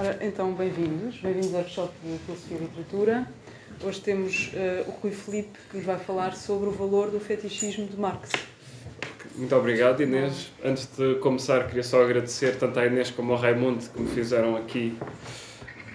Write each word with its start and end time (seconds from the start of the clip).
Ora, 0.00 0.16
então, 0.20 0.52
bem-vindos. 0.52 1.16
Bem-vindos 1.16 1.52
ao 1.52 1.62
workshop 1.62 1.92
de 2.04 2.18
Filosofia 2.18 2.56
e 2.56 2.60
Literatura. 2.60 3.26
Hoje 3.82 4.00
temos 4.00 4.52
uh, 4.54 4.88
o 4.88 4.92
Rui 4.92 5.10
Felipe 5.10 5.58
que 5.68 5.78
nos 5.78 5.86
vai 5.86 5.98
falar 5.98 6.36
sobre 6.36 6.68
o 6.68 6.70
valor 6.70 7.10
do 7.10 7.18
fetichismo 7.18 7.84
de 7.84 7.98
Marx. 7.98 8.30
Muito 9.34 9.56
obrigado, 9.56 10.00
Inês. 10.00 10.52
Antes 10.64 10.86
de 10.96 11.16
começar, 11.16 11.66
queria 11.66 11.82
só 11.82 12.00
agradecer 12.00 12.56
tanto 12.58 12.78
à 12.78 12.86
Inês 12.86 13.10
como 13.10 13.32
ao 13.32 13.40
Raimundo 13.40 13.84
que 13.90 14.00
me 14.00 14.08
fizeram 14.08 14.56
aqui 14.56 14.96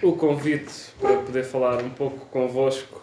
o 0.02 0.12
convite 0.12 0.92
para 1.00 1.16
poder 1.22 1.42
falar 1.42 1.82
um 1.82 1.88
pouco 1.88 2.26
convosco 2.26 3.00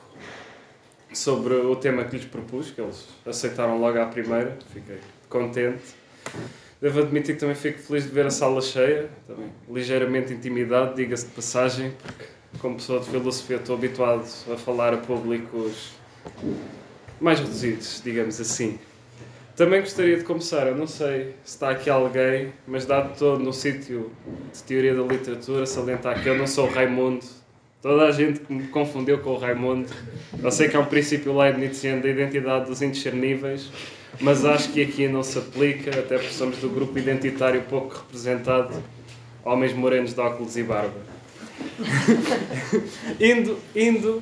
sobre 1.11 1.55
o 1.55 1.75
tema 1.77 2.03
que 2.03 2.15
lhes 2.15 2.25
propus, 2.25 2.69
que 2.69 2.79
eles 2.79 3.07
aceitaram 3.25 3.81
logo 3.81 3.99
à 3.99 4.05
primeira. 4.05 4.55
Fiquei 4.71 4.99
contente. 5.27 5.95
Devo 6.81 6.99
admitir 6.99 7.35
que 7.35 7.41
também 7.41 7.55
fico 7.55 7.77
feliz 7.77 8.05
de 8.05 8.09
ver 8.09 8.25
a 8.25 8.31
sala 8.31 8.59
cheia, 8.59 9.07
também 9.27 9.51
ligeiramente 9.69 10.33
intimidado, 10.33 10.95
diga-se 10.95 11.27
de 11.27 11.31
passagem, 11.31 11.93
porque 12.01 12.25
como 12.57 12.75
pessoa 12.75 12.99
de 12.99 13.05
filosofia 13.05 13.57
estou 13.57 13.75
habituado 13.75 14.25
a 14.51 14.57
falar 14.57 14.91
a 14.91 14.97
públicos 14.97 15.91
mais 17.19 17.39
reduzidos, 17.39 18.01
digamos 18.03 18.41
assim. 18.41 18.79
Também 19.55 19.81
gostaria 19.81 20.17
de 20.17 20.23
começar, 20.23 20.65
eu 20.65 20.75
não 20.75 20.87
sei 20.87 21.35
se 21.43 21.53
está 21.53 21.69
aqui 21.69 21.87
alguém, 21.87 22.51
mas 22.65 22.83
dado 22.83 23.15
todo 23.15 23.43
no 23.43 23.53
sítio 23.53 24.11
de 24.51 24.63
teoria 24.63 24.95
da 24.95 25.03
literatura, 25.03 25.67
salientar 25.67 26.23
que 26.23 26.29
eu 26.29 26.35
não 26.35 26.47
sou 26.47 26.65
o 26.65 26.71
Raimundo, 26.71 27.23
toda 27.79 28.05
a 28.05 28.11
gente 28.11 28.41
me 28.51 28.67
confundiu 28.69 29.19
com 29.19 29.31
o 29.31 29.37
Raimundo. 29.37 29.89
Eu 30.41 30.49
sei 30.49 30.67
que 30.67 30.75
é 30.75 30.79
um 30.79 30.85
princípio 30.85 31.37
leibniziano 31.37 32.01
da 32.01 32.09
identidade 32.09 32.65
dos 32.65 32.81
indiscerníveis, 32.81 33.69
mas 34.19 34.45
acho 34.45 34.71
que 34.71 34.81
aqui 34.81 35.07
não 35.07 35.23
se 35.23 35.37
aplica, 35.39 35.91
até 35.91 36.17
porque 36.17 36.33
somos 36.33 36.57
do 36.57 36.69
grupo 36.69 36.97
identitário 36.97 37.61
pouco 37.69 37.95
representado, 37.95 38.73
homens 39.43 39.73
morenos 39.73 40.13
de 40.13 40.19
óculos 40.19 40.57
e 40.57 40.63
barba. 40.63 41.11
indo, 43.19 43.57
indo 43.75 44.21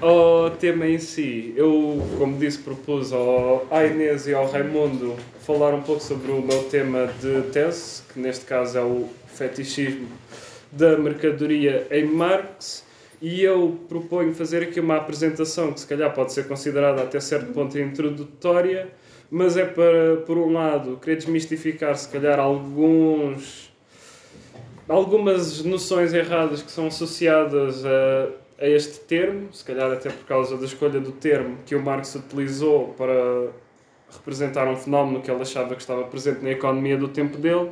ao 0.00 0.50
tema 0.50 0.86
em 0.86 0.98
si, 0.98 1.52
eu, 1.56 2.02
como 2.18 2.38
disse, 2.38 2.58
propus 2.58 3.12
ao, 3.12 3.66
à 3.70 3.84
Inês 3.84 4.26
e 4.26 4.34
ao 4.34 4.50
Raimundo 4.50 5.16
falar 5.40 5.74
um 5.74 5.82
pouco 5.82 6.02
sobre 6.02 6.32
o 6.32 6.40
meu 6.40 6.64
tema 6.64 7.12
de 7.20 7.42
tese, 7.50 8.02
que 8.12 8.18
neste 8.18 8.44
caso 8.44 8.78
é 8.78 8.82
o 8.82 9.08
fetichismo 9.26 10.08
da 10.72 10.96
mercadoria 10.96 11.86
em 11.90 12.04
Marx 12.04 12.84
e 13.20 13.42
eu 13.42 13.78
proponho 13.88 14.34
fazer 14.34 14.62
aqui 14.62 14.80
uma 14.80 14.96
apresentação 14.96 15.72
que 15.72 15.80
se 15.80 15.86
calhar 15.86 16.12
pode 16.14 16.32
ser 16.32 16.48
considerada 16.48 17.02
até 17.02 17.20
certo 17.20 17.52
ponto 17.52 17.78
introdutória, 17.78 18.88
mas 19.30 19.56
é 19.56 19.64
para, 19.64 20.16
por 20.26 20.38
um 20.38 20.52
lado, 20.52 20.96
querer 20.96 21.16
desmistificar 21.16 21.96
se 21.96 22.08
calhar 22.08 22.38
alguns 22.38 23.70
algumas 24.88 25.62
noções 25.62 26.12
erradas 26.12 26.62
que 26.62 26.70
são 26.70 26.88
associadas 26.88 27.84
a, 27.86 28.28
a 28.58 28.66
este 28.66 28.98
termo, 29.00 29.52
se 29.52 29.64
calhar 29.64 29.90
até 29.92 30.10
por 30.10 30.26
causa 30.26 30.56
da 30.56 30.64
escolha 30.64 30.98
do 30.98 31.12
termo 31.12 31.58
que 31.64 31.76
o 31.76 31.82
Marx 31.82 32.14
utilizou 32.16 32.88
para 32.98 33.52
representar 34.10 34.66
um 34.66 34.76
fenómeno 34.76 35.20
que 35.22 35.30
ele 35.30 35.42
achava 35.42 35.76
que 35.76 35.80
estava 35.80 36.02
presente 36.04 36.42
na 36.42 36.50
economia 36.50 36.96
do 36.96 37.06
tempo 37.06 37.38
dele. 37.38 37.70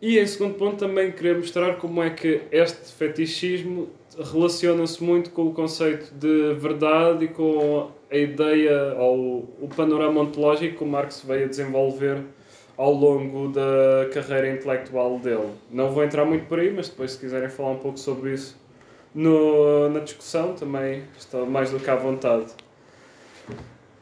E 0.00 0.18
em 0.18 0.26
segundo 0.26 0.54
ponto 0.54 0.78
também 0.78 1.12
querer 1.12 1.36
mostrar 1.36 1.76
como 1.76 2.02
é 2.02 2.10
que 2.10 2.40
este 2.50 2.92
fetichismo 2.92 3.90
relaciona-se 4.18 5.02
muito 5.02 5.30
com 5.30 5.46
o 5.46 5.52
conceito 5.52 6.12
de 6.14 6.54
verdade 6.54 7.26
e 7.26 7.28
com 7.28 7.90
a 8.10 8.16
ideia 8.16 8.94
ou 8.98 9.48
o 9.60 9.68
panorama 9.74 10.20
ontológico 10.20 10.78
que 10.78 10.84
o 10.84 10.86
Marx 10.86 11.22
veio 11.26 11.44
a 11.44 11.48
desenvolver 11.48 12.22
ao 12.76 12.92
longo 12.92 13.48
da 13.48 14.08
carreira 14.12 14.50
intelectual 14.50 15.18
dele. 15.18 15.50
Não 15.70 15.90
vou 15.90 16.02
entrar 16.04 16.24
muito 16.24 16.46
por 16.46 16.58
aí, 16.58 16.72
mas 16.72 16.88
depois 16.88 17.12
se 17.12 17.18
quiserem 17.18 17.48
falar 17.48 17.70
um 17.70 17.78
pouco 17.78 17.98
sobre 17.98 18.34
isso 18.34 18.62
no, 19.14 19.88
na 19.88 20.00
discussão 20.00 20.54
também 20.54 21.04
estou 21.18 21.46
mais 21.46 21.70
do 21.70 21.78
que 21.78 21.90
à 21.90 21.96
vontade. 21.96 22.46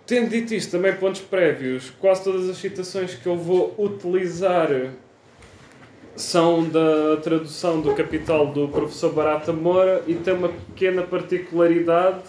Tendo 0.07 0.31
dito 0.31 0.55
isto, 0.55 0.73
também 0.73 0.95
pontos 0.97 1.21
prévios, 1.21 1.91
quase 2.01 2.25
todas 2.25 2.49
as 2.49 2.57
citações 2.57 3.15
que 3.15 3.27
eu 3.27 3.37
vou 3.37 3.75
utilizar 3.79 4.69
são 6.21 6.69
da 6.69 7.17
tradução 7.23 7.81
do 7.81 7.95
Capital 7.95 8.47
do 8.49 8.69
professor 8.69 9.13
Barata 9.13 9.53
Moura 9.53 10.03
e 10.07 10.15
tem 10.15 10.35
uma 10.35 10.49
pequena 10.49 11.03
particularidade 11.03 12.23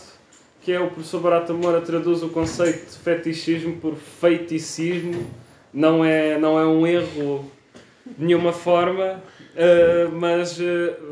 que 0.61 0.71
é 0.71 0.79
o 0.79 0.89
professor 0.89 1.19
Barata 1.19 1.53
Moura 1.53 1.81
traduz 1.81 2.23
o 2.23 2.29
conceito 2.29 2.91
de 2.91 2.97
fetichismo 2.99 3.77
por 3.77 3.95
feiticismo. 3.95 5.25
Não 5.73 6.05
é, 6.05 6.37
não 6.37 6.59
é 6.59 6.65
um 6.65 6.85
erro 6.85 7.51
de 8.05 8.25
nenhuma 8.25 8.53
forma 8.53 9.21
uh, 9.55 10.11
mas 10.11 10.59
uh, 10.59 10.63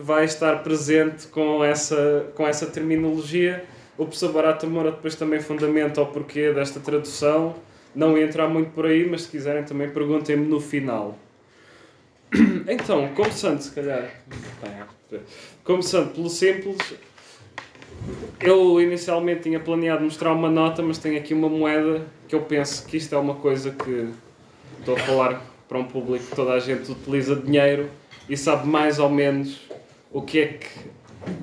vai 0.02 0.26
estar 0.26 0.64
presente 0.64 1.28
com 1.28 1.64
essa, 1.64 2.28
com 2.36 2.48
essa 2.48 2.68
terminologia. 2.68 3.66
O 3.98 4.06
professor 4.06 4.32
Barata 4.32 4.68
Moura 4.68 4.92
depois 4.92 5.16
também 5.16 5.40
fundamenta 5.40 6.02
o 6.02 6.06
porquê 6.06 6.54
desta 6.54 6.80
tradução. 6.80 7.56
Não 7.94 8.18
entrar 8.18 8.48
muito 8.48 8.72
por 8.72 8.86
aí 8.86 9.10
mas 9.10 9.24
se 9.24 9.30
quiserem 9.30 9.64
também 9.64 9.90
perguntem-me 9.90 10.46
no 10.46 10.62
final 10.62 11.18
então, 12.68 13.08
começando 13.16 13.60
se 13.60 13.72
calhar. 13.72 14.10
Começando 15.64 16.14
pelo 16.14 16.30
simples, 16.30 16.78
eu 18.40 18.80
inicialmente 18.80 19.42
tinha 19.42 19.60
planeado 19.60 20.04
mostrar 20.04 20.34
uma 20.34 20.50
nota, 20.50 20.82
mas 20.82 20.98
tenho 20.98 21.18
aqui 21.18 21.34
uma 21.34 21.50
moeda 21.50 22.06
que 22.28 22.36
eu 22.36 22.42
penso 22.42 22.86
que 22.86 22.98
isto 22.98 23.14
é 23.16 23.18
uma 23.18 23.36
coisa 23.36 23.72
que 23.72 24.10
estou 24.80 24.96
a 24.96 25.00
falar 25.00 25.46
para 25.68 25.80
um 25.80 25.86
público 25.86 26.26
que 26.26 26.36
toda 26.36 26.54
a 26.54 26.60
gente 26.60 26.92
utiliza 26.92 27.36
dinheiro 27.36 27.90
e 28.30 28.38
sabe 28.38 28.68
mais 28.68 29.00
ou 29.00 29.10
menos 29.10 29.62
o 30.12 30.22
que 30.22 30.40
é 30.40 30.48
que 30.48 30.68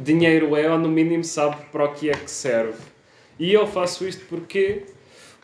dinheiro 0.02 0.56
é, 0.56 0.70
ou 0.70 0.78
no 0.78 0.88
mínimo 0.88 1.24
sabe 1.24 1.56
para 1.70 1.84
o 1.84 1.92
que 1.92 2.10
é 2.10 2.14
que 2.14 2.30
serve. 2.30 2.78
E 3.38 3.52
eu 3.52 3.66
faço 3.66 4.06
isto 4.06 4.24
porque 4.26 4.84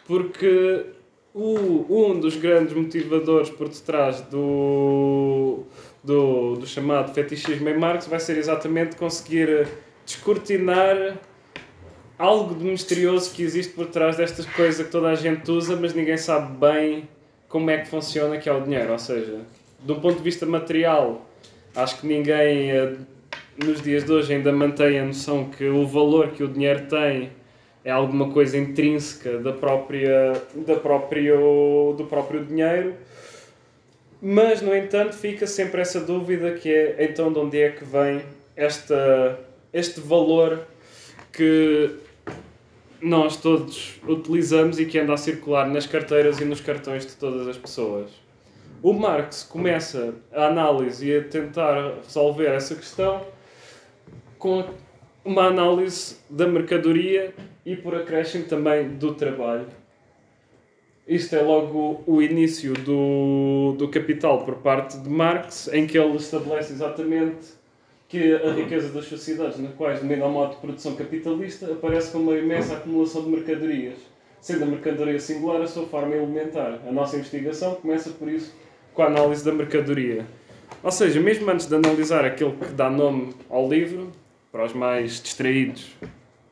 porque 0.07 0.87
o, 1.35 1.87
um 1.89 2.21
dos 2.21 2.37
grandes 2.37 2.75
motivadores 2.75 3.51
por 3.51 3.69
detrás 3.69 4.21
do, 4.23 5.65
do, 6.05 6.57
do 6.57 6.67
chamado 6.67 7.13
fetichismo 7.15 7.69
em 7.69 7.79
Marx 7.79 8.07
vai 8.07 8.21
ser 8.21 8.37
exatamente 8.37 8.97
conseguir 8.97 9.67
descortinar 10.05 11.19
algo 12.19 12.55
de 12.55 12.65
misterioso 12.65 13.33
que 13.35 13.43
existe 13.43 13.73
por 13.73 13.87
trás 13.87 14.17
destas 14.17 14.47
coisas 14.47 14.87
que 14.87 14.93
toda 14.93 15.09
a 15.09 15.15
gente 15.15 15.51
usa, 15.51 15.77
mas 15.77 15.95
ninguém 15.95 16.17
sabe 16.17 16.57
bem 16.57 17.09
como 17.49 17.71
é 17.71 17.79
que 17.79 17.89
funciona, 17.89 18.39
que 18.39 18.49
é 18.49 18.53
o 18.53 18.61
dinheiro. 18.61 18.93
Ou 18.93 18.99
seja, 18.99 19.41
de 19.81 19.93
um 19.93 20.01
ponto 20.01 20.19
de 20.19 20.23
vista 20.23 20.47
material, 20.47 21.29
acho 21.75 22.01
que 22.01 22.07
ninguém 22.07 22.71
eh, 22.71 22.97
nos 23.65 23.83
dias 23.83 24.05
de 24.05 24.13
hoje 24.13 24.35
ainda 24.35 24.53
mantém 24.53 24.99
a 25.01 25.05
noção 25.05 25.47
que 25.47 25.65
o 25.69 25.87
valor 25.87 26.29
que 26.29 26.45
o 26.45 26.49
dinheiro 26.49 26.87
tem 26.87 27.31
é 27.85 27.91
alguma 27.91 28.31
coisa 28.31 28.57
intrínseca 28.57 29.39
da 29.39 29.53
própria, 29.53 30.41
da 30.55 30.77
próprio, 30.77 31.95
do 31.97 32.05
próprio 32.05 32.45
dinheiro, 32.45 32.95
mas 34.21 34.63
no 34.63 34.75
entanto 34.75 35.17
fica 35.17 35.47
sempre 35.47 35.81
essa 35.81 36.01
dúvida 36.01 36.53
que 36.53 36.73
é 36.73 37.05
então 37.05 37.33
de 37.33 37.39
onde 37.39 37.61
é 37.61 37.71
que 37.71 37.85
vem 37.85 38.23
esta, 38.55 39.39
este 39.73 40.01
valor 40.01 40.67
que 41.33 41.91
nós 43.01 43.37
todos 43.37 44.01
utilizamos 44.07 44.79
e 44.79 44.87
que 44.87 44.97
anda 44.99 45.15
a 45.15 45.17
circular 45.17 45.69
nas 45.69 45.87
carteiras 45.87 46.41
e 46.41 46.45
nos 46.45 46.61
cartões 46.61 47.05
de 47.05 47.15
todas 47.17 47.49
as 47.49 47.59
pessoas. 47.59 48.11
O 48.81 48.93
Marx 48.93 49.43
começa 49.43 50.15
a 50.33 50.47
análise 50.47 51.09
e 51.09 51.17
a 51.17 51.25
tentar 51.25 51.95
resolver 52.05 52.47
essa 52.47 52.77
questão 52.77 53.27
com 54.39 54.65
uma 55.25 55.47
análise 55.47 56.17
da 56.31 56.47
mercadoria 56.47 57.35
e 57.65 57.77
por 57.77 57.95
acréscimo 57.95 58.45
também 58.45 58.89
do 58.89 59.15
trabalho. 59.15 59.67
Isto 61.07 61.35
é 61.35 61.43
logo 61.43 62.03
o 62.07 62.23
início 62.23 62.75
do, 62.75 63.75
do 63.77 63.89
Capital 63.89 64.45
por 64.45 64.57
parte 64.57 64.99
de 64.99 65.09
Marx, 65.09 65.69
em 65.73 65.87
que 65.87 65.99
ele 65.99 66.17
estabelece 66.17 66.73
exatamente 66.73 67.61
que 68.09 68.35
a 68.35 68.53
riqueza 68.53 68.89
das 68.91 69.07
sociedades, 69.07 69.59
nas 69.59 69.75
quais 69.75 70.01
domina 70.01 70.27
o 70.27 70.31
modo 70.31 70.55
de 70.55 70.61
produção 70.61 70.95
capitalista, 70.95 71.73
aparece 71.73 72.13
como 72.13 72.31
uma 72.31 72.39
imensa 72.39 72.75
acumulação 72.75 73.25
de 73.25 73.31
mercadorias, 73.31 73.99
sendo 74.41 74.65
a 74.65 74.67
mercadoria 74.67 75.19
singular 75.19 75.63
a 75.63 75.67
sua 75.67 75.87
forma 75.87 76.15
elementar. 76.15 76.81
A 76.87 76.93
nossa 76.93 77.17
investigação 77.17 77.75
começa 77.77 78.11
por 78.11 78.29
isso 78.29 78.55
com 78.95 79.03
a 79.03 79.07
análise 79.07 79.45
da 79.45 79.53
mercadoria. 79.53 80.27
Ou 80.83 80.91
seja, 80.91 81.21
mesmo 81.21 81.51
antes 81.51 81.67
de 81.67 81.75
analisar 81.75 82.25
aquilo 82.25 82.53
que 82.53 82.73
dá 82.75 82.91
nome 82.91 83.35
ao 83.49 83.69
livro, 83.69 84.13
para 84.53 84.67
os 84.67 84.75
mais 84.75 85.21
distraídos, 85.21 85.97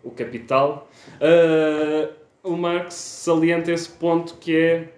o 0.02 0.10
capital, 0.10 0.88
uh, 1.16 2.12
o 2.42 2.56
Marx 2.56 2.94
salienta 2.94 3.70
esse 3.72 3.88
ponto 3.88 4.34
que 4.34 4.56
é 4.56 4.88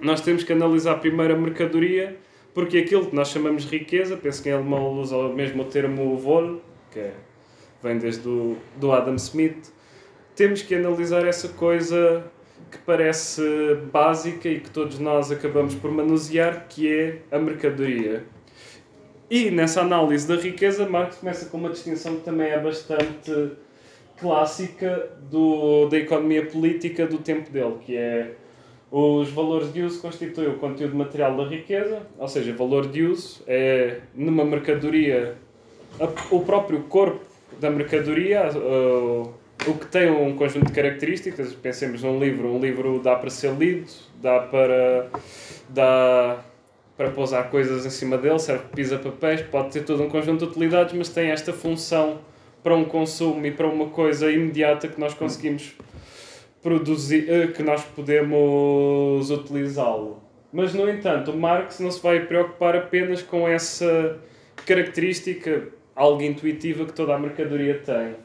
nós 0.00 0.20
temos 0.20 0.42
que 0.42 0.52
analisar 0.52 0.96
primeiro 0.96 1.34
a 1.34 1.36
mercadoria, 1.36 2.16
porque 2.54 2.78
aquilo 2.78 3.06
que 3.06 3.14
nós 3.14 3.28
chamamos 3.28 3.64
de 3.64 3.78
riqueza, 3.78 4.16
penso 4.16 4.42
que 4.42 4.48
em 4.48 4.52
alemão 4.52 4.98
usa 4.98 5.28
mesmo 5.28 5.62
o 5.62 5.64
termo 5.66 6.18
Wohl, 6.18 6.60
que 6.90 7.10
vem 7.82 7.98
desde 7.98 8.22
do, 8.22 8.56
do 8.76 8.92
Adam 8.92 9.16
Smith, 9.16 9.72
temos 10.34 10.62
que 10.62 10.74
analisar 10.74 11.26
essa 11.26 11.48
coisa 11.48 12.24
que 12.70 12.78
parece 12.78 13.42
básica 13.92 14.48
e 14.48 14.60
que 14.60 14.70
todos 14.70 14.98
nós 14.98 15.30
acabamos 15.30 15.74
por 15.74 15.90
manusear, 15.90 16.66
que 16.68 16.92
é 16.92 17.18
a 17.30 17.38
mercadoria. 17.38 18.24
e 19.30 19.50
nessa 19.50 19.82
análise 19.82 20.26
da 20.26 20.36
riqueza, 20.36 20.88
Marx 20.88 21.16
começa 21.16 21.46
com 21.46 21.58
uma 21.58 21.70
distinção 21.70 22.16
que 22.16 22.22
também 22.22 22.48
é 22.48 22.58
bastante 22.58 23.52
clássica 24.20 25.10
do, 25.30 25.88
da 25.88 25.96
economia 25.96 26.44
política 26.46 27.06
do 27.06 27.18
tempo 27.18 27.50
dele, 27.50 27.76
que 27.84 27.96
é 27.96 28.32
os 28.90 29.30
valores 29.30 29.72
de 29.72 29.82
uso 29.82 30.00
constituem 30.00 30.48
o 30.48 30.58
conteúdo 30.58 30.96
material 30.96 31.36
da 31.36 31.44
riqueza, 31.44 32.02
ou 32.18 32.28
seja, 32.28 32.52
valor 32.52 32.88
de 32.88 33.04
uso 33.04 33.42
é 33.46 34.00
numa 34.14 34.44
mercadoria 34.44 35.36
o 36.30 36.40
próprio 36.40 36.82
corpo 36.84 37.24
da 37.60 37.70
mercadoria, 37.70 38.48
uh, 38.48 39.32
o 39.66 39.74
que 39.74 39.86
tem 39.86 40.10
um 40.10 40.34
conjunto 40.34 40.66
de 40.66 40.72
características. 40.72 41.52
Pensemos 41.52 42.02
num 42.02 42.18
livro, 42.18 42.48
um 42.48 42.60
livro 42.60 43.00
dá 43.00 43.14
para 43.16 43.30
ser 43.30 43.52
lido, 43.52 43.90
dá 44.20 44.40
para 44.40 45.08
dá 45.68 46.44
para 46.96 47.10
pousar 47.10 47.48
coisas 47.50 47.86
em 47.86 47.90
cima 47.90 48.18
dele, 48.18 48.38
serve 48.38 48.64
pisa 48.74 48.98
papéis, 48.98 49.40
pode 49.42 49.70
ter 49.70 49.84
todo 49.84 50.02
um 50.02 50.08
conjunto 50.08 50.44
de 50.44 50.50
utilidades, 50.50 50.92
mas 50.94 51.08
tem 51.08 51.30
esta 51.30 51.52
função 51.52 52.18
para 52.62 52.74
um 52.74 52.84
consumo 52.84 53.44
e 53.46 53.50
para 53.50 53.66
uma 53.66 53.88
coisa 53.88 54.30
imediata 54.30 54.88
que 54.88 55.00
nós 55.00 55.14
conseguimos 55.14 55.74
produzir, 56.62 57.30
eh, 57.30 57.46
que 57.48 57.62
nós 57.62 57.82
podemos 57.84 59.30
utilizá-lo. 59.30 60.22
Mas, 60.52 60.74
no 60.74 60.88
entanto, 60.88 61.30
o 61.30 61.36
Marx 61.36 61.80
não 61.80 61.90
se 61.90 62.02
vai 62.02 62.26
preocupar 62.26 62.76
apenas 62.76 63.22
com 63.22 63.48
essa 63.48 64.18
característica 64.66 65.68
algo 65.94 66.22
intuitiva 66.22 66.84
que 66.84 66.92
toda 66.92 67.14
a 67.14 67.18
mercadoria 67.18 67.78
tem. 67.78 68.16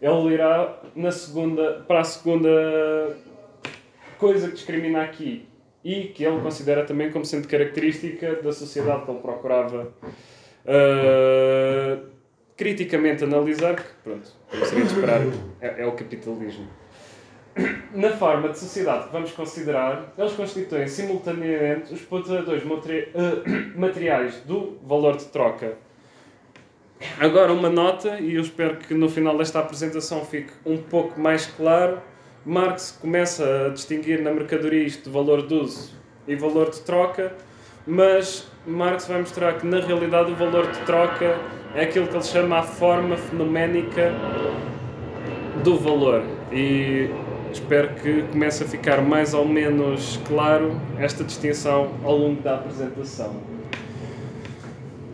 Ele 0.00 0.34
irá 0.34 0.80
na 0.94 1.10
segunda, 1.10 1.84
para 1.86 2.00
a 2.00 2.04
segunda 2.04 3.16
coisa 4.18 4.48
que 4.48 4.54
discrimina 4.54 5.02
aqui 5.02 5.46
e 5.84 6.04
que 6.08 6.24
ele 6.24 6.40
considera 6.40 6.84
também 6.84 7.10
como 7.10 7.24
sendo 7.24 7.48
característica 7.48 8.36
da 8.36 8.52
sociedade 8.52 9.04
que 9.04 9.10
ele 9.10 9.20
procurava 9.20 9.92
uh, 10.64 12.11
criticamente 12.62 13.24
analisar, 13.24 13.74
que 13.74 13.82
pronto, 14.04 14.28
seria 14.66 14.84
de 14.84 14.92
esperar, 14.92 15.20
é, 15.60 15.82
é 15.82 15.86
o 15.86 15.92
capitalismo. 15.92 16.68
Na 17.92 18.10
forma 18.10 18.50
de 18.50 18.58
sociedade 18.58 19.06
que 19.06 19.12
vamos 19.12 19.32
considerar, 19.32 20.14
eles 20.16 20.32
constituem 20.32 20.86
simultaneamente 20.86 21.92
os 21.92 22.00
pontuadores 22.02 22.62
ah, 22.62 23.42
materiais 23.76 24.36
do 24.46 24.78
valor 24.84 25.16
de 25.16 25.24
troca. 25.24 25.76
Agora, 27.18 27.52
uma 27.52 27.68
nota, 27.68 28.20
e 28.20 28.36
eu 28.36 28.42
espero 28.42 28.76
que 28.76 28.94
no 28.94 29.08
final 29.08 29.36
desta 29.36 29.58
apresentação 29.58 30.24
fique 30.24 30.52
um 30.64 30.78
pouco 30.78 31.18
mais 31.20 31.46
claro. 31.46 32.00
Marx 32.46 32.96
começa 33.00 33.66
a 33.66 33.68
distinguir 33.70 34.22
na 34.22 34.30
mercadoria 34.30 34.84
isto 34.84 35.04
de 35.04 35.10
valor 35.10 35.46
de 35.48 35.54
uso 35.54 35.92
e 36.28 36.36
valor 36.36 36.70
de 36.70 36.80
troca, 36.80 37.34
mas 37.84 38.51
Marx 38.66 39.08
vai 39.08 39.20
mostrar 39.20 39.54
que 39.54 39.66
na 39.66 39.80
realidade 39.80 40.30
o 40.30 40.36
valor 40.36 40.70
de 40.70 40.78
troca 40.80 41.36
é 41.74 41.82
aquilo 41.82 42.06
que 42.06 42.14
ele 42.14 42.22
chama 42.22 42.58
a 42.58 42.62
forma 42.62 43.16
fenoménica 43.16 44.12
do 45.64 45.76
valor. 45.78 46.22
E 46.52 47.10
espero 47.52 47.88
que 47.94 48.22
comece 48.30 48.62
a 48.62 48.66
ficar 48.66 49.00
mais 49.02 49.34
ou 49.34 49.46
menos 49.46 50.20
claro 50.28 50.80
esta 50.98 51.24
distinção 51.24 51.92
ao 52.04 52.16
longo 52.16 52.40
da 52.40 52.54
apresentação. 52.54 53.34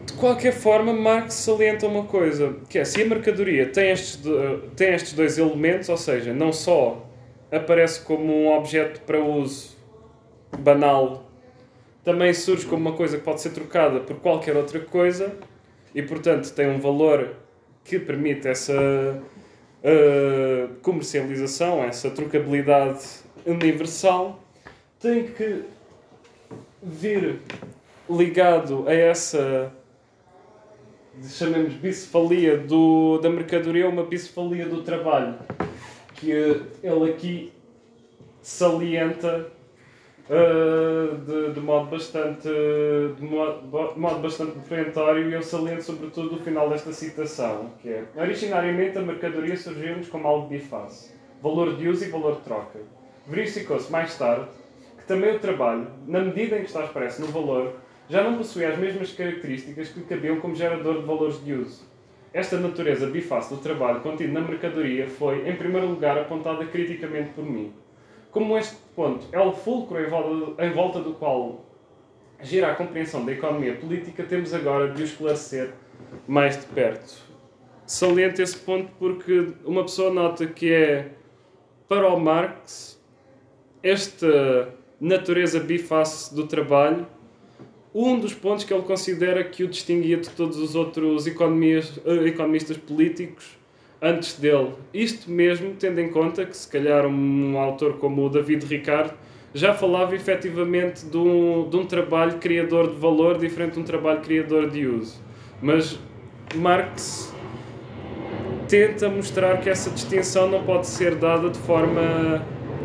De 0.05 0.13
qualquer 0.15 0.53
forma, 0.53 0.93
Marx 0.93 1.35
salienta 1.35 1.87
uma 1.87 2.05
coisa, 2.05 2.57
que 2.69 2.79
é 2.79 2.85
se 2.85 3.01
a 3.01 3.07
mercadoria 3.07 3.67
tem 3.67 3.91
estes, 3.91 4.21
tem 4.77 4.93
estes 4.93 5.13
dois 5.13 5.39
elementos, 5.39 5.89
ou 5.89 5.97
seja, 5.97 6.35
não 6.35 6.53
só 6.53 7.07
aparece 7.53 8.03
como 8.03 8.33
um 8.33 8.53
objeto 8.53 9.01
para 9.03 9.21
uso 9.21 9.77
banal 10.59 11.28
também 12.09 12.33
surge 12.33 12.65
como 12.65 12.89
uma 12.89 12.97
coisa 12.97 13.19
que 13.19 13.23
pode 13.23 13.43
ser 13.43 13.51
trocada 13.51 14.01
por 14.01 14.17
qualquer 14.17 14.57
outra 14.57 14.81
coisa 14.81 15.37
e, 15.95 16.03
portanto, 16.03 16.51
tem 16.55 16.67
um 16.67 16.81
valor 16.81 17.35
que 17.85 17.99
permite 17.99 18.49
essa 18.49 18.73
uh, 18.73 20.75
comercialização, 20.81 21.85
essa 21.85 22.11
trocabilidade 22.11 23.05
universal, 23.45 24.43
tem 24.99 25.25
que 25.25 25.65
vir 26.83 27.41
ligado 28.09 28.89
a 28.89 28.95
essa 28.95 29.71
chamemos 31.29 31.75
bicefalia 31.75 32.57
do, 32.57 33.19
da 33.19 33.29
mercadoria, 33.29 33.87
uma 33.87 34.05
bicefalia 34.05 34.65
do 34.65 34.81
trabalho, 34.81 35.35
que 36.15 36.31
ele 36.31 37.11
aqui 37.11 37.53
salienta 38.41 39.58
Uh, 40.29 41.17
de, 41.25 41.55
de, 41.55 41.61
modo 41.61 41.89
bastante 41.89 42.47
de 42.47 43.25
modo, 43.25 43.63
de 43.95 43.99
modo 43.99 44.21
bastante 44.21 44.59
preventório 44.59 45.31
e 45.31 45.33
eu 45.33 45.43
saliento 45.43 45.83
sobretudo 45.83 46.37
o 46.37 46.39
final 46.41 46.69
desta 46.69 46.93
citação, 46.93 47.71
que 47.81 47.89
é 47.89 48.05
originariamente 48.15 48.99
a 48.99 49.01
mercadoria 49.01 49.57
surgiu-nos 49.57 50.07
como 50.09 50.29
algo 50.29 50.47
bifácil, 50.47 51.17
valor 51.43 51.77
de 51.77 51.89
uso 51.89 52.05
e 52.05 52.09
valor 52.11 52.35
de 52.35 52.41
troca. 52.43 52.79
Verificou-se 53.27 53.91
mais 53.91 54.19
tarde 54.19 54.49
que 54.99 55.07
também 55.07 55.35
o 55.35 55.39
trabalho, 55.39 55.87
na 56.07 56.21
medida 56.21 56.57
em 56.57 56.61
que 56.61 56.67
está 56.67 56.85
expresso 56.85 57.23
no 57.23 57.29
valor, 57.29 57.77
já 58.07 58.23
não 58.23 58.37
possuía 58.37 58.69
as 58.69 58.79
mesmas 58.79 59.11
características 59.11 59.89
que 59.89 60.01
lhe 60.01 60.05
cabiam 60.05 60.39
como 60.41 60.55
gerador 60.55 61.01
de 61.01 61.07
valores 61.07 61.43
de 61.43 61.55
uso. 61.55 61.89
Esta 62.35 62.59
natureza 62.59 63.07
bifácil 63.07 63.57
do 63.57 63.63
trabalho 63.63 64.01
contido 64.01 64.35
na 64.35 64.43
mercadoria 64.43 65.09
foi, 65.09 65.49
em 65.49 65.57
primeiro 65.57 65.87
lugar, 65.87 66.19
apontada 66.19 66.67
criticamente 66.67 67.31
por 67.31 67.47
mim 67.47 67.73
como 68.31 68.57
este 68.57 68.77
ponto 68.95 69.27
é 69.33 69.41
o 69.41 69.53
fulcro 69.53 69.99
em 69.99 70.71
volta, 70.73 71.01
do 71.01 71.15
qual 71.15 71.65
gira 72.43 72.71
a 72.71 72.75
compreensão 72.75 73.25
da 73.25 73.33
economia 73.33 73.75
política, 73.75 74.23
temos 74.23 74.55
agora 74.55 74.91
de 74.91 75.03
o 75.03 75.05
esclarecer 75.05 75.73
mais 76.27 76.59
de 76.59 76.67
perto. 76.67 77.23
Saliento 77.87 78.43
esse 78.43 78.57
ponto 78.57 78.91
porque 78.99 79.53
uma 79.65 79.83
pessoa 79.83 80.13
nota 80.13 80.47
que 80.47 80.73
é, 80.73 81.11
para 81.89 82.09
o 82.09 82.21
Marx, 82.21 83.03
esta 83.83 84.75
natureza 85.01 85.59
biface 85.59 86.35
do 86.35 86.47
trabalho, 86.47 87.07
um 87.95 88.19
dos 88.19 88.35
pontos 88.35 88.65
que 88.65 88.73
ele 88.73 88.83
considera 88.83 89.43
que 89.43 89.65
o 89.65 89.69
distinguia 89.69 90.19
de 90.19 90.29
todos 90.31 90.59
os 90.59 90.75
outros 90.75 91.27
eh, 91.27 91.31
economistas 92.27 92.77
políticos 92.77 93.58
antes 94.01 94.39
dele. 94.39 94.73
Isto 94.93 95.31
mesmo 95.31 95.75
tendo 95.79 96.01
em 96.01 96.11
conta 96.11 96.45
que, 96.45 96.57
se 96.57 96.69
calhar, 96.69 97.07
um 97.07 97.59
autor 97.59 97.95
como 97.95 98.27
o 98.27 98.29
David 98.29 98.65
Ricardo 98.67 99.13
já 99.55 99.75
falava 99.75 100.15
efetivamente 100.15 101.07
de 101.07 101.17
um, 101.17 101.69
de 101.69 101.77
um 101.77 101.87
trabalho 101.87 102.39
criador 102.39 102.91
de 102.91 102.97
valor 102.99 103.39
diferente 103.39 103.75
de 103.75 103.81
um 103.81 103.85
trabalho 103.85 104.21
criador 104.21 104.71
de 104.71 104.87
uso. 104.87 105.21
Mas 105.61 105.99
Marx 106.55 107.35
tenta 108.69 109.09
mostrar 109.09 109.59
que 109.59 109.71
essa 109.71 109.91
distinção 109.91 110.49
não 110.49 110.63
pode 110.63 110.87
ser 110.87 111.15
dada 111.15 111.49
de 111.49 111.59
forma 111.59 112.45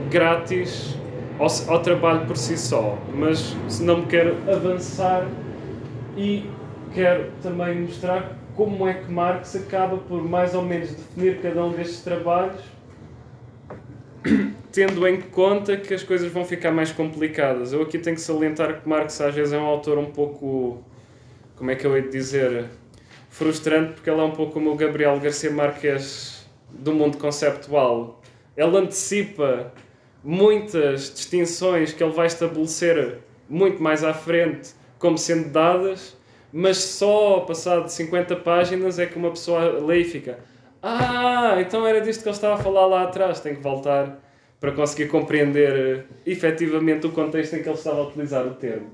grátis 0.10 0.98
ao, 1.38 1.76
ao 1.76 1.82
trabalho 1.82 2.26
por 2.26 2.38
si 2.38 2.58
só. 2.58 2.98
Mas 3.14 3.56
se 3.68 3.84
não 3.84 4.00
me 4.00 4.06
quero 4.06 4.38
avançar 4.50 5.28
e 6.18 6.46
quero 6.94 7.32
também 7.42 7.82
mostrar 7.82 8.38
como 8.56 8.88
é 8.88 8.94
que 8.94 9.12
Marx 9.12 9.56
acaba 9.56 9.98
por 9.98 10.24
mais 10.24 10.54
ou 10.54 10.62
menos 10.62 10.90
definir 10.90 11.42
cada 11.42 11.64
um 11.64 11.72
destes 11.72 12.02
trabalhos, 12.02 12.62
tendo 14.72 15.08
em 15.08 15.22
conta 15.22 15.78
que 15.78 15.94
as 15.94 16.04
coisas 16.04 16.32
vão 16.32 16.46
ficar 16.46 16.72
mais 16.72 16.92
complicadas. 16.92 17.74
Eu 17.74 17.82
aqui 17.82 17.98
tenho 17.98 18.16
que 18.16 18.22
salientar 18.22 18.82
que 18.82 18.88
Marx 18.88 19.20
às 19.22 19.34
vezes 19.34 19.54
é 19.54 19.58
um 19.58 19.66
autor 19.66 19.98
um 19.98 20.12
pouco, 20.12 20.84
como 21.56 21.72
é 21.72 21.76
que 21.76 21.86
eu 21.86 21.96
hei 21.96 22.04
de 22.04 22.10
dizer, 22.10 22.66
frustrante, 23.30 23.94
porque 23.94 24.10
ele 24.10 24.20
é 24.20 24.24
um 24.24 24.32
pouco 24.32 24.54
como 24.54 24.72
o 24.72 24.76
Gabriel 24.76 25.20
Garcia 25.20 25.52
Marques 25.52 26.48
do 26.70 26.94
mundo 26.94 27.18
conceptual. 27.18 28.22
Ele 28.56 28.78
antecipa 28.78 29.72
muitas 30.24 31.14
distinções 31.14 31.92
que 31.92 32.04
ele 32.04 32.14
vai 32.14 32.28
estabelecer 32.28 33.20
muito 33.50 33.82
mais 33.82 34.04
à 34.04 34.14
frente 34.14 34.72
como 34.98 35.18
sendo 35.18 35.50
dadas 35.50 36.16
mas 36.56 36.78
só 36.78 37.40
passado 37.40 37.90
50 37.90 38.36
páginas 38.38 39.00
é 39.00 39.08
que 39.08 39.18
uma 39.18 39.32
pessoa 39.32 39.80
lê 39.80 40.02
e 40.02 40.06
fica 40.06 40.38
Ah, 40.84 41.56
então 41.60 41.88
era 41.88 42.00
disto 42.00 42.22
que 42.22 42.30
ele 42.30 42.36
estava 42.36 42.54
a 42.54 42.58
falar 42.58 42.86
lá 42.86 43.04
atrás. 43.04 43.40
Tem 43.40 43.56
que 43.56 43.62
voltar 43.62 44.20
para 44.60 44.72
conseguir 44.72 45.10
compreender 45.10 46.06
uh, 46.08 46.14
efetivamente 46.26 47.08
o 47.08 47.12
contexto 47.12 47.56
em 47.56 47.64
que 47.64 47.68
ele 47.68 47.78
estava 47.78 48.02
a 48.02 48.08
utilizar 48.08 48.46
o 48.46 48.54
termo. 48.54 48.92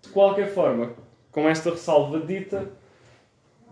De 0.00 0.10
qualquer 0.10 0.48
forma, 0.48 0.92
com 1.32 1.48
esta 1.48 1.70
ressalva 1.70 2.20
dita, 2.20 2.70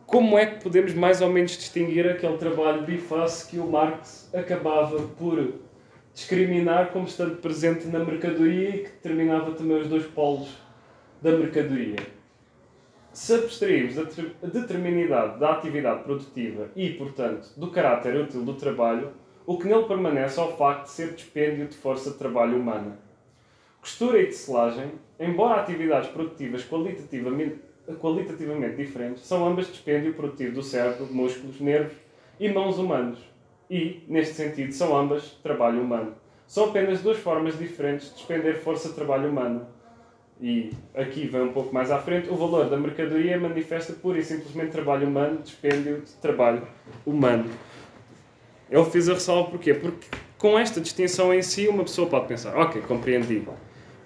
como 0.07 0.37
é 0.37 0.47
que 0.47 0.63
podemos 0.63 0.93
mais 0.93 1.23
ou 1.23 1.31
menos 1.31 1.53
distinguir 1.53 2.09
aquele 2.09 2.37
trabalho 2.37 2.83
biface 2.83 3.49
que 3.49 3.59
o 3.59 3.67
Marx 3.67 4.29
acabava 4.35 4.99
por 5.17 5.55
discriminar 6.13 6.91
como 6.91 7.07
estando 7.07 7.37
presente 7.37 7.87
na 7.87 8.01
mercadoria 8.01 8.71
e 8.71 8.79
que 8.79 8.91
determinava 8.91 9.53
também 9.53 9.81
os 9.81 9.89
dois 9.89 10.05
polos 10.07 10.49
da 11.23 11.31
mercadoria? 11.33 11.97
Se 13.15 13.33
abstrairmos 13.33 13.97
a 13.97 14.47
determinidade 14.49 15.39
da 15.39 15.53
atividade 15.53 16.03
produtiva 16.03 16.69
e, 16.75 16.91
portanto, 16.95 17.49
do 17.57 17.71
caráter 17.71 18.17
útil 18.17 18.45
do 18.45 18.55
trabalho, 18.55 19.13
o 19.47 19.57
que 19.57 19.69
nele 19.69 19.85
permanece 19.85 20.41
é 20.41 20.43
o 20.43 20.57
facto 20.57 20.87
de 20.87 20.91
ser 20.91 21.13
dispêndio 21.13 21.69
de 21.69 21.77
força 21.77 22.11
de 22.11 22.17
trabalho 22.17 22.59
humana. 22.59 22.99
Costura 23.81 24.21
e 24.21 24.27
tecelagem, 24.27 24.91
embora 25.21 25.61
atividades 25.61 26.11
produtivas 26.11 26.65
qualitativamente, 26.65 27.61
qualitativamente 28.01 28.75
diferentes, 28.79 29.25
são 29.25 29.47
ambas 29.47 29.69
dispêndio 29.69 30.13
produtivo 30.15 30.57
do 30.57 30.63
cérebro, 30.65 31.07
músculos, 31.07 31.61
nervos 31.61 31.97
e 32.41 32.49
mãos 32.49 32.79
humanos. 32.79 33.21
E, 33.71 34.03
neste 34.09 34.35
sentido, 34.35 34.73
são 34.73 34.97
ambas 34.97 35.39
trabalho 35.41 35.81
humano. 35.81 36.17
São 36.49 36.65
apenas 36.65 37.01
duas 37.01 37.19
formas 37.19 37.57
diferentes 37.57 38.09
de 38.09 38.15
despender 38.17 38.59
força 38.59 38.89
de 38.89 38.97
trabalho 38.97 39.31
humano. 39.31 39.69
E 40.41 40.73
aqui 40.95 41.27
vem 41.27 41.43
um 41.43 41.53
pouco 41.53 41.73
mais 41.73 41.91
à 41.91 41.99
frente, 41.99 42.29
o 42.29 42.35
valor 42.35 42.69
da 42.69 42.77
mercadoria 42.77 43.39
manifesta 43.39 43.93
pura 43.93 44.19
e 44.19 44.25
simplesmente 44.25 44.71
trabalho 44.71 45.07
humano, 45.07 45.39
dispêndio 45.43 46.03
de 46.03 46.13
trabalho 46.15 46.63
humano. 47.07 47.47
Eu 48.71 48.85
fiz 48.85 49.09
a 49.09 49.15
ressalva 49.15 49.51
porquê? 49.51 49.75
Porque 49.75 50.07
com 50.37 50.59
esta 50.59 50.81
distinção 50.81 51.33
em 51.33 51.41
si, 51.41 51.69
uma 51.69 51.85
pessoa 51.85 52.09
pode 52.09 52.27
pensar, 52.27 52.57
ok, 52.57 52.83
compreendi. 52.83 53.43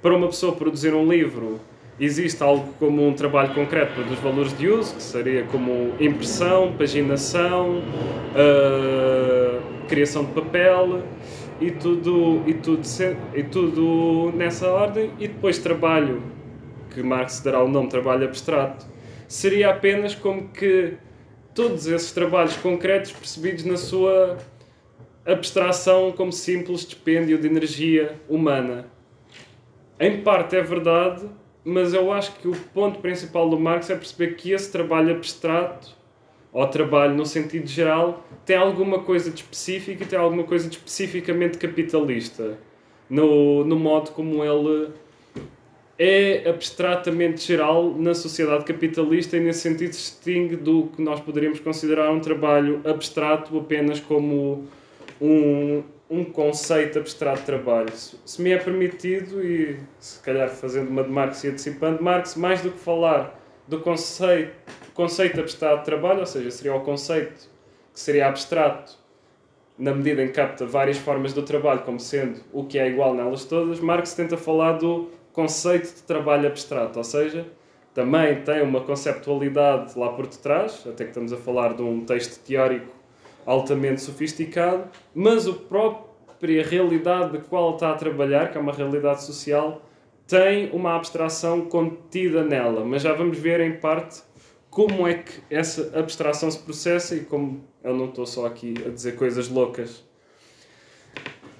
Para 0.03 0.15
uma 0.15 0.29
pessoa 0.29 0.55
produzir 0.55 0.95
um 0.95 1.11
livro, 1.11 1.59
existe 1.99 2.43
algo 2.43 2.73
como 2.79 3.07
um 3.07 3.13
trabalho 3.15 3.55
concreto 3.55 4.03
dos 4.05 4.19
valores 4.21 4.57
de 4.57 4.69
uso, 4.69 4.95
que 4.95 5.03
seria 5.03 5.45
como 5.45 5.95
impressão, 5.99 6.73
paginação, 6.77 7.79
uh, 8.35 9.87
criação 9.89 10.25
de 10.25 10.33
papel 10.33 11.03
e 11.61 11.71
tudo, 11.71 12.43
e, 12.47 12.55
tudo, 12.55 12.83
e 13.35 13.43
tudo 13.43 14.33
nessa 14.37 14.69
ordem. 14.69 15.11
E 15.19 15.29
depois 15.29 15.59
trabalho, 15.59 16.23
que 16.91 17.03
Marx 17.03 17.41
dará 17.41 17.63
o 17.63 17.69
nome 17.69 17.89
trabalho 17.89 18.25
abstrato, 18.27 18.87
seria 19.27 19.71
apenas 19.71 20.15
como 20.15 20.49
que 20.49 20.95
todos 21.55 21.87
esses 21.87 22.13
trabalhos 22.13 22.57
concretos 22.57 23.13
percebidos 23.13 23.65
na 23.65 23.77
sua 23.77 24.39
abstração 25.27 26.13
como 26.13 26.33
simples 26.33 26.87
dispêndio 26.87 27.39
de 27.39 27.47
energia 27.47 28.15
humana. 28.29 28.87
Em 30.01 30.23
parte 30.23 30.57
é 30.57 30.63
verdade, 30.63 31.27
mas 31.65 31.93
eu 31.93 32.13
acho 32.13 32.33
que 32.37 32.49
o 32.49 32.57
ponto 32.73 33.01
principal 33.01 33.51
do 33.51 33.59
Marx 33.59 33.91
é 33.91 33.97
perceber 33.97 34.37
que 34.37 34.53
esse 34.53 34.71
trabalho 34.71 35.15
abstrato, 35.15 35.98
ou 36.61 36.67
trabalho 36.67 37.15
no 37.15 37.25
sentido 37.25 37.69
geral, 37.69 38.27
tem 38.45 38.57
alguma 38.57 38.99
coisa 38.99 39.31
de 39.31 39.37
específico 39.37 40.03
e 40.03 40.07
tem 40.07 40.19
alguma 40.19 40.43
coisa 40.43 40.69
de 40.69 40.77
especificamente 40.77 41.57
capitalista 41.57 42.59
no, 43.09 43.65
no 43.65 43.77
modo 43.79 44.11
como 44.11 44.45
ele 44.45 44.91
é 45.97 46.49
abstratamente 46.49 47.47
geral 47.47 47.95
na 47.97 48.13
sociedade 48.13 48.65
capitalista 48.65 49.37
e 49.37 49.41
nesse 49.41 49.61
sentido 49.61 49.93
se 49.93 50.13
distingue 50.13 50.57
do 50.57 50.89
que 50.89 51.01
nós 51.01 51.21
poderíamos 51.21 51.61
considerar 51.61 52.11
um 52.11 52.19
trabalho 52.19 52.81
abstrato 52.85 53.57
apenas 53.57 54.01
como 54.01 54.67
um, 55.21 55.83
um 56.11 56.25
conceito 56.25 56.99
abstrato 56.99 57.39
de 57.39 57.47
trabalho. 57.47 57.93
Se 57.95 58.43
me 58.43 58.51
é 58.51 58.59
permitido, 58.59 59.45
e 59.45 59.79
se 60.01 60.21
calhar 60.23 60.49
fazendo 60.49 60.89
uma 60.89 61.05
de 61.05 61.11
Marx 61.11 61.45
e 61.45 61.49
antecipando 61.49 62.03
Marx, 62.03 62.35
mais 62.35 62.63
do 62.63 62.73
que 62.73 62.79
falar 62.79 63.41
do 63.67 63.81
conceito, 63.81 64.53
conceito 64.99 65.39
abstrato 65.39 65.79
de 65.79 65.85
trabalho, 65.85 66.19
ou 66.19 66.27
seja, 66.27 66.51
seria 66.51 66.75
o 66.75 66.81
conceito 66.81 67.49
que 67.95 68.01
seria 68.01 68.27
abstrato 68.27 68.99
na 69.79 69.95
medida 69.95 70.25
em 70.25 70.27
que 70.27 70.33
capta 70.33 70.67
várias 70.67 70.99
formas 70.99 71.33
do 71.33 71.45
trabalho 71.45 71.83
como 71.83 72.01
sendo 72.01 72.41
o 72.53 72.65
que 72.65 72.81
é 72.81 72.89
igual 72.89 73.15
nelas 73.15 73.45
todas, 73.45 73.79
Marx 73.79 74.15
tenta 74.15 74.37
falar 74.37 74.73
do 74.73 75.09
conceito 75.33 75.95
de 75.95 76.03
trabalho 76.03 76.49
abstrato, 76.49 76.99
ou 76.99 77.05
seja, 77.05 77.47
também 77.95 78.43
tem 78.43 78.61
uma 78.61 78.81
conceptualidade 78.81 79.97
lá 79.97 80.09
por 80.15 80.27
detrás, 80.27 80.85
até 80.85 81.05
que 81.05 81.11
estamos 81.11 81.33
a 81.33 81.37
falar 81.37 81.75
de 81.75 81.83
um 81.83 82.05
texto 82.05 82.43
teórico 82.45 82.93
altamente 83.47 84.01
sofisticado, 84.01 84.83
mas 85.15 85.47
a 85.47 85.53
própria 85.53 86.65
realidade 86.65 87.39
de 87.39 87.45
qual 87.45 87.75
está 87.75 87.93
a 87.93 87.95
trabalhar, 87.95 88.51
que 88.51 88.59
é 88.59 88.61
uma 88.61 88.73
realidade 88.73 89.23
social, 89.23 89.81
tem 90.27 90.71
uma 90.73 90.97
abstração 90.97 91.67
contida 91.67 92.43
nela. 92.43 92.85
Mas 92.85 93.03
já 93.03 93.15
vamos 93.15 93.39
ver 93.39 93.61
em 93.61 93.79
parte 93.79 94.23
como 94.79 95.09
é 95.09 95.15
que 95.15 95.33
essa 95.51 95.91
abstração 95.99 96.49
se 96.49 96.61
processa 96.61 97.17
e 97.17 97.25
como 97.25 97.65
eu 97.83 97.97
não 97.97 98.05
estou 98.05 98.25
só 98.25 98.47
aqui 98.47 98.75
a 98.87 98.91
dizer 98.91 99.17
coisas 99.17 99.49
loucas. 99.49 100.05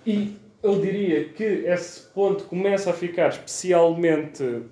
E 0.07 0.37
eu 0.63 0.81
diria 0.81 1.25
que 1.31 1.43
esse 1.43 2.03
ponto 2.11 2.45
começa 2.45 2.91
a 2.91 2.93
ficar 2.93 3.31
especialmente 3.31 4.63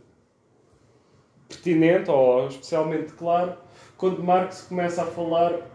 pertinente 1.48 2.08
ou 2.08 2.46
especialmente 2.46 3.14
claro 3.14 3.56
quando 3.98 4.22
Marx 4.22 4.66
começa 4.68 5.02
a 5.02 5.06
falar 5.06 5.68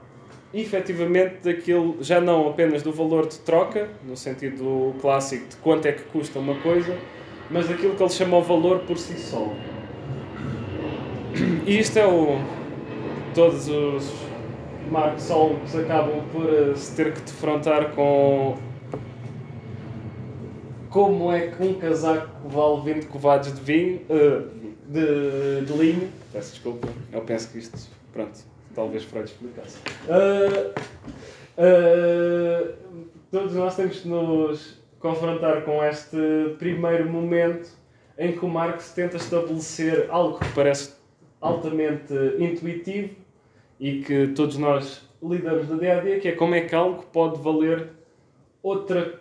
efetivamente 0.53 1.43
daquilo, 1.43 1.97
já 1.99 2.21
não 2.21 2.51
apenas 2.51 2.81
do 2.81 2.93
valor 2.93 3.27
de 3.27 3.37
troca, 3.39 3.89
no 4.01 4.15
sentido 4.15 4.95
clássico 5.01 5.45
de 5.45 5.57
quanto 5.57 5.87
é 5.87 5.91
que 5.91 6.03
custa 6.03 6.39
uma 6.39 6.55
coisa, 6.61 6.97
mas 7.49 7.67
daquilo 7.67 7.97
que 7.97 8.01
ele 8.01 8.09
chama 8.09 8.37
o 8.37 8.41
valor 8.41 8.79
por 8.87 8.97
si 8.97 9.19
só. 9.19 9.53
E 11.65 11.77
isto 11.77 11.99
é 11.99 12.07
o. 12.07 12.60
Todos 13.33 13.67
os 13.67 14.11
Marxólogos 14.89 15.75
acabam 15.75 16.21
por 16.31 16.45
uh, 16.45 16.75
se 16.75 16.95
ter 16.95 17.13
que 17.13 17.21
defrontar 17.21 17.91
com. 17.93 18.57
Como 20.89 21.31
é 21.31 21.47
que 21.47 21.63
um 21.63 21.75
casaco 21.75 22.49
vale 22.49 22.93
20 22.93 23.05
covados 23.07 23.53
de 23.53 23.61
vinho. 23.61 24.01
Uh, 24.09 24.61
de, 24.91 25.65
de 25.65 25.73
linho. 25.73 26.09
Peço 26.33 26.51
desculpa, 26.51 26.87
eu 27.13 27.21
penso 27.21 27.49
que 27.49 27.59
isto. 27.59 27.89
Pronto 28.11 28.51
Talvez 28.75 29.03
Freud 29.03 29.25
explicasse. 29.29 29.77
Uh, 30.07 30.73
uh, 31.57 32.73
todos 33.29 33.53
nós 33.53 33.75
temos 33.75 33.99
que 33.99 34.07
nos 34.07 34.81
confrontar 34.99 35.63
com 35.63 35.83
este 35.83 36.55
primeiro 36.57 37.09
momento 37.09 37.69
em 38.17 38.31
que 38.33 38.45
o 38.45 38.49
Marx 38.49 38.91
tenta 38.93 39.17
estabelecer 39.17 40.07
algo 40.09 40.39
que 40.39 40.53
parece 40.53 40.93
altamente 41.41 42.13
intuitivo 42.39 43.15
e 43.81 44.01
que 44.01 44.27
todos 44.27 44.57
nós 44.57 45.01
lidamos 45.21 45.67
no 45.67 45.77
dia 45.77 45.97
a 45.97 46.01
dia, 46.01 46.19
que 46.21 46.29
é 46.29 46.31
como 46.31 46.55
é 46.55 46.61
que 46.61 46.73
algo 46.73 47.03
pode 47.11 47.41
valer 47.41 47.89
outra 48.63 49.19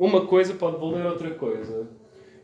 uma 0.00 0.26
coisa 0.26 0.54
pode 0.54 0.78
valer 0.78 1.04
outra 1.04 1.30
coisa. 1.32 1.86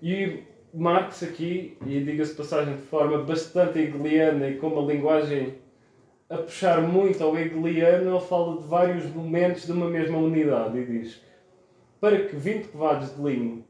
E 0.03 0.43
Marx 0.75 1.23
aqui, 1.23 1.79
e 1.87 2.01
diga-se 2.01 2.35
passagem 2.35 2.77
de 2.77 2.83
forma 2.83 3.23
bastante 3.23 3.79
hegeliana 3.79 4.51
e 4.51 4.59
com 4.59 4.69
uma 4.69 4.93
linguagem 4.93 5.55
a 6.29 6.37
puxar 6.37 6.83
muito 6.83 7.25
ao 7.25 7.35
hegeliano, 7.35 8.11
ele 8.11 8.21
fala 8.21 8.61
de 8.61 8.69
vários 8.69 9.07
momentos 9.07 9.65
de 9.65 9.73
uma 9.73 9.89
mesma 9.89 10.19
unidade 10.19 10.79
e 10.79 10.85
diz 10.85 11.23
para 11.99 12.27
que 12.27 12.37
20 12.37 12.69
covados 12.69 13.17
de 13.17 13.23
linho 13.23 13.65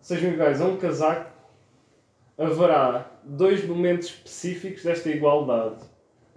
sejam 0.00 0.32
iguais 0.32 0.60
a 0.60 0.64
um 0.64 0.76
casaco, 0.76 1.30
haverá 2.36 3.12
dois 3.22 3.64
momentos 3.64 4.08
específicos 4.08 4.82
desta 4.82 5.08
igualdade. 5.08 5.84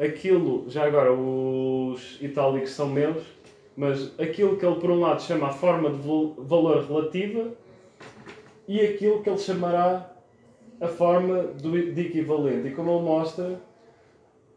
Aquilo, 0.02 0.66
já 0.68 0.86
agora 0.86 1.14
os 1.14 2.18
itálicos 2.20 2.72
são 2.72 2.90
meus, 2.90 3.24
mas 3.78 4.20
aquilo 4.20 4.58
que 4.58 4.66
ele 4.66 4.80
por 4.80 4.90
um 4.90 5.00
lado 5.00 5.22
chama 5.22 5.48
a 5.48 5.52
forma 5.52 5.92
de 5.92 5.98
valor 6.40 6.84
relativa 6.86 7.52
e 8.68 8.82
aquilo 8.82 9.22
que 9.22 9.30
ele 9.30 9.38
chamará 9.38 10.12
a 10.80 10.88
forma 10.88 11.50
de 11.54 12.02
equivalente. 12.02 12.70
E 12.70 12.72
como 12.72 12.92
ele 12.92 13.04
mostra, 13.04 13.62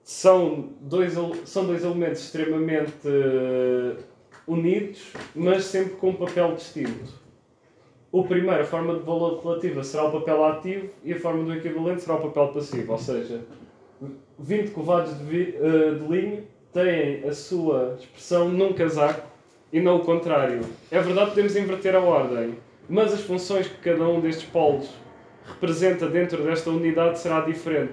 são 0.03 0.71
dois, 0.81 1.15
são 1.45 1.67
dois 1.67 1.85
elementos 1.85 2.23
extremamente 2.23 3.07
uh, 3.07 4.03
unidos, 4.47 5.13
mas 5.35 5.65
sempre 5.65 5.97
com 5.97 6.11
um 6.11 6.15
papel 6.15 6.55
distinto. 6.55 7.23
O 8.11 8.25
primeiro, 8.25 8.63
a 8.63 8.65
forma 8.65 8.95
de 8.95 9.01
valor 9.01 9.43
relativa, 9.43 9.83
será 9.83 10.05
o 10.05 10.13
papel 10.13 10.45
ativo 10.45 10.89
e 11.03 11.13
a 11.13 11.19
forma 11.19 11.45
do 11.45 11.53
equivalente 11.53 12.03
será 12.03 12.17
o 12.17 12.23
papel 12.23 12.49
passivo. 12.49 12.93
Ou 12.93 12.99
seja, 12.99 13.45
20 14.39 14.71
covados 14.71 15.17
de, 15.19 15.25
vi, 15.25 15.57
uh, 15.59 15.99
de 15.99 16.13
linho 16.13 16.45
têm 16.73 17.25
a 17.29 17.33
sua 17.33 17.97
expressão 17.99 18.49
num 18.49 18.73
casaco 18.73 19.27
e 19.73 19.81
não 19.81 19.97
o 19.97 20.01
contrário. 20.01 20.61
É 20.91 21.01
verdade 21.01 21.27
que 21.27 21.37
podemos 21.37 21.57
inverter 21.57 21.95
a 21.95 22.01
ordem, 22.01 22.55
mas 22.89 23.13
as 23.13 23.21
funções 23.21 23.69
que 23.69 23.77
cada 23.79 24.09
um 24.09 24.21
destes 24.21 24.45
polos 24.45 24.89
representa 25.47 26.09
dentro 26.09 26.43
desta 26.43 26.71
unidade 26.71 27.19
será 27.19 27.41
diferente. 27.41 27.93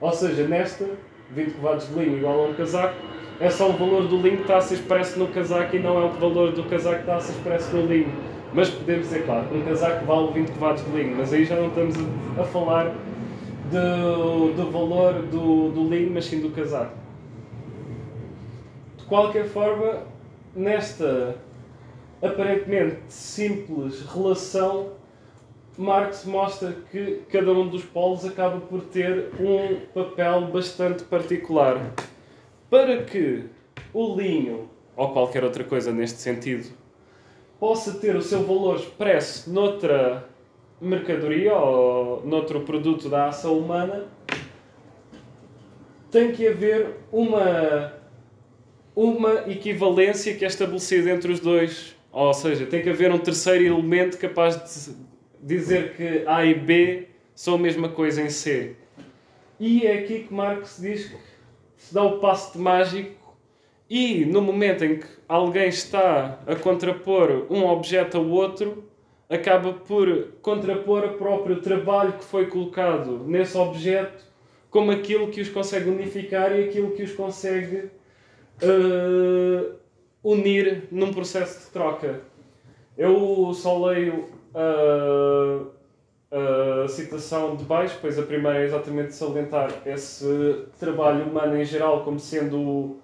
Ou 0.00 0.12
seja, 0.12 0.46
nesta 0.46 0.86
20 1.30 1.54
covados 1.54 1.88
de 1.88 1.94
linho 1.94 2.18
igual 2.18 2.44
a 2.44 2.48
um 2.48 2.54
casaco, 2.54 2.96
é 3.40 3.50
só 3.50 3.68
o 3.68 3.72
valor 3.72 4.08
do 4.08 4.16
linho 4.16 4.36
que 4.36 4.42
está 4.42 4.56
a 4.56 4.60
ser 4.60 4.74
expresso 4.74 5.18
no 5.18 5.28
casaco 5.28 5.76
e 5.76 5.78
não 5.78 6.00
é 6.00 6.04
o 6.04 6.10
valor 6.10 6.52
do 6.52 6.64
casaco 6.64 6.96
que 6.96 7.00
está 7.02 7.16
a 7.16 7.20
ser 7.20 7.32
expresso 7.32 7.76
no 7.76 7.86
linho. 7.86 8.12
Mas 8.54 8.70
podemos 8.70 9.02
dizer, 9.08 9.24
claro, 9.26 9.46
um 9.52 9.62
casaco 9.62 10.06
vale 10.06 10.32
20 10.32 10.52
covados 10.52 10.84
de 10.84 10.90
linho, 10.90 11.16
mas 11.16 11.32
aí 11.32 11.44
já 11.44 11.56
não 11.56 11.68
estamos 11.68 11.96
a, 12.38 12.42
a 12.42 12.44
falar 12.44 12.94
do, 13.70 14.52
do 14.54 14.70
valor 14.70 15.22
do, 15.22 15.70
do 15.70 15.88
linho, 15.88 16.10
mas 16.12 16.26
sim 16.26 16.40
do 16.40 16.50
casaco. 16.50 16.96
De 18.96 19.04
qualquer 19.04 19.46
forma, 19.46 20.02
nesta 20.54 21.36
aparentemente 22.22 22.98
simples 23.08 24.00
relação 24.06 24.96
Marx 25.78 26.24
mostra 26.24 26.74
que 26.90 27.22
cada 27.30 27.52
um 27.52 27.68
dos 27.68 27.84
polos 27.84 28.24
acaba 28.24 28.60
por 28.60 28.80
ter 28.82 29.30
um 29.38 29.80
papel 29.92 30.46
bastante 30.46 31.04
particular. 31.04 31.92
Para 32.70 33.02
que 33.02 33.44
o 33.92 34.16
linho, 34.16 34.70
ou 34.96 35.12
qualquer 35.12 35.44
outra 35.44 35.62
coisa 35.64 35.92
neste 35.92 36.18
sentido, 36.18 36.72
possa 37.60 37.98
ter 37.98 38.16
o 38.16 38.22
seu 38.22 38.42
valor 38.44 38.76
expresso 38.76 39.50
noutra 39.50 40.26
mercadoria 40.80 41.54
ou 41.54 42.24
noutro 42.26 42.60
produto 42.60 43.08
da 43.08 43.28
ação 43.28 43.58
humana, 43.58 44.06
tem 46.10 46.32
que 46.32 46.46
haver 46.46 46.96
uma, 47.12 47.92
uma 48.94 49.50
equivalência 49.50 50.34
que 50.34 50.44
é 50.44 50.48
estabelecida 50.48 51.10
entre 51.10 51.32
os 51.32 51.40
dois. 51.40 51.96
Ou 52.12 52.32
seja, 52.32 52.64
tem 52.66 52.82
que 52.82 52.88
haver 52.88 53.12
um 53.12 53.18
terceiro 53.18 53.64
elemento 53.64 54.18
capaz 54.18 54.56
de 54.56 54.96
dizer 55.42 55.94
que 55.94 56.24
A 56.26 56.44
e 56.44 56.54
B 56.54 57.08
são 57.34 57.56
a 57.56 57.58
mesma 57.58 57.88
coisa 57.90 58.22
em 58.22 58.30
C. 58.30 58.76
E 59.60 59.86
é 59.86 59.98
aqui 59.98 60.20
que 60.20 60.32
Marx 60.32 60.78
diz 60.80 61.08
que 61.08 61.16
se 61.76 61.92
dá 61.94 62.02
o 62.02 62.18
passo 62.18 62.54
de 62.54 62.58
mágico 62.58 63.36
e 63.88 64.24
no 64.24 64.42
momento 64.42 64.84
em 64.84 64.98
que 64.98 65.06
alguém 65.28 65.68
está 65.68 66.40
a 66.46 66.56
contrapor 66.56 67.46
um 67.50 67.64
objeto 67.66 68.16
ao 68.16 68.26
outro, 68.26 68.84
acaba 69.28 69.72
por 69.72 70.28
contrapor 70.40 71.04
o 71.04 71.14
próprio 71.14 71.60
trabalho 71.60 72.12
que 72.14 72.24
foi 72.24 72.46
colocado 72.46 73.24
nesse 73.26 73.56
objeto 73.56 74.24
como 74.70 74.90
aquilo 74.90 75.28
que 75.28 75.40
os 75.40 75.48
consegue 75.48 75.88
unificar 75.88 76.52
e 76.52 76.64
aquilo 76.64 76.90
que 76.92 77.02
os 77.02 77.12
consegue 77.12 77.90
uh, 78.62 79.74
unir 80.22 80.84
num 80.90 81.12
processo 81.12 81.66
de 81.66 81.72
troca. 81.72 82.20
Eu 82.96 83.52
só 83.54 83.86
leio 83.86 84.36
a 86.30 86.88
citação 86.88 87.56
de 87.56 87.64
baixo, 87.64 87.98
pois 88.00 88.18
a 88.18 88.22
primeira 88.22 88.60
é 88.60 88.64
exatamente 88.64 89.14
salientar 89.14 89.70
esse 89.86 90.66
trabalho 90.78 91.24
humano 91.24 91.56
em 91.56 91.64
geral 91.64 92.04
como 92.04 92.18
sendo 92.18 92.58
o, 92.58 93.00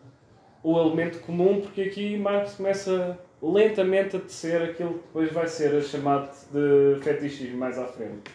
o 0.62 0.78
elemento 0.78 1.20
comum, 1.20 1.60
porque 1.60 1.82
aqui 1.82 2.16
Marx 2.16 2.54
começa 2.54 3.18
lentamente 3.42 4.16
a 4.16 4.20
tecer 4.20 4.62
aquilo 4.62 4.94
que 4.94 5.06
depois 5.06 5.32
vai 5.32 5.48
ser 5.48 5.82
chamado 5.82 6.30
de 6.52 7.02
fetichismo 7.02 7.58
mais 7.58 7.78
à 7.78 7.86
frente. 7.86 8.30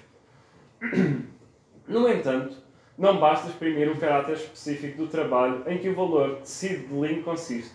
No 1.87 2.09
entanto, 2.09 2.57
não 2.97 3.17
basta 3.17 3.47
exprimir 3.47 3.89
o 3.89 3.97
caráter 3.97 4.33
específico 4.33 4.97
do 4.97 5.07
trabalho 5.07 5.63
em 5.67 5.77
que 5.77 5.87
o 5.87 5.95
valor 5.95 6.39
tecido 6.39 6.87
de 6.87 7.07
linho 7.07 7.23
consiste. 7.23 7.73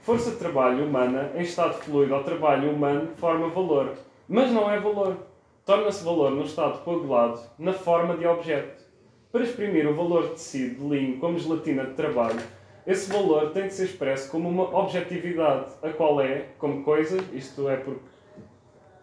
Força 0.00 0.32
de 0.32 0.36
trabalho 0.36 0.84
humana 0.84 1.30
em 1.36 1.42
estado 1.42 1.74
fluido 1.74 2.14
ao 2.14 2.24
trabalho 2.24 2.72
humano 2.72 3.10
forma 3.16 3.48
valor, 3.48 3.94
mas 4.28 4.50
não 4.50 4.68
é 4.68 4.80
valor 4.80 5.16
torna-se 5.64 6.04
valor 6.04 6.30
no 6.30 6.44
estado 6.44 6.82
coagulado, 6.84 7.40
na 7.58 7.72
forma 7.72 8.16
de 8.16 8.26
objeto. 8.26 8.84
Para 9.32 9.44
exprimir 9.44 9.88
o 9.88 9.94
valor 9.94 10.24
de 10.24 10.30
tecido 10.30 10.82
de 10.82 10.96
linho 10.96 11.18
como 11.18 11.38
gelatina 11.38 11.84
de 11.86 11.94
trabalho, 11.94 12.40
esse 12.86 13.10
valor 13.10 13.50
tem 13.52 13.66
de 13.66 13.74
ser 13.74 13.84
expresso 13.84 14.30
como 14.30 14.48
uma 14.48 14.76
objetividade, 14.78 15.72
a 15.82 15.90
qual 15.90 16.20
é, 16.20 16.46
como 16.58 16.84
coisa, 16.84 17.18
isto 17.32 17.68
é 17.68 17.76
porque 17.76 18.00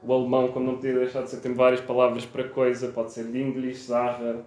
o 0.04 0.14
alemão, 0.14 0.50
como 0.50 0.66
não 0.66 0.76
podia 0.76 0.94
deixar 0.94 1.24
de 1.24 1.30
ser, 1.30 1.42
tem 1.42 1.54
várias 1.54 1.82
palavras 1.82 2.26
para 2.26 2.44
coisa, 2.44 2.90
pode 2.90 3.12
ser 3.12 3.26
Dinglich, 3.26 3.78
Sache, 3.78 4.40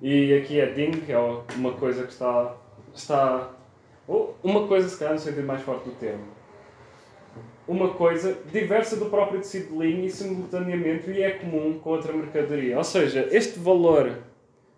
e 0.00 0.34
aqui 0.34 0.60
é 0.60 0.66
Ding, 0.66 1.02
é 1.08 1.18
uma 1.56 1.72
coisa 1.72 2.04
que 2.04 2.12
está, 2.12 2.54
está 2.92 3.50
ou 4.06 4.36
uma 4.42 4.66
coisa, 4.66 4.88
se 4.88 4.98
calhar, 4.98 5.14
no 5.14 5.20
sentido 5.20 5.46
mais 5.46 5.62
forte 5.62 5.88
do 5.88 5.94
termo. 5.96 6.24
Uma 7.66 7.94
coisa 7.94 8.36
diversa 8.52 8.96
do 8.96 9.06
próprio 9.06 9.40
tecido 9.40 9.72
de 9.72 9.78
linho 9.78 10.04
e 10.04 10.10
simultaneamente 10.10 11.10
lhe 11.10 11.22
é 11.22 11.30
comum 11.30 11.78
com 11.78 11.90
outra 11.90 12.12
mercadoria. 12.12 12.76
Ou 12.76 12.84
seja, 12.84 13.26
este 13.30 13.58
valor 13.58 14.18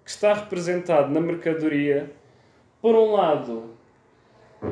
que 0.05 0.11
está 0.11 0.33
representado 0.35 1.13
na 1.13 1.21
mercadoria, 1.21 2.13
por 2.81 2.95
um 2.95 3.13
lado, 3.13 3.76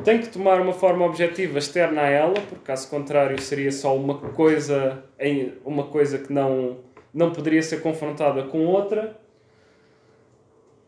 tem 0.03 0.19
que 0.19 0.27
tomar 0.29 0.59
uma 0.61 0.73
forma 0.73 1.05
objetiva 1.05 1.57
externa 1.59 2.01
a 2.01 2.09
ela, 2.09 2.33
porque 2.33 2.63
caso 2.63 2.89
contrário 2.89 3.39
seria 3.41 3.71
só 3.71 3.95
uma 3.95 4.17
coisa, 4.17 5.03
uma 5.63 5.83
coisa 5.83 6.17
que 6.17 6.31
não, 6.31 6.77
não 7.13 7.31
poderia 7.31 7.61
ser 7.61 7.81
confrontada 7.81 8.43
com 8.43 8.65
outra. 8.65 9.19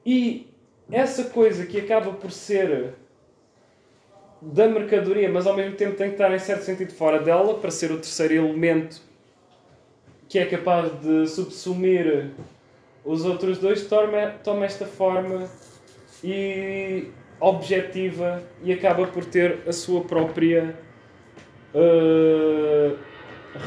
E 0.06 0.48
essa 0.92 1.26
coisa 1.26 1.66
que 1.66 1.80
acaba 1.80 2.12
por 2.14 2.32
ser 2.32 2.94
da 4.42 4.68
mercadoria, 4.68 5.30
mas 5.30 5.48
ao 5.48 5.56
mesmo 5.56 5.76
tempo 5.76 5.96
tem 5.96 6.08
que 6.08 6.14
estar 6.14 6.34
em 6.34 6.40
certo 6.40 6.64
sentido 6.64 6.94
fora 6.94 7.20
dela 7.20 7.56
para 7.56 7.72
ser 7.72 7.92
o 7.92 7.98
terceiro 7.98 8.34
elemento 8.36 9.02
que 10.30 10.40
é 10.40 10.46
capaz 10.46 10.92
de 11.00 11.28
subsumir 11.28 12.32
os 13.06 13.24
outros 13.24 13.58
dois, 13.60 13.88
toma, 13.88 14.36
toma 14.44 14.66
esta 14.66 14.86
forma 14.86 15.50
e 16.24 17.08
objetiva 17.40 18.42
e 18.64 18.74
acaba 18.74 19.08
por 19.08 19.26
ter 19.26 19.60
a 19.68 19.72
sua 19.72 20.02
própria 20.02 20.76
uh, 21.74 22.98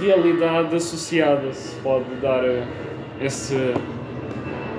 realidade 0.00 0.74
associada, 0.76 1.52
se 1.52 1.74
pode 1.80 2.12
dar 2.16 2.42
esse 3.20 3.54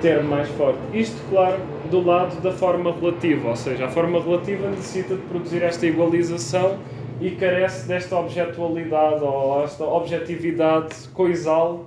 termo 0.00 0.30
mais 0.30 0.48
forte. 0.50 0.78
Isto, 0.92 1.16
claro, 1.30 1.58
do 1.90 2.04
lado 2.04 2.40
da 2.40 2.52
forma 2.52 2.92
relativa, 2.92 3.50
ou 3.50 3.56
seja, 3.56 3.86
a 3.86 3.88
forma 3.88 4.20
relativa 4.20 4.68
necessita 4.68 5.14
de 5.14 5.22
produzir 5.22 5.62
esta 5.62 5.86
igualização 5.86 6.78
e 7.20 7.30
carece 7.30 7.86
desta 7.86 8.16
objetualidade 8.16 9.22
ou 9.22 9.62
esta 9.62 9.84
objetividade 9.84 11.08
coisal 11.14 11.86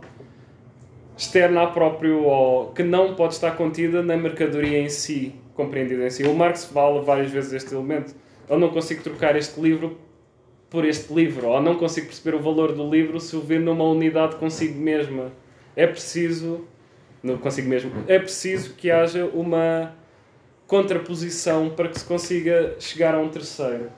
externa 1.18 1.64
a 1.64 1.68
próprio 1.68 2.24
ou 2.24 2.68
que 2.68 2.84
não 2.84 3.16
pode 3.16 3.34
estar 3.34 3.52
contida 3.52 4.02
na 4.02 4.16
mercadoria 4.18 4.80
em 4.80 4.90
si, 4.90 5.36
compreendida 5.56 6.06
em 6.06 6.10
si. 6.10 6.24
O 6.24 6.34
Marx 6.36 6.66
fala 6.66 7.02
várias 7.02 7.32
vezes 7.32 7.54
este 7.54 7.74
elemento. 7.74 8.14
Eu 8.48 8.60
não 8.60 8.70
consigo 8.70 9.02
trocar 9.02 9.36
este 9.36 9.60
livro 9.60 9.98
por 10.70 10.86
este 10.86 11.12
livro, 11.14 11.48
ou 11.48 11.62
não 11.62 11.76
consigo 11.76 12.08
perceber 12.08 12.36
o 12.36 12.40
valor 12.40 12.74
do 12.74 12.88
livro 12.90 13.20
se 13.20 13.36
o 13.36 13.42
ver 13.42 13.60
numa 13.60 13.86
unidade 13.86 14.36
consigo 14.36 14.78
mesma. 14.78 15.32
É 15.76 15.88
preciso 15.88 16.68
não 17.26 17.40
consigo 17.40 17.68
mesmo. 17.68 17.92
É 18.08 18.20
preciso 18.20 18.76
que 18.76 18.92
haja 18.92 19.26
uma 19.26 19.96
contraposição 20.68 21.72
para 21.72 21.90
que 21.90 22.00
se 22.00 22.06
consiga 22.06 22.76
chegar 22.80 23.16
a 23.16 23.20
um 23.20 23.30
terceiro. 23.30 23.90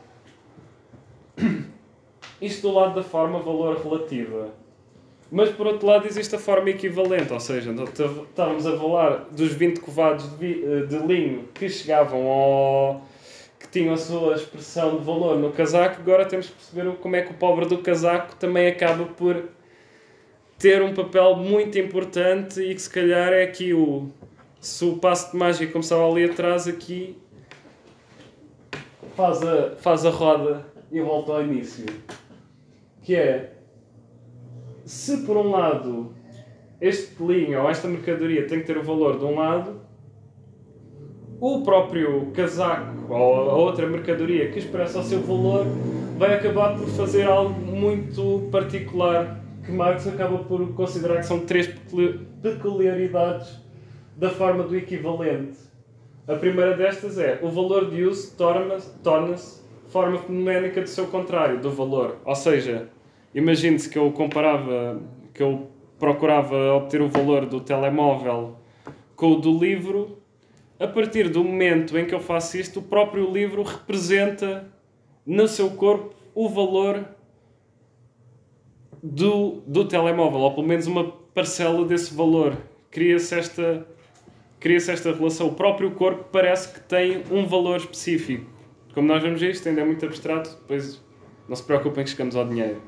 Isto 2.41 2.61
do 2.61 2.73
lado 2.73 2.95
da 2.95 3.03
forma 3.03 3.39
valor 3.39 3.81
relativa. 3.83 4.53
Mas 5.29 5.49
por 5.49 5.67
outro 5.67 5.87
lado 5.87 6.07
existe 6.07 6.35
a 6.35 6.39
forma 6.39 6.69
equivalente, 6.69 7.33
ou 7.33 7.39
seja, 7.39 7.71
estávamos 7.71 8.65
a 8.65 8.77
falar 8.77 9.27
dos 9.31 9.51
20 9.51 9.81
covados 9.81 10.25
de, 10.37 10.85
de 10.87 10.97
linho 10.99 11.49
que 11.53 11.67
chegavam 11.67 12.27
ao. 12.27 13.01
que 13.59 13.67
tinham 13.67 13.93
a 13.93 13.97
sua 13.97 14.35
expressão 14.35 14.97
de 14.97 15.03
valor 15.03 15.37
no 15.37 15.51
casaco, 15.51 15.99
agora 15.99 16.25
temos 16.25 16.47
que 16.47 16.53
perceber 16.53 16.95
como 16.97 17.15
é 17.17 17.21
que 17.21 17.31
o 17.31 17.35
pobre 17.35 17.65
do 17.65 17.79
casaco 17.79 18.35
também 18.37 18.67
acaba 18.67 19.05
por 19.05 19.43
ter 20.57 20.81
um 20.81 20.93
papel 20.93 21.35
muito 21.35 21.77
importante 21.77 22.61
e 22.61 22.73
que 22.73 22.81
se 22.81 22.89
calhar 22.89 23.33
é 23.33 23.43
aqui 23.43 23.73
o. 23.73 24.09
Se 24.61 24.83
o 24.85 24.97
passo 24.97 25.31
de 25.31 25.37
mágica 25.37 25.71
começava 25.71 26.09
ali 26.09 26.25
atrás, 26.25 26.67
aqui 26.67 27.15
faz 29.15 29.41
a, 29.43 29.75
faz 29.75 30.05
a 30.05 30.09
roda 30.09 30.65
e 30.91 30.99
volta 31.01 31.33
ao 31.33 31.43
início. 31.43 31.85
Que 33.03 33.15
é 33.15 33.56
se 34.87 35.17
por 35.17 35.35
um 35.35 35.51
lado 35.51 36.13
este 36.79 37.13
pelinho 37.15 37.61
ou 37.61 37.69
esta 37.69 37.89
mercadoria 37.89 38.47
tem 38.47 38.61
que 38.61 38.65
ter 38.65 38.77
o 38.77 38.83
valor 38.83 39.19
de 39.19 39.25
um 39.25 39.35
lado, 39.35 39.81
o 41.41 41.61
próprio 41.61 42.27
casaco 42.33 43.13
ou 43.13 43.49
a 43.49 43.55
outra 43.55 43.85
mercadoria 43.85 44.49
que 44.49 44.59
expressa 44.59 44.99
o 44.99 45.03
seu 45.03 45.21
valor 45.21 45.65
vai 46.17 46.35
acabar 46.35 46.77
por 46.77 46.87
fazer 46.87 47.27
algo 47.27 47.59
muito 47.59 48.47
particular 48.49 49.43
que 49.65 49.71
Marx 49.73 50.07
acaba 50.07 50.37
por 50.39 50.73
considerar 50.73 51.17
que 51.17 51.25
são 51.25 51.41
três 51.41 51.67
peculiaridades 52.41 53.59
da 54.15 54.29
forma 54.29 54.63
do 54.63 54.75
equivalente. 54.75 55.59
A 56.25 56.35
primeira 56.35 56.77
destas 56.77 57.19
é 57.19 57.39
o 57.41 57.49
valor 57.49 57.89
de 57.89 58.03
uso 58.03 58.33
torna-se 58.37 58.97
torna 58.99 59.35
forma 59.89 60.17
fenoménica 60.19 60.81
do 60.81 60.87
seu 60.87 61.07
contrário, 61.07 61.59
do 61.59 61.71
valor. 61.71 62.17
Ou 62.23 62.35
seja, 62.35 62.87
imagine-se 63.37 63.87
que 63.87 63.99
eu 63.99 64.11
comparava, 64.11 64.99
que 65.31 65.43
eu 65.43 65.69
procurava 65.99 66.73
obter 66.73 67.01
o 67.01 67.07
valor 67.07 67.45
do 67.45 67.61
telemóvel 67.61 68.57
com 69.15 69.33
o 69.33 69.35
do 69.35 69.57
livro. 69.57 70.17
A 70.79 70.87
partir 70.87 71.29
do 71.29 71.43
momento 71.43 71.97
em 71.97 72.05
que 72.05 72.15
eu 72.15 72.19
faço 72.19 72.57
isto, 72.57 72.79
o 72.79 72.83
próprio 72.83 73.31
livro 73.31 73.61
representa 73.61 74.71
no 75.25 75.47
seu 75.47 75.69
corpo 75.71 76.15
o 76.33 76.49
valor 76.49 77.05
do, 79.01 79.61
do 79.67 79.85
telemóvel, 79.85 80.39
ou 80.39 80.53
pelo 80.55 80.67
menos 80.67 80.87
uma 80.87 81.11
parcela 81.33 81.85
desse 81.85 82.13
valor. 82.15 82.57
Cria-se 82.89 83.37
esta, 83.37 83.87
cria 84.59 84.77
esta 84.77 85.13
relação. 85.13 85.47
O 85.47 85.53
próprio 85.53 85.91
corpo 85.91 86.25
parece 86.31 86.73
que 86.73 86.79
tem 86.79 87.23
um 87.29 87.45
valor 87.45 87.77
específico. 87.77 88.45
Como 88.95 89.07
nós 89.07 89.21
vamos 89.21 89.39
ver, 89.39 89.51
isto 89.51 89.69
ainda 89.69 89.81
é 89.81 89.85
muito 89.85 90.03
abstrato, 90.05 90.49
depois 90.61 91.03
não 91.47 91.55
se 91.55 91.63
preocupem 91.63 92.03
que 92.03 92.09
chegamos 92.09 92.35
ao 92.35 92.47
dinheiro. 92.47 92.81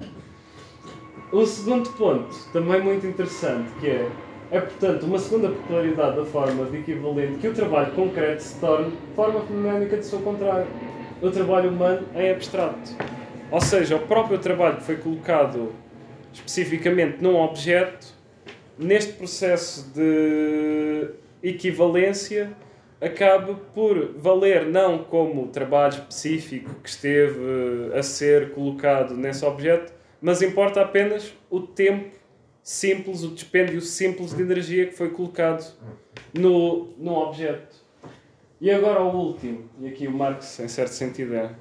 O 1.31 1.45
segundo 1.45 1.87
ponto, 1.91 2.35
também 2.51 2.81
muito 2.81 3.05
interessante, 3.05 3.69
que 3.79 3.87
é, 3.87 4.09
é 4.49 4.59
portanto 4.59 5.03
uma 5.03 5.19
segunda 5.19 5.49
peculiaridade 5.49 6.15
da 6.15 6.25
forma 6.25 6.65
de 6.65 6.77
equivalente 6.77 7.37
que 7.37 7.47
o 7.47 7.53
trabalho 7.53 7.91
concreto 7.91 8.41
se 8.41 8.59
torne 8.59 8.91
forma 9.15 9.41
fenoménica 9.41 9.97
de 9.97 10.05
seu 10.07 10.19
contrário. 10.21 10.65
O 11.21 11.29
trabalho 11.29 11.69
humano 11.69 12.07
é 12.15 12.31
abstrato. 12.31 12.95
Ou 13.51 13.61
seja, 13.61 13.95
o 13.95 13.99
próprio 13.99 14.39
trabalho 14.39 14.77
que 14.77 14.83
foi 14.83 14.97
colocado 14.97 15.71
especificamente 16.33 17.21
num 17.21 17.35
objeto, 17.35 18.07
neste 18.75 19.13
processo 19.13 19.91
de 19.93 21.09
equivalência, 21.43 22.53
acabe 22.99 23.55
por 23.75 24.13
valer 24.17 24.65
não 24.65 24.99
como 24.99 25.47
trabalho 25.47 25.93
específico 25.93 26.73
que 26.81 26.89
esteve 26.89 27.93
a 27.93 28.01
ser 28.01 28.51
colocado 28.51 29.15
nesse 29.15 29.45
objeto, 29.45 29.98
mas 30.21 30.41
importa 30.41 30.81
apenas 30.81 31.33
o 31.49 31.61
tempo 31.61 32.11
simples, 32.61 33.23
o 33.23 33.29
dispêndio 33.29 33.81
simples 33.81 34.33
de 34.33 34.41
energia 34.41 34.87
que 34.87 34.93
foi 34.93 35.09
colocado 35.09 35.73
no, 36.33 36.89
no 36.97 37.13
objeto. 37.15 37.75
E 38.61 38.69
agora 38.69 39.01
o 39.01 39.15
último, 39.15 39.69
e 39.79 39.87
aqui 39.87 40.07
o 40.07 40.11
Marx, 40.11 40.59
em 40.59 40.67
certo 40.67 40.91
sentido, 40.91 41.33
é, 41.35 41.51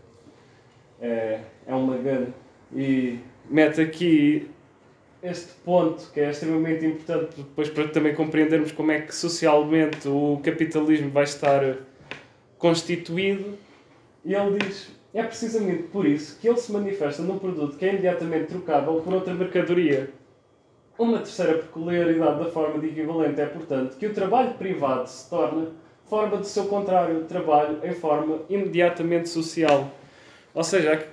é, 1.00 1.40
é 1.66 1.74
uma 1.74 1.96
gun, 1.96 2.26
e 2.74 3.20
mete 3.48 3.80
aqui 3.80 4.50
este 5.22 5.52
ponto 5.64 6.10
que 6.12 6.20
é 6.20 6.30
extremamente 6.30 6.84
importante 6.84 7.36
depois 7.36 7.68
para 7.70 7.88
também 7.88 8.14
compreendermos 8.14 8.72
como 8.72 8.92
é 8.92 9.00
que 9.00 9.14
socialmente 9.14 10.08
o 10.08 10.40
capitalismo 10.42 11.10
vai 11.10 11.24
estar 11.24 11.76
constituído. 12.56 13.58
E 14.24 14.34
ele 14.34 14.58
diz: 14.58 14.90
é 15.14 15.22
precisamente 15.22 15.84
por 15.84 16.06
isso 16.06 16.38
que 16.38 16.48
ele 16.48 16.58
se 16.58 16.70
manifesta 16.72 17.22
num 17.22 17.38
produto 17.38 17.76
que 17.76 17.84
é 17.84 17.90
imediatamente 17.90 18.46
trocável 18.46 19.00
por 19.00 19.14
outra 19.14 19.34
mercadoria. 19.34 20.10
Uma 20.98 21.18
terceira 21.18 21.54
peculiaridade 21.58 22.44
da 22.44 22.50
forma 22.50 22.78
de 22.78 22.88
equivalente 22.88 23.40
é, 23.40 23.46
portanto, 23.46 23.96
que 23.96 24.06
o 24.06 24.12
trabalho 24.12 24.54
privado 24.54 25.08
se 25.08 25.30
torna 25.30 25.68
forma 26.06 26.38
de 26.38 26.48
seu 26.48 26.64
contrário, 26.64 27.24
trabalho 27.24 27.78
em 27.84 27.92
forma 27.92 28.40
imediatamente 28.48 29.28
social. 29.28 29.90
Ou 30.54 30.64
seja, 30.64 31.06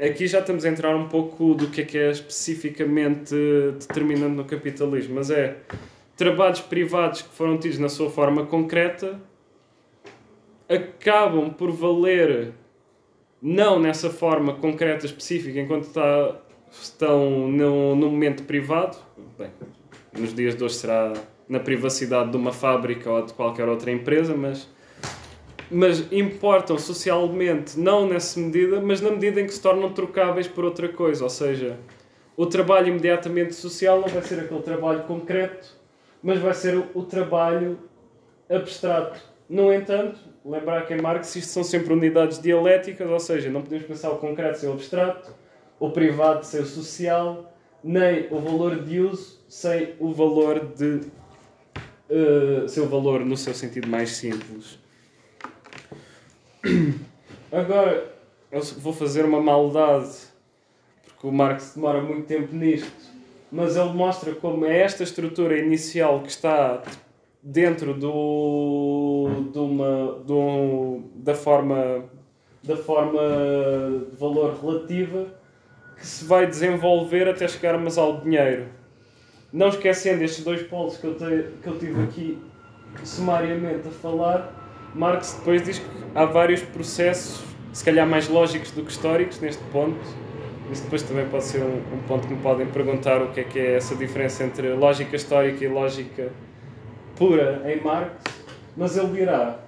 aqui 0.00 0.26
já 0.26 0.40
estamos 0.40 0.64
a 0.64 0.68
entrar 0.68 0.96
um 0.96 1.08
pouco 1.08 1.54
do 1.54 1.68
que 1.68 1.82
é 1.82 1.84
que 1.84 1.98
é 1.98 2.10
especificamente 2.10 3.34
determinante 3.78 4.34
no 4.34 4.44
capitalismo, 4.44 5.16
mas 5.16 5.30
é 5.30 5.58
trabalhos 6.16 6.60
privados 6.60 7.22
que 7.22 7.34
foram 7.34 7.58
tidos 7.58 7.78
na 7.78 7.88
sua 7.88 8.10
forma 8.10 8.46
concreta 8.46 9.20
acabam 10.68 11.50
por 11.50 11.70
valer 11.70 12.52
não 13.48 13.78
nessa 13.78 14.10
forma 14.10 14.54
concreta 14.54 15.06
específica 15.06 15.60
enquanto 15.60 15.84
está, 15.84 16.34
estão 16.82 17.46
no, 17.46 17.94
no 17.94 18.10
momento 18.10 18.42
privado 18.42 18.98
bem, 19.38 19.50
nos 20.18 20.34
dias 20.34 20.56
de 20.56 20.64
hoje 20.64 20.74
será 20.74 21.12
na 21.48 21.60
privacidade 21.60 22.32
de 22.32 22.36
uma 22.36 22.52
fábrica 22.52 23.08
ou 23.08 23.24
de 23.24 23.32
qualquer 23.32 23.68
outra 23.68 23.92
empresa 23.92 24.36
mas 24.36 24.68
mas 25.70 26.12
importam 26.12 26.78
socialmente 26.78 27.78
não 27.78 28.08
nessa 28.08 28.38
medida, 28.38 28.80
mas 28.80 29.00
na 29.00 29.10
medida 29.10 29.40
em 29.40 29.46
que 29.46 29.52
se 29.52 29.60
tornam 29.60 29.92
trocáveis 29.92 30.46
por 30.46 30.64
outra 30.64 30.88
coisa. 30.88 31.24
Ou 31.24 31.30
seja, 31.30 31.76
o 32.36 32.46
trabalho 32.46 32.86
imediatamente 32.86 33.52
social 33.52 34.00
não 34.00 34.06
vai 34.06 34.22
ser 34.22 34.38
aquele 34.38 34.62
trabalho 34.62 35.02
concreto, 35.02 35.68
mas 36.22 36.38
vai 36.38 36.54
ser 36.54 36.76
o, 36.76 36.86
o 36.94 37.02
trabalho 37.02 37.80
abstrato. 38.48 39.20
No 39.48 39.72
entanto, 39.72 40.20
lembrar 40.46 40.86
que 40.86 40.94
em 40.94 41.00
Marx 41.00 41.34
isto 41.34 41.50
são 41.50 41.64
sempre 41.64 41.92
unidades 41.92 42.40
dialéticas, 42.40 43.08
ou 43.08 43.18
seja, 43.18 43.50
não 43.50 43.62
podemos 43.62 43.86
pensar 43.86 44.10
o 44.10 44.18
concreto 44.18 44.58
sem 44.58 44.68
o 44.68 44.72
abstrato, 44.72 45.34
o 45.78 45.90
privado 45.90 46.46
sem 46.46 46.60
o 46.60 46.66
social, 46.66 47.52
nem 47.82 48.28
o 48.30 48.38
valor 48.38 48.82
de 48.82 49.00
uso 49.00 49.36
sem 49.48 49.94
o 49.98 50.12
valor 50.12 50.72
de. 50.74 51.00
Uh, 52.08 52.86
valor 52.88 53.24
no 53.24 53.36
seu 53.36 53.52
sentido 53.52 53.88
mais 53.88 54.10
simples. 54.10 54.78
Agora, 57.50 58.12
vou 58.78 58.92
fazer 58.92 59.24
uma 59.24 59.40
maldade, 59.40 60.16
porque 61.04 61.26
o 61.26 61.32
Marx 61.32 61.72
demora 61.74 62.00
muito 62.00 62.26
tempo 62.26 62.54
nisto, 62.54 63.10
mas 63.50 63.76
ele 63.76 63.92
mostra 63.92 64.32
como 64.34 64.64
é 64.64 64.78
esta 64.78 65.02
estrutura 65.02 65.58
inicial 65.58 66.22
que 66.22 66.28
está 66.28 66.80
dentro 67.48 67.94
do, 67.94 69.28
de 69.52 69.58
uma, 69.58 70.18
do, 70.26 71.00
da, 71.14 71.32
forma, 71.32 72.04
da 72.64 72.76
forma 72.76 73.20
de 74.10 74.16
valor 74.16 74.58
relativa 74.60 75.28
que 75.96 76.04
se 76.04 76.24
vai 76.24 76.44
desenvolver 76.44 77.28
até 77.28 77.46
chegarmos 77.46 77.96
ao 77.96 78.20
dinheiro. 78.20 78.66
Não 79.52 79.68
esquecendo 79.68 80.24
estes 80.24 80.44
dois 80.44 80.64
polos 80.64 80.96
que 80.96 81.06
eu, 81.06 81.14
te, 81.14 81.44
que 81.62 81.68
eu 81.68 81.78
tive 81.78 82.02
aqui 82.02 82.38
sumariamente 83.04 83.86
a 83.86 83.92
falar, 83.92 84.52
Marx 84.92 85.34
depois 85.38 85.62
diz 85.62 85.78
que 85.78 85.86
há 86.16 86.24
vários 86.24 86.62
processos, 86.62 87.44
se 87.72 87.84
calhar 87.84 88.08
mais 88.08 88.28
lógicos 88.28 88.72
do 88.72 88.82
que 88.82 88.90
históricos, 88.90 89.38
neste 89.40 89.62
ponto. 89.70 90.00
Isso 90.72 90.82
depois 90.82 91.02
também 91.04 91.28
pode 91.28 91.44
ser 91.44 91.62
um, 91.62 91.76
um 91.94 92.02
ponto 92.08 92.26
que 92.26 92.34
me 92.34 92.42
podem 92.42 92.66
perguntar 92.66 93.22
o 93.22 93.30
que 93.30 93.38
é 93.38 93.44
que 93.44 93.58
é 93.60 93.76
essa 93.76 93.94
diferença 93.94 94.42
entre 94.42 94.72
lógica 94.72 95.14
histórica 95.14 95.64
e 95.64 95.68
lógica 95.68 96.32
pura 97.16 97.62
em 97.66 97.80
Marx. 97.82 98.22
Mas 98.76 98.96
ele 98.96 99.08
dirá: 99.08 99.58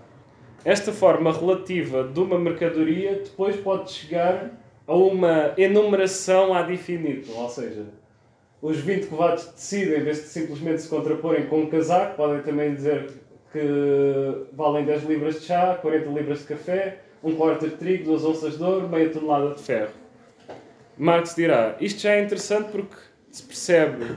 esta 0.65 0.93
forma 0.93 1.33
relativa 1.33 2.05
de 2.05 2.21
uma 2.21 2.39
mercadoria 2.39 3.15
depois 3.25 3.57
pode 3.57 3.91
chegar 3.91 4.51
a 4.87 4.95
uma 4.95 5.53
enumeração 5.57 6.55
ad 6.55 6.73
infinitum, 6.73 7.33
ou 7.33 7.49
seja, 7.49 7.87
os 8.61 8.79
20 8.79 9.07
covados 9.07 9.45
de 9.45 9.53
tecido, 9.53 9.95
em 9.95 10.03
vez 10.03 10.17
de 10.19 10.29
simplesmente 10.29 10.83
se 10.83 10.89
contraporem 10.89 11.47
com 11.47 11.61
um 11.63 11.67
casaco, 11.67 12.17
podem 12.17 12.43
também 12.43 12.75
dizer 12.75 13.11
que 13.53 14.47
valem 14.53 14.85
10 14.85 15.05
libras 15.05 15.41
de 15.41 15.47
chá, 15.47 15.79
40 15.81 16.11
libras 16.11 16.41
de 16.41 16.47
café, 16.47 16.99
um 17.23 17.35
quarto 17.35 17.69
de 17.69 17.77
trigo, 17.77 18.05
duas 18.05 18.25
onças 18.25 18.57
de 18.57 18.63
ouro, 18.63 18.89
meia 18.89 19.11
tonelada 19.11 19.55
de 19.55 19.63
ferro. 19.63 19.93
Marx 20.97 21.35
dirá, 21.35 21.77
isto 21.81 22.01
já 22.01 22.13
é 22.13 22.23
interessante 22.23 22.71
porque 22.71 22.97
se 23.31 23.43
percebe 23.43 24.17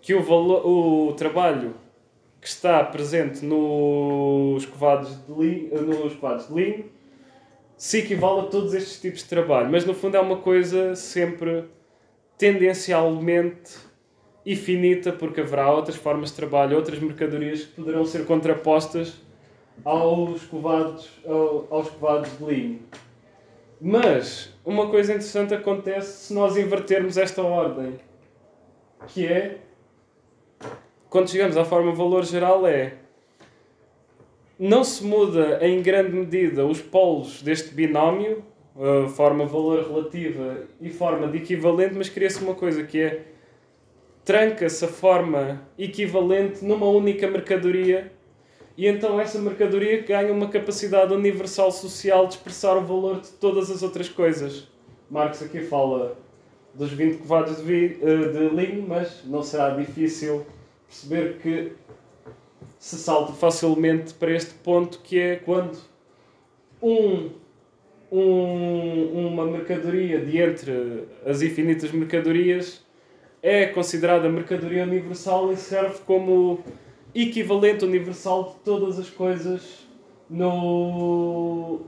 que 0.00 0.14
o, 0.14 0.22
valor, 0.22 0.66
o 0.66 1.12
trabalho 1.12 1.74
que 2.40 2.48
está 2.48 2.84
presente 2.84 3.44
nos 3.44 4.64
covados 4.66 5.26
de 5.26 5.32
linho, 5.32 5.82
nos 5.82 6.14
covados 6.14 6.48
de 6.48 6.84
se 7.76 7.98
equivale 7.98 8.40
a 8.40 8.44
todos 8.44 8.74
estes 8.74 9.00
tipos 9.00 9.22
de 9.22 9.28
trabalho, 9.28 9.70
mas 9.70 9.84
no 9.84 9.94
fundo 9.94 10.16
é 10.16 10.20
uma 10.20 10.38
coisa 10.38 10.96
sempre 10.96 11.64
tendencialmente 12.36 13.76
e 14.44 14.56
finita, 14.56 15.12
porque 15.12 15.40
haverá 15.40 15.70
outras 15.70 15.96
formas 15.96 16.30
de 16.30 16.36
trabalho, 16.36 16.76
outras 16.76 16.98
mercadorias 16.98 17.64
que 17.64 17.74
poderão 17.74 18.04
ser 18.04 18.24
contrapostas 18.24 19.20
aos 19.84 20.42
covados, 20.44 21.08
aos 21.70 21.90
covados 21.90 22.36
de 22.38 22.44
linho. 22.44 22.80
Mas 23.80 24.52
uma 24.64 24.88
coisa 24.88 25.12
interessante 25.12 25.54
acontece 25.54 26.26
se 26.26 26.34
nós 26.34 26.56
invertermos 26.56 27.16
esta 27.16 27.42
ordem, 27.42 28.00
que 29.06 29.24
é 29.24 29.58
quando 31.10 31.30
chegamos 31.30 31.56
à 31.56 31.64
forma 31.64 31.92
valor 31.92 32.24
geral 32.24 32.66
é 32.66 32.94
não 34.58 34.82
se 34.82 35.04
muda 35.04 35.58
em 35.62 35.80
grande 35.80 36.12
medida 36.12 36.66
os 36.66 36.80
polos 36.80 37.42
deste 37.42 37.72
binómio, 37.74 38.42
forma 39.14 39.46
valor 39.46 39.86
relativa 39.86 40.64
e 40.80 40.90
forma 40.90 41.28
de 41.28 41.38
equivalente, 41.38 41.94
mas 41.94 42.08
cria-se 42.08 42.42
uma 42.42 42.54
coisa 42.54 42.84
que 42.84 43.00
é 43.00 43.22
tranca-se 44.24 44.84
a 44.84 44.88
forma 44.88 45.62
equivalente 45.78 46.64
numa 46.64 46.86
única 46.86 47.28
mercadoria 47.28 48.12
e 48.76 48.86
então 48.86 49.20
essa 49.20 49.40
mercadoria 49.40 50.02
ganha 50.02 50.32
uma 50.32 50.48
capacidade 50.48 51.12
universal 51.12 51.72
social 51.72 52.26
de 52.26 52.34
expressar 52.34 52.76
o 52.76 52.82
valor 52.82 53.20
de 53.20 53.30
todas 53.30 53.70
as 53.72 53.82
outras 53.82 54.08
coisas. 54.08 54.68
Marx 55.10 55.42
aqui 55.42 55.62
fala 55.62 56.16
dos 56.74 56.92
20 56.92 57.18
covados 57.18 57.64
de, 57.64 57.98
eh, 58.00 58.28
de 58.28 58.48
linho, 58.54 58.86
mas 58.86 59.24
não 59.24 59.42
será 59.42 59.70
difícil 59.70 60.46
perceber 60.88 61.38
que 61.38 61.72
se 62.78 62.96
salta 62.96 63.32
facilmente 63.32 64.14
para 64.14 64.32
este 64.32 64.54
ponto 64.54 65.00
que 65.00 65.18
é 65.18 65.36
quando 65.36 65.78
um, 66.82 67.30
um, 68.10 69.28
uma 69.28 69.44
mercadoria 69.44 70.18
de 70.18 70.38
entre 70.38 71.04
as 71.26 71.42
infinitas 71.42 71.92
mercadorias 71.92 72.84
é 73.42 73.66
considerada 73.66 74.28
mercadoria 74.28 74.82
universal 74.82 75.52
e 75.52 75.56
serve 75.56 75.98
como 76.06 76.60
equivalente 77.14 77.84
universal 77.84 78.44
de 78.50 78.64
todas 78.64 78.98
as 78.98 79.10
coisas 79.10 79.86
no, 80.28 81.80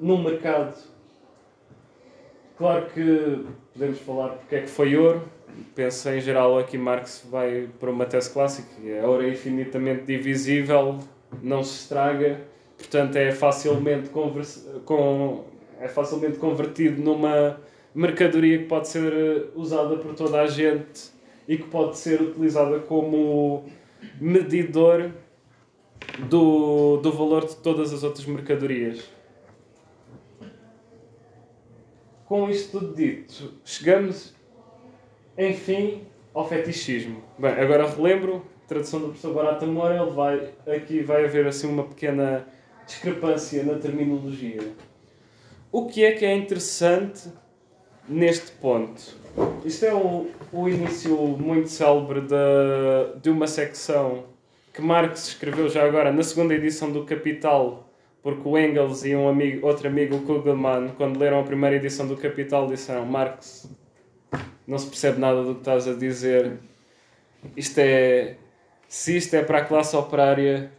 no 0.00 0.18
mercado. 0.18 0.76
Claro 2.56 2.86
que 2.86 3.44
podemos 3.72 3.98
falar 4.00 4.30
porque 4.30 4.56
é 4.56 4.60
que 4.62 4.68
foi 4.68 4.96
ouro. 4.96 5.37
Penso 5.74 6.08
em 6.08 6.20
geral 6.20 6.58
aqui 6.58 6.76
Marx 6.76 7.26
vai 7.30 7.68
para 7.78 7.90
uma 7.90 8.06
tese 8.06 8.30
clássica. 8.30 8.68
A 9.02 9.06
ouro 9.06 9.24
é 9.24 9.30
infinitamente 9.30 10.04
divisível, 10.04 10.98
não 11.42 11.62
se 11.62 11.82
estraga, 11.82 12.40
portanto 12.76 13.16
é 13.16 13.32
facilmente, 13.32 14.08
com, 14.10 15.44
é 15.80 15.88
facilmente 15.88 16.38
convertido 16.38 17.02
numa 17.02 17.60
mercadoria 17.94 18.58
que 18.58 18.64
pode 18.64 18.88
ser 18.88 19.12
eh, 19.12 19.46
usada 19.54 19.96
por 19.96 20.14
toda 20.14 20.40
a 20.40 20.46
gente 20.46 21.10
e 21.46 21.56
que 21.56 21.64
pode 21.64 21.96
ser 21.96 22.20
utilizada 22.20 22.78
como 22.80 23.64
medidor 24.20 25.10
do, 26.28 26.98
do 26.98 27.12
valor 27.12 27.46
de 27.46 27.56
todas 27.56 27.92
as 27.92 28.02
outras 28.02 28.26
mercadorias. 28.26 29.04
Com 32.24 32.50
isto 32.50 32.78
tudo 32.78 32.94
dito, 32.94 33.54
chegamos, 33.64 34.34
enfim, 35.38 36.02
ao 36.34 36.48
fetichismo. 36.48 37.22
Bem, 37.38 37.52
agora 37.52 37.88
relembro, 37.88 38.44
tradução 38.66 38.98
do 38.98 39.06
professor 39.06 39.32
Barata 39.32 39.64
Moura, 39.64 40.02
ele 40.02 40.10
vai, 40.10 40.50
aqui 40.74 41.00
vai 41.00 41.24
haver 41.24 41.46
assim 41.46 41.68
uma 41.68 41.84
pequena 41.84 42.44
discrepância 42.84 43.62
na 43.62 43.74
terminologia. 43.78 44.60
O 45.70 45.86
que 45.86 46.04
é 46.04 46.12
que 46.12 46.24
é 46.24 46.34
interessante 46.34 47.28
neste 48.08 48.50
ponto? 48.52 49.16
Isto 49.64 49.84
é 49.84 49.94
o, 49.94 50.26
o 50.52 50.68
início 50.68 51.16
muito 51.16 51.68
célebre 51.68 52.22
de, 52.22 53.20
de 53.22 53.30
uma 53.30 53.46
secção 53.46 54.24
que 54.72 54.82
Marx 54.82 55.28
escreveu 55.28 55.68
já 55.68 55.84
agora 55.84 56.12
na 56.12 56.22
segunda 56.22 56.54
edição 56.54 56.90
do 56.90 57.04
Capital, 57.04 57.88
porque 58.22 58.48
o 58.48 58.58
Engels 58.58 59.04
e 59.04 59.14
um 59.14 59.28
amigo, 59.28 59.66
outro 59.66 59.86
amigo, 59.86 60.16
o 60.16 60.22
Kugelman, 60.22 60.88
quando 60.96 61.18
leram 61.18 61.40
a 61.40 61.42
primeira 61.42 61.76
edição 61.76 62.06
do 62.06 62.16
Capital, 62.16 62.66
disseram: 62.66 63.04
Marx, 63.04 63.68
não 64.68 64.78
se 64.78 64.86
percebe 64.86 65.18
nada 65.18 65.42
do 65.42 65.54
que 65.54 65.60
estás 65.60 65.88
a 65.88 65.94
dizer. 65.94 66.58
Isto 67.56 67.78
é. 67.78 68.36
Se 68.86 69.16
isto 69.16 69.34
é 69.34 69.42
para 69.42 69.58
a 69.58 69.64
classe 69.64 69.96
operária, 69.96 70.70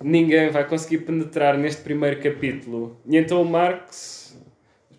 ninguém 0.00 0.50
vai 0.50 0.66
conseguir 0.66 0.98
penetrar 0.98 1.58
neste 1.58 1.82
primeiro 1.82 2.20
capítulo. 2.22 2.96
E 3.06 3.16
então 3.16 3.42
o 3.42 3.44
Marx 3.44 4.40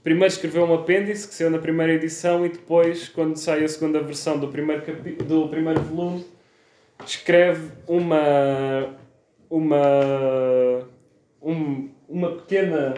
primeiro 0.03 0.33
escreveu 0.33 0.65
um 0.65 0.73
apêndice 0.73 1.27
que 1.27 1.33
saiu 1.33 1.49
na 1.49 1.59
primeira 1.59 1.93
edição 1.93 2.45
e 2.45 2.49
depois, 2.49 3.07
quando 3.07 3.37
sai 3.37 3.63
a 3.63 3.67
segunda 3.67 4.01
versão 4.01 4.37
do 4.37 4.49
primeiro, 4.49 4.83
do 5.23 5.47
primeiro 5.47 5.81
volume, 5.81 6.25
escreve 7.05 7.71
uma, 7.87 8.97
uma, 9.49 10.87
um, 11.41 11.89
uma 12.09 12.31
pequena 12.35 12.95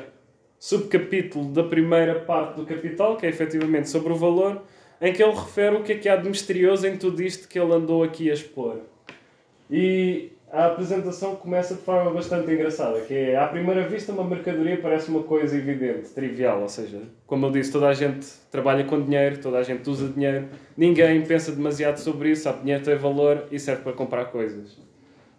subcapítulo 0.58 1.52
da 1.52 1.64
primeira 1.64 2.16
parte 2.22 2.56
do 2.56 2.66
Capital, 2.66 3.18
que 3.18 3.26
é 3.28 3.30
efetivamente 3.30 3.88
sobre 3.88 4.12
o 4.12 4.16
valor, 4.16 4.64
em 5.02 5.14
que 5.14 5.22
ele 5.24 5.34
refere 5.34 5.76
o 5.76 5.84
que 5.84 5.94
é 5.94 5.98
que 5.98 6.10
há 6.10 6.16
de 6.16 6.28
misterioso 6.28 6.88
em 6.88 6.98
tudo 6.98 7.22
isto 7.22 7.48
que 7.48 7.60
ele 7.60 7.74
andou 7.74 8.04
aqui 8.04 8.30
a 8.30 8.34
expor. 8.34 8.78
E 9.70 10.32
a 10.52 10.68
apresentação 10.68 11.36
começa 11.36 11.76
de 11.76 11.82
forma 11.82 12.12
bastante 12.12 12.50
engraçada, 12.52 13.02
que 13.02 13.14
é, 13.14 13.36
à 13.36 13.48
primeira 13.48 13.88
vista, 13.88 14.14
uma 14.14 14.24
mercadoria 14.24 14.80
parece 14.82 15.10
uma 15.10 15.24
coisa 15.24 15.58
evidente, 15.58 16.10
trivial, 16.10 16.62
ou 16.62 16.70
seja, 16.70 17.02
como 17.28 17.48
eu 17.48 17.52
disse, 17.52 17.72
toda 17.72 17.90
a 17.90 17.94
gente 17.94 18.26
trabalha 18.50 18.86
com 18.86 19.02
dinheiro, 19.02 19.40
toda 19.42 19.58
a 19.58 19.64
gente 19.64 19.90
usa 19.90 20.08
dinheiro, 20.08 20.48
ninguém 20.78 21.22
pensa 21.24 21.52
demasiado 21.52 21.98
sobre 21.98 22.32
isso, 22.32 22.44
sabe, 22.44 22.62
dinheiro 22.62 22.84
tem 22.84 22.96
valor 22.96 23.46
e 23.52 23.60
serve 23.60 23.82
para 23.82 23.94
comprar 23.94 24.26
coisas. 24.26 24.78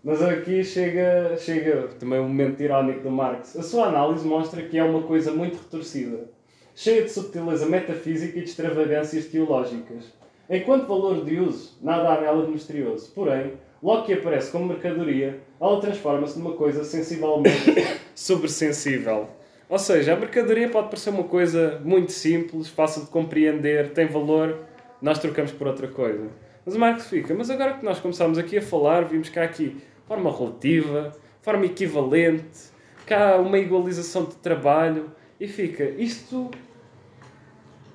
Mas 0.05 0.23
aqui 0.23 0.62
chega, 0.62 1.37
chega 1.38 1.88
também 1.99 2.21
um 2.21 2.29
momento 2.29 2.62
irónico 2.62 3.01
do 3.01 3.11
Marx. 3.11 3.57
A 3.57 3.62
sua 3.62 3.87
análise 3.87 4.25
mostra 4.25 4.62
que 4.62 4.79
é 4.79 4.85
uma 4.85 5.03
coisa 5.03 5.33
muito 5.33 5.57
retorcida, 5.57 6.29
cheia 6.77 7.03
de 7.03 7.11
subtileza 7.11 7.65
metafísica 7.67 8.39
e 8.39 8.43
de 8.43 8.51
extravagâncias 8.51 9.25
teológicas. 9.25 10.05
Enquanto 10.49 10.87
valor 10.87 11.25
de 11.25 11.41
uso, 11.41 11.77
nada 11.83 12.11
há 12.11 12.21
nela 12.21 12.45
de 12.45 12.53
misterioso. 12.53 13.11
Porém, 13.15 13.55
logo 13.83 14.05
que 14.05 14.12
aparece 14.12 14.53
como 14.53 14.67
mercadoria, 14.67 15.41
ela 15.59 15.81
transforma-se 15.81 16.39
numa 16.39 16.53
coisa 16.53 16.85
sensivelmente 16.85 17.83
sobresensível. 18.15 19.29
Ou 19.69 19.79
seja, 19.79 20.12
a 20.12 20.17
mercadoria 20.17 20.69
pode 20.69 20.89
parecer 20.89 21.11
uma 21.11 21.25
coisa 21.25 21.81
muito 21.83 22.12
simples, 22.12 22.69
fácil 22.69 23.03
de 23.03 23.09
compreender, 23.09 23.93
tem 23.93 24.07
valor, 24.07 24.61
nós 25.01 25.19
trocamos 25.19 25.51
por 25.51 25.67
outra 25.67 25.89
coisa. 25.89 26.29
Mas 26.65 26.77
o 26.77 26.79
Marx 26.79 27.07
fica, 27.07 27.35
mas 27.35 27.51
agora 27.51 27.75
que 27.75 27.85
nós 27.85 27.99
começamos 27.99 28.39
aqui 28.39 28.59
a 28.59 28.62
falar, 28.62 29.07
vimos 29.07 29.31
cá 29.31 29.43
aqui 29.43 29.77
forma 30.07 30.31
relativa, 30.31 31.12
forma 31.41 31.65
equivalente, 31.65 32.71
cá 33.07 33.39
uma 33.39 33.59
igualização 33.59 34.25
de 34.25 34.37
trabalho, 34.37 35.11
e 35.38 35.46
fica, 35.46 35.85
isto 35.85 36.51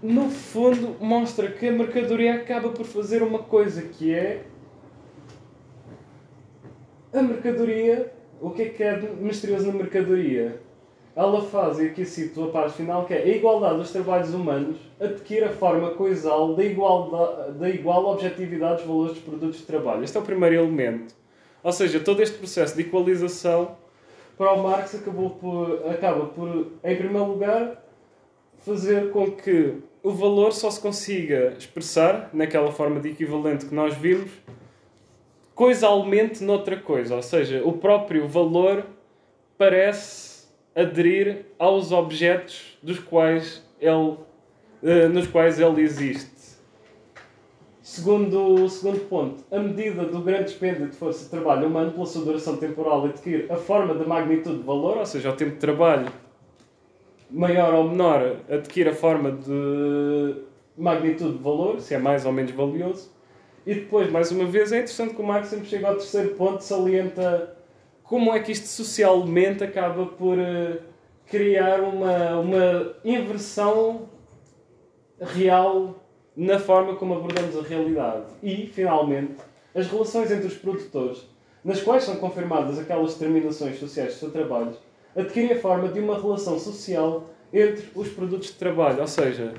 no 0.02 0.30
fundo 0.30 0.96
mostra 1.00 1.52
que 1.52 1.68
a 1.68 1.72
mercadoria 1.72 2.36
acaba 2.36 2.70
por 2.70 2.86
fazer 2.86 3.22
uma 3.22 3.40
coisa 3.40 3.84
que 3.84 4.14
é 4.14 4.44
a 7.14 7.22
mercadoria, 7.22 8.12
o 8.40 8.50
que 8.52 8.62
é 8.64 8.70
que 8.70 8.84
é 8.84 8.98
misterioso 9.20 9.68
na 9.68 9.74
mercadoria? 9.74 10.62
Ela 11.14 11.42
faz, 11.42 11.78
e 11.78 11.88
aqui 11.88 12.06
cito 12.06 12.42
a 12.46 12.48
parte 12.48 12.78
final, 12.78 13.06
que 13.06 13.14
é 13.14 13.22
a 13.22 13.28
igualdade 13.28 13.78
dos 13.78 13.92
trabalhos 13.92 14.34
humanos 14.34 14.78
adquire 14.98 15.44
a 15.44 15.52
forma 15.52 15.92
coisal 15.92 16.56
da, 16.56 16.64
igualdade, 16.64 17.60
da 17.60 17.70
igual 17.70 18.06
objetividade 18.06 18.78
dos 18.78 18.86
valores 18.88 19.14
dos 19.16 19.24
produtos 19.24 19.60
de 19.60 19.66
trabalho. 19.66 20.04
Este 20.06 20.16
é 20.16 20.22
o 20.22 20.24
primeiro 20.24 20.56
elemento. 20.56 21.14
Ou 21.62 21.72
seja, 21.74 22.00
todo 22.00 22.22
este 22.22 22.38
processo 22.38 22.76
de 22.76 22.84
equalização 22.84 23.76
para 24.38 24.54
o 24.54 24.64
Marx 24.64 24.96
acabou 24.96 25.32
por, 25.32 25.90
acaba 25.90 26.26
por, 26.28 26.72
em 26.84 26.96
primeiro 26.96 27.26
lugar, 27.26 27.84
fazer 28.60 29.12
com 29.12 29.32
que 29.32 29.76
o 30.04 30.12
valor 30.12 30.52
só 30.52 30.70
se 30.70 30.80
consiga 30.80 31.56
expressar 31.58 32.30
naquela 32.34 32.72
forma 32.72 33.00
de 33.00 33.10
equivalente 33.10 33.66
que 33.66 33.76
nós 33.76 33.96
vimos 33.96 34.32
coisalmente 35.54 36.44
noutra 36.44 36.76
coisa, 36.76 37.16
ou 37.16 37.22
seja, 37.22 37.62
o 37.64 37.74
próprio 37.74 38.28
valor 38.28 38.86
parece 39.58 40.48
aderir 40.76 41.46
aos 41.60 41.92
objetos 41.92 42.78
dos 42.82 42.98
quais 42.98 43.64
ele, 43.80 43.94
uh, 43.94 45.10
nos 45.12 45.28
quais 45.28 45.60
ele 45.60 45.82
existe. 45.82 46.41
Segundo, 47.82 48.70
segundo 48.70 49.00
ponto, 49.08 49.44
a 49.52 49.58
medida 49.58 50.06
do 50.06 50.20
grande 50.20 50.46
dispêndio 50.46 50.88
de 50.88 50.96
força 50.96 51.24
de 51.24 51.32
trabalho 51.32 51.68
humano 51.68 51.92
pela 51.92 52.06
sua 52.06 52.24
duração 52.24 52.58
temporal 52.58 53.06
adquire 53.06 53.48
a 53.50 53.56
forma 53.56 53.96
da 53.96 54.06
magnitude 54.06 54.58
de 54.58 54.64
valor, 54.64 54.98
ou 54.98 55.06
seja, 55.06 55.32
o 55.32 55.34
tempo 55.36 55.54
de 55.54 55.58
trabalho 55.58 56.08
maior 57.32 57.74
ou 57.74 57.90
menor 57.90 58.36
adquire 58.48 58.90
a 58.90 58.94
forma 58.94 59.32
de 59.32 60.36
magnitude 60.78 61.38
de 61.38 61.44
valor, 61.44 61.80
se 61.80 61.96
é 61.96 61.98
mais 61.98 62.24
ou 62.24 62.32
menos 62.32 62.52
valioso. 62.52 63.12
E 63.66 63.74
depois, 63.74 64.12
mais 64.12 64.32
uma 64.32 64.46
vez, 64.46 64.72
é 64.72 64.78
interessante 64.78 65.16
que 65.16 65.22
o 65.22 65.26
Marx 65.26 65.48
sempre 65.48 65.66
chega 65.66 65.88
ao 65.88 65.96
terceiro 65.96 66.36
ponto, 66.36 66.64
salienta 66.64 67.58
como 68.04 68.32
é 68.32 68.40
que 68.42 68.52
isto 68.52 68.68
socialmente 68.68 69.64
acaba 69.64 70.06
por 70.06 70.38
uh, 70.38 70.80
criar 71.26 71.80
uma, 71.80 72.40
uma 72.40 72.94
inversão 73.04 74.10
real 75.20 76.01
na 76.36 76.60
forma 76.60 76.96
como 76.96 77.16
abordamos 77.16 77.58
a 77.58 77.62
realidade. 77.62 78.26
E, 78.42 78.68
finalmente, 78.68 79.36
as 79.76 79.88
relações 79.88 80.32
entre 80.32 80.48
os 80.48 80.56
produtores, 80.56 81.28
nas 81.64 81.82
quais 81.82 82.04
são 82.04 82.16
confirmadas 82.16 82.80
aquelas 82.80 83.14
determinações 83.14 83.80
sociais 83.80 84.14
do 84.14 84.20
seu 84.20 84.32
trabalho, 84.32 84.74
adquirem 85.16 85.54
a 85.54 85.60
forma 85.60 85.88
de 85.90 86.00
uma 86.00 86.20
relação 86.20 86.58
social 86.58 87.30
entre 87.54 87.90
os 87.96 88.10
produtos 88.10 88.48
de 88.48 88.54
trabalho. 88.54 89.02
Ou 89.02 89.08
seja, 89.08 89.54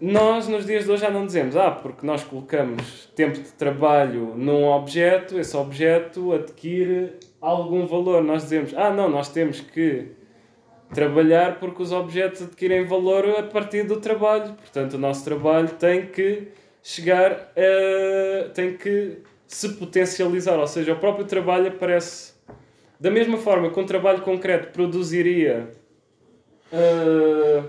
nós 0.00 0.48
nos 0.48 0.66
dias 0.66 0.84
de 0.84 0.90
hoje 0.90 1.02
já 1.02 1.10
não 1.10 1.26
dizemos, 1.26 1.56
ah, 1.56 1.70
porque 1.70 2.06
nós 2.06 2.24
colocamos 2.24 3.10
tempo 3.14 3.40
de 3.40 3.52
trabalho 3.52 4.34
num 4.36 4.66
objeto, 4.66 5.38
esse 5.38 5.56
objeto 5.56 6.32
adquire 6.32 7.14
algum 7.40 7.86
valor. 7.86 8.22
Nós 8.22 8.42
dizemos, 8.42 8.74
ah, 8.76 8.92
não, 8.92 9.08
nós 9.08 9.28
temos 9.28 9.60
que 9.60 10.08
trabalhar 10.92 11.58
porque 11.58 11.82
os 11.82 11.92
objetos 11.92 12.42
adquirem 12.42 12.84
valor 12.84 13.28
a 13.38 13.42
partir 13.42 13.84
do 13.84 14.00
trabalho. 14.00 14.54
Portanto, 14.54 14.94
o 14.94 14.98
nosso 14.98 15.24
trabalho 15.24 15.68
tem 15.70 16.06
que 16.06 16.48
chegar 16.82 17.52
a. 17.56 18.48
tem 18.50 18.76
que 18.76 19.18
se 19.46 19.68
potencializar. 19.70 20.58
Ou 20.58 20.66
seja, 20.66 20.92
o 20.92 20.96
próprio 20.96 21.24
trabalho 21.26 21.68
aparece 21.68 22.32
da 22.98 23.10
mesma 23.10 23.36
forma 23.36 23.70
que 23.70 23.80
um 23.80 23.86
trabalho 23.86 24.22
concreto 24.22 24.72
produziria. 24.72 25.70
Uh, 26.72 27.68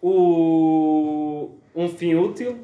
o, 0.00 1.50
um 1.76 1.88
fim 1.88 2.14
útil, 2.14 2.58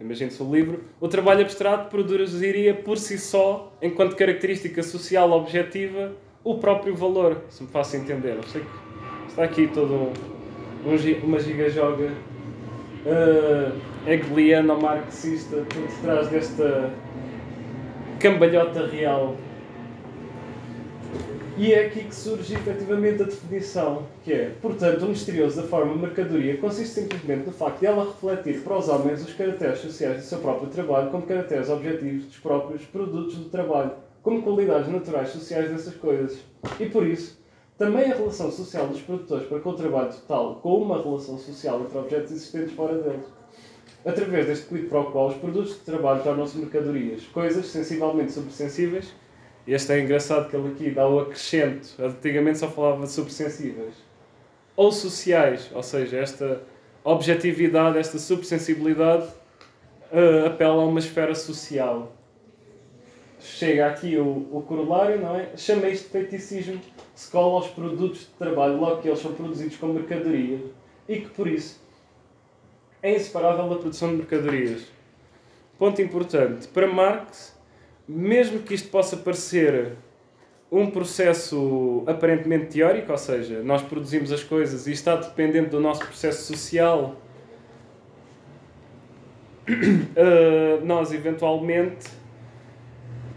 imagine-se 0.00 0.42
o 0.42 0.52
livro, 0.52 0.82
o 1.00 1.06
trabalho 1.06 1.42
abstrato 1.42 1.88
produziria 1.88 2.74
por 2.74 2.98
si 2.98 3.16
só, 3.16 3.72
enquanto 3.80 4.16
característica 4.16 4.82
social 4.82 5.30
objetiva, 5.30 6.12
o 6.42 6.58
próprio 6.58 6.96
valor, 6.96 7.42
se 7.48 7.62
me 7.62 7.68
faço 7.68 7.94
entender. 7.96 8.36
Eu 8.36 8.42
sei 8.42 8.62
que 8.62 8.91
está 9.32 9.44
aqui 9.44 9.66
todo 9.66 9.94
um, 9.94 10.12
um 10.86 11.24
uma 11.24 11.40
gigajoga 11.40 12.12
uh, 13.06 13.72
hegeliana 14.06 14.74
ou 14.74 14.80
marxista 14.80 15.56
por 15.56 15.80
detrás 15.80 16.28
desta 16.28 16.90
cambalhota 18.20 18.86
real 18.86 19.34
e 21.56 21.72
é 21.72 21.86
aqui 21.86 22.04
que 22.04 22.14
surge 22.14 22.54
efetivamente 22.54 23.22
a 23.22 23.26
definição, 23.26 24.06
que 24.24 24.32
é, 24.32 24.52
portanto, 24.60 25.04
o 25.04 25.08
misterioso 25.08 25.60
da 25.60 25.68
forma 25.68 25.94
mercadoria 25.94 26.56
consiste 26.56 27.00
simplesmente 27.00 27.46
no 27.46 27.52
facto 27.52 27.80
de 27.80 27.86
ela 27.86 28.04
refletir 28.04 28.62
para 28.62 28.78
os 28.78 28.88
homens 28.88 29.22
os 29.22 29.32
caracteres 29.34 29.78
sociais 29.78 30.16
do 30.16 30.22
seu 30.22 30.38
próprio 30.38 30.68
trabalho 30.68 31.10
como 31.10 31.26
caracteres 31.26 31.70
objetivos 31.70 32.24
dos 32.24 32.38
próprios 32.38 32.84
produtos 32.84 33.36
do 33.36 33.50
trabalho, 33.50 33.92
como 34.22 34.42
qualidades 34.42 34.88
naturais 34.88 35.28
sociais 35.28 35.70
dessas 35.70 35.94
coisas. 35.94 36.38
E 36.80 36.86
por 36.86 37.06
isso, 37.06 37.41
também 37.82 38.12
a 38.12 38.14
relação 38.14 38.50
social 38.50 38.86
dos 38.86 39.00
produtores 39.00 39.46
para 39.48 39.58
com 39.60 39.70
o 39.70 39.74
trabalho 39.74 40.12
total, 40.12 40.56
com 40.56 40.78
uma 40.78 41.02
relação 41.02 41.36
social 41.36 41.80
entre 41.80 41.98
objetos 41.98 42.30
existentes 42.30 42.74
fora 42.74 42.94
deles. 42.94 43.26
Através 44.04 44.46
deste 44.46 44.66
quid 44.66 44.88
pro 44.88 45.10
qual 45.10 45.28
os 45.28 45.36
produtos 45.36 45.74
de 45.74 45.80
trabalho 45.80 46.22
tornam-se 46.22 46.58
mercadorias, 46.58 47.24
coisas 47.26 47.66
sensivelmente 47.66 48.32
subsensíveis 48.32 49.12
este 49.66 49.92
é 49.92 50.00
engraçado 50.00 50.50
que 50.50 50.56
ele 50.56 50.72
aqui 50.72 50.90
dá 50.90 51.08
o 51.08 51.20
acrescento. 51.20 51.94
Antigamente 52.00 52.58
só 52.58 52.68
falava 52.68 53.04
de 53.04 53.12
subsensíveis. 53.12 53.94
Ou 54.74 54.90
sociais, 54.90 55.70
ou 55.72 55.82
seja, 55.82 56.18
esta 56.18 56.62
objetividade, 57.04 57.98
esta 57.98 58.18
subsensibilidade 58.18 59.26
uh, 60.10 60.46
apela 60.46 60.82
a 60.82 60.86
uma 60.86 60.98
esfera 60.98 61.34
social. 61.34 62.12
chega 63.38 63.86
aqui 63.86 64.16
o, 64.16 64.48
o 64.50 64.64
corolário, 64.66 65.20
não 65.20 65.36
é? 65.36 65.50
Chama 65.56 65.88
isto 65.88 66.06
de 66.06 66.10
feiticismo 66.10 66.80
se 67.14 67.30
cola 67.30 67.54
aos 67.54 67.68
produtos 67.68 68.20
de 68.20 68.26
trabalho, 68.38 68.78
logo 68.78 69.02
que 69.02 69.08
eles 69.08 69.20
são 69.20 69.32
produzidos 69.32 69.76
como 69.76 69.94
mercadoria 69.94 70.60
e 71.08 71.20
que 71.20 71.28
por 71.30 71.46
isso 71.46 71.80
é 73.02 73.14
inseparável 73.16 73.68
da 73.68 73.76
produção 73.76 74.10
de 74.10 74.16
mercadorias. 74.16 74.86
Ponto 75.78 76.00
importante. 76.00 76.68
Para 76.68 76.86
Marx, 76.86 77.58
mesmo 78.06 78.60
que 78.60 78.74
isto 78.74 78.88
possa 78.88 79.16
parecer 79.16 79.92
um 80.70 80.90
processo 80.90 82.02
aparentemente 82.06 82.66
teórico, 82.66 83.12
ou 83.12 83.18
seja, 83.18 83.62
nós 83.62 83.82
produzimos 83.82 84.32
as 84.32 84.42
coisas 84.42 84.86
e 84.86 84.92
está 84.92 85.16
dependente 85.16 85.68
do 85.70 85.80
nosso 85.80 86.00
processo 86.06 86.50
social, 86.50 87.16
uh, 89.68 90.80
nós 90.86 91.12
eventualmente 91.12 92.06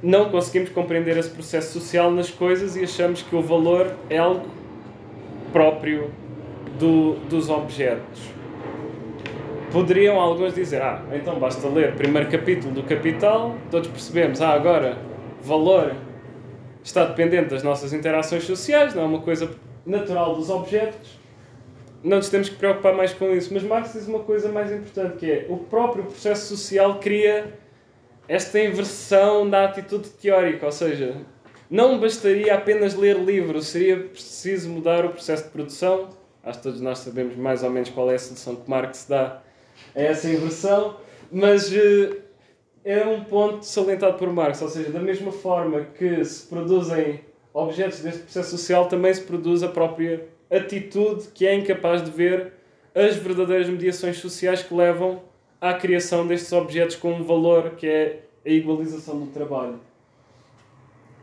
não 0.06 0.30
conseguimos 0.30 0.70
compreender 0.70 1.18
esse 1.18 1.32
processo 1.32 1.74
social 1.74 2.12
nas 2.12 2.30
coisas 2.30 2.76
e 2.76 2.84
achamos 2.84 3.24
que 3.24 3.36
o 3.36 3.41
valor 3.41 3.91
é 4.08 4.20
algo 4.20 4.46
próprio 5.52 6.12
do, 6.78 7.15
dos 7.28 7.50
objetos. 7.50 8.22
Poderiam 9.72 10.20
alguns 10.20 10.54
dizer, 10.54 10.80
ah, 10.84 11.04
então 11.12 11.39
basta 11.39 11.68
ler 11.68 11.94
o 11.94 11.96
primeiro 11.96 12.30
capítulo 12.30 12.72
do 12.72 12.84
Capital, 12.84 13.56
todos 13.72 13.88
percebemos, 13.88 14.44
ah, 14.44 14.52
agora, 14.52 14.96
valor 15.41 15.96
está 16.84 17.04
dependente 17.06 17.50
das 17.50 17.63
nossas 17.63 17.91
interações 17.91 18.44
sociais, 18.44 18.94
não 18.94 19.02
é 19.02 19.06
uma 19.08 19.22
coisa 19.22 19.50
natural 19.84 20.36
dos 20.36 20.52
objetos, 20.52 21.20
não 22.04 22.18
nos 22.18 22.30
temos 22.30 22.48
que 22.48 22.56
preocupar 22.58 22.94
mais 22.94 23.12
com 23.12 23.32
isso. 23.32 23.52
Mas 23.52 23.63
Marx 23.63 23.94
diz 23.94 24.08
uma 24.08 24.20
coisa 24.20 24.50
mais 24.52 24.72
importante, 24.72 25.18
que 25.18 25.32
é 25.32 25.46
o 25.50 25.58
próprio 25.58 26.04
processo 26.04 26.56
social 26.56 27.00
cria 27.00 27.64
esta 28.28 28.60
inversão 28.60 29.50
da 29.50 29.66
atitude 29.66 30.10
teórica, 30.10 30.66
ou 30.66 30.72
seja, 30.72 31.16
não 31.70 32.00
bastaria 32.00 32.54
apenas 32.54 32.96
ler 32.96 33.18
livros, 33.18 33.68
seria 33.68 33.98
preciso 33.98 34.70
mudar 34.70 35.06
o 35.06 35.10
processo 35.10 35.46
de 35.46 35.50
produção. 35.50 36.10
Acho 36.44 36.60
que 36.60 36.64
todos 36.64 36.82
nós 36.82 37.00
sabemos 37.00 37.36
mais 37.36 37.64
ou 37.64 37.70
menos 37.70 37.90
qual 37.90 38.12
é 38.12 38.16
a 38.16 38.20
solução 38.20 38.56
que 38.56 38.70
Marx 38.70 39.06
dá 39.10 39.42
a 39.96 40.02
essa 40.02 40.30
inversão, 40.30 40.98
mas 41.32 41.72
uh, 41.72 42.18
é 42.84 43.06
um 43.06 43.24
ponto 43.24 43.66
salientado 43.66 44.18
por 44.18 44.32
Marx, 44.32 44.62
ou 44.62 44.70
seja, 44.70 44.92
da 44.92 45.00
mesma 45.00 45.32
forma 45.32 45.82
que 45.98 46.24
se 46.24 46.48
produzem 46.48 47.22
objetos 47.52 48.00
deste 48.00 48.22
processo 48.22 48.52
social, 48.52 48.88
também 48.88 49.14
se 49.14 49.22
produz 49.22 49.64
a 49.64 49.68
própria 49.68 50.28
atitude 50.52 51.28
que 51.34 51.48
é 51.48 51.56
incapaz 51.56 52.04
de 52.04 52.12
ver 52.12 52.54
as 52.94 53.16
verdadeiras 53.16 53.68
mediações 53.68 54.18
sociais 54.18 54.62
que 54.62 54.74
levam 54.74 55.22
à 55.69 55.73
criação 55.73 56.28
destes 56.28 56.51
objetos 56.51 56.95
com 56.95 57.13
um 57.13 57.23
valor 57.23 57.71
que 57.71 57.88
é 57.88 58.23
a 58.45 58.49
igualização 58.49 59.19
do 59.19 59.28
trabalho. 59.28 59.80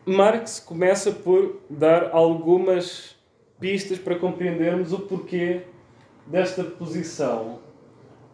Marx 0.05 0.59
começa 0.59 1.13
por 1.13 1.61
dar 1.71 2.11
algumas 2.13 3.17
pistas 3.61 3.99
para 3.99 4.17
compreendermos 4.17 4.93
o 4.93 5.01
porquê 5.01 5.63
desta 6.27 6.65
posição 6.65 7.61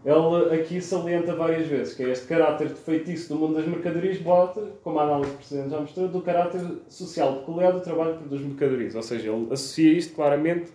ele 0.04 0.54
aqui 0.54 0.80
salienta 0.80 1.34
várias 1.34 1.66
vezes 1.66 1.94
que 1.94 2.02
é 2.02 2.10
este 2.10 2.26
caráter 2.26 2.68
de 2.68 2.76
feitiço 2.76 3.34
do 3.34 3.38
mundo 3.38 3.56
das 3.56 3.66
mercadorias 3.66 4.16
bota, 4.18 4.72
como 4.82 4.98
a 5.00 5.02
análise 5.02 5.32
precedente 5.32 5.70
já 5.70 5.80
mostrou, 5.80 6.08
do 6.08 6.22
caráter 6.22 6.60
social 6.88 7.40
peculiar 7.40 7.72
do 7.72 7.80
trabalho 7.80 8.16
produz 8.16 8.40
mercadorias. 8.40 8.94
Ou 8.94 9.02
seja, 9.02 9.30
ele 9.30 9.52
associa 9.52 9.92
isto 9.92 10.14
claramente 10.14 10.70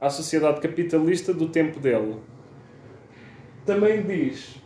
à 0.00 0.10
sociedade 0.10 0.60
capitalista 0.60 1.32
do 1.32 1.48
tempo 1.48 1.78
dele. 1.78 2.16
Também 3.64 4.02
diz, 4.02 4.60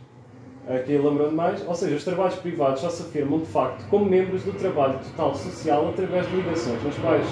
aqui 0.69 0.97
lembrando 0.97 1.35
mais, 1.35 1.67
ou 1.67 1.73
seja, 1.73 1.95
os 1.95 2.03
trabalhos 2.03 2.35
privados 2.35 2.81
só 2.81 2.89
se 2.89 3.01
afirmam 3.01 3.39
de 3.39 3.47
facto 3.47 3.83
como 3.89 4.05
membros 4.05 4.43
do 4.43 4.53
trabalho 4.53 4.99
total 4.99 5.33
social 5.35 5.89
através 5.89 6.27
de 6.27 6.35
ligações 6.35 6.83
nas 6.83 6.95
quais 6.97 7.25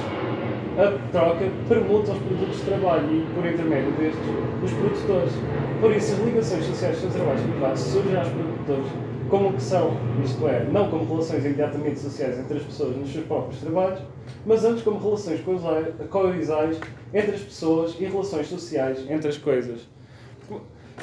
a 0.78 1.12
troca 1.12 1.46
permuta 1.70 2.12
os 2.12 2.18
produtos 2.20 2.58
de 2.58 2.64
trabalho 2.64 3.06
e, 3.12 3.26
por 3.34 3.46
intermédio 3.46 3.92
destes, 3.94 4.22
os 4.64 4.72
produtores. 4.72 5.34
Por 5.80 5.92
isso, 5.92 6.14
as 6.14 6.20
ligações 6.20 6.66
sociais 6.66 7.02
dos 7.02 7.14
trabalhos 7.14 7.42
privados 7.42 7.80
surgem 7.80 8.18
aos 8.18 8.28
produtores 8.28 8.88
como 9.30 9.54
que 9.54 9.62
são, 9.62 9.92
isto 10.24 10.48
é, 10.48 10.64
não 10.72 10.90
como 10.90 11.06
relações 11.06 11.44
imediatamente 11.46 12.00
sociais 12.00 12.40
entre 12.40 12.58
as 12.58 12.64
pessoas 12.64 12.96
nos 12.96 13.12
seus 13.12 13.26
próprios 13.26 13.60
trabalhos, 13.60 14.00
mas 14.46 14.64
antes 14.64 14.84
como 14.84 15.00
relações 15.00 15.42
coisais 15.42 16.80
entre 17.14 17.36
as 17.36 17.42
pessoas 17.42 17.96
e 18.00 18.06
relações 18.06 18.48
sociais 18.48 19.06
entre 19.10 19.28
as 19.28 19.38
coisas. 19.38 19.88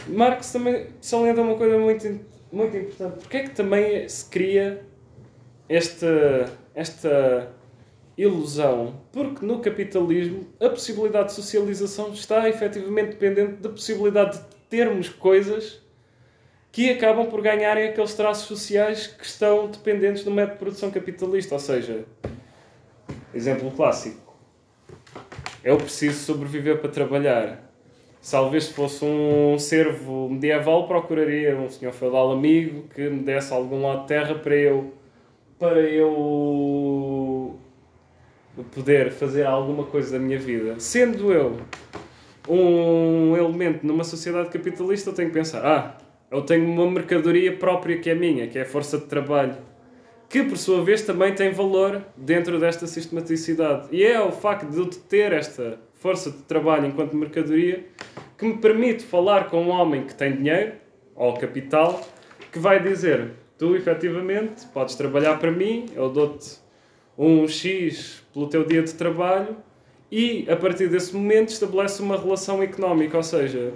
Marx 0.08 0.52
também 0.52 0.88
salienta 1.00 1.40
uma 1.40 1.56
coisa 1.56 1.78
muito, 1.78 2.20
muito 2.52 2.76
importante. 2.76 3.18
Porquê 3.20 3.36
é 3.38 3.42
que 3.44 3.50
também 3.50 4.08
se 4.08 4.28
cria 4.28 4.84
esta, 5.68 6.52
esta 6.74 7.50
ilusão? 8.16 9.00
Porque 9.12 9.44
no 9.44 9.60
capitalismo 9.60 10.46
a 10.60 10.68
possibilidade 10.68 11.28
de 11.28 11.34
socialização 11.34 12.12
está 12.12 12.48
efetivamente 12.48 13.10
dependente 13.10 13.54
da 13.54 13.68
possibilidade 13.68 14.38
de 14.38 14.44
termos 14.68 15.08
coisas 15.08 15.82
que 16.74 16.90
acabam 16.90 17.26
por 17.28 17.40
ganharem 17.40 17.88
aqueles 17.88 18.14
traços 18.14 18.46
sociais 18.46 19.06
que 19.06 19.24
estão 19.24 19.68
dependentes 19.68 20.24
do 20.24 20.30
método 20.32 20.54
de 20.54 20.58
produção 20.58 20.90
capitalista. 20.90 21.54
Ou 21.54 21.60
seja, 21.60 22.04
exemplo 23.32 23.70
clássico: 23.70 24.36
eu 25.62 25.76
preciso 25.76 26.18
sobreviver 26.24 26.80
para 26.80 26.90
trabalhar. 26.90 27.73
Talvez 28.30 28.64
se 28.64 28.72
fosse 28.72 29.04
um 29.04 29.58
servo 29.58 30.30
medieval, 30.30 30.88
procuraria 30.88 31.54
um 31.56 31.68
senhor 31.68 31.92
feudal 31.92 32.32
amigo 32.32 32.84
que 32.94 33.08
me 33.10 33.22
desse 33.22 33.52
algum 33.52 33.82
lado 33.82 34.02
de 34.02 34.08
terra 34.08 34.34
para 34.34 34.56
eu, 34.56 34.94
para 35.58 35.80
eu 35.80 37.54
poder 38.74 39.12
fazer 39.12 39.44
alguma 39.44 39.84
coisa 39.84 40.12
da 40.12 40.18
minha 40.18 40.38
vida. 40.38 40.76
Sendo 40.78 41.32
eu 41.32 41.58
um 42.48 43.36
elemento 43.36 43.86
numa 43.86 44.04
sociedade 44.04 44.48
capitalista, 44.48 45.10
eu 45.10 45.14
tenho 45.14 45.28
que 45.28 45.34
pensar: 45.34 45.64
ah, 45.64 45.98
eu 46.30 46.40
tenho 46.40 46.66
uma 46.66 46.90
mercadoria 46.90 47.54
própria 47.54 47.98
que 47.98 48.08
é 48.08 48.14
minha, 48.14 48.48
que 48.48 48.58
é 48.58 48.62
a 48.62 48.66
força 48.66 48.96
de 48.96 49.04
trabalho, 49.04 49.56
que 50.30 50.42
por 50.42 50.56
sua 50.56 50.82
vez 50.82 51.02
também 51.02 51.34
tem 51.34 51.52
valor 51.52 52.02
dentro 52.16 52.58
desta 52.58 52.86
sistematicidade. 52.86 53.88
E 53.92 54.02
é 54.02 54.18
o 54.18 54.32
facto 54.32 54.66
de 54.66 54.78
eu 54.78 54.86
ter 54.86 55.30
esta 55.32 55.78
força 56.04 56.30
de 56.30 56.42
trabalho 56.42 56.84
enquanto 56.84 57.16
mercadoria 57.16 57.86
que 58.36 58.44
me 58.44 58.58
permite 58.58 59.02
falar 59.02 59.48
com 59.48 59.62
um 59.62 59.70
homem 59.70 60.04
que 60.04 60.14
tem 60.14 60.36
dinheiro, 60.36 60.74
ou 61.14 61.32
capital, 61.32 62.06
que 62.52 62.58
vai 62.58 62.78
dizer: 62.78 63.30
tu 63.56 63.74
efetivamente 63.74 64.66
podes 64.66 64.96
trabalhar 64.96 65.38
para 65.38 65.50
mim, 65.50 65.86
eu 65.96 66.10
dou-te 66.10 66.58
um 67.16 67.48
X 67.48 68.22
pelo 68.34 68.48
teu 68.48 68.66
dia 68.66 68.82
de 68.82 68.92
trabalho 68.92 69.56
e 70.12 70.44
a 70.50 70.56
partir 70.56 70.88
desse 70.88 71.16
momento 71.16 71.48
estabelece 71.48 72.02
uma 72.02 72.18
relação 72.18 72.62
económica, 72.62 73.16
ou 73.16 73.22
seja, 73.22 73.72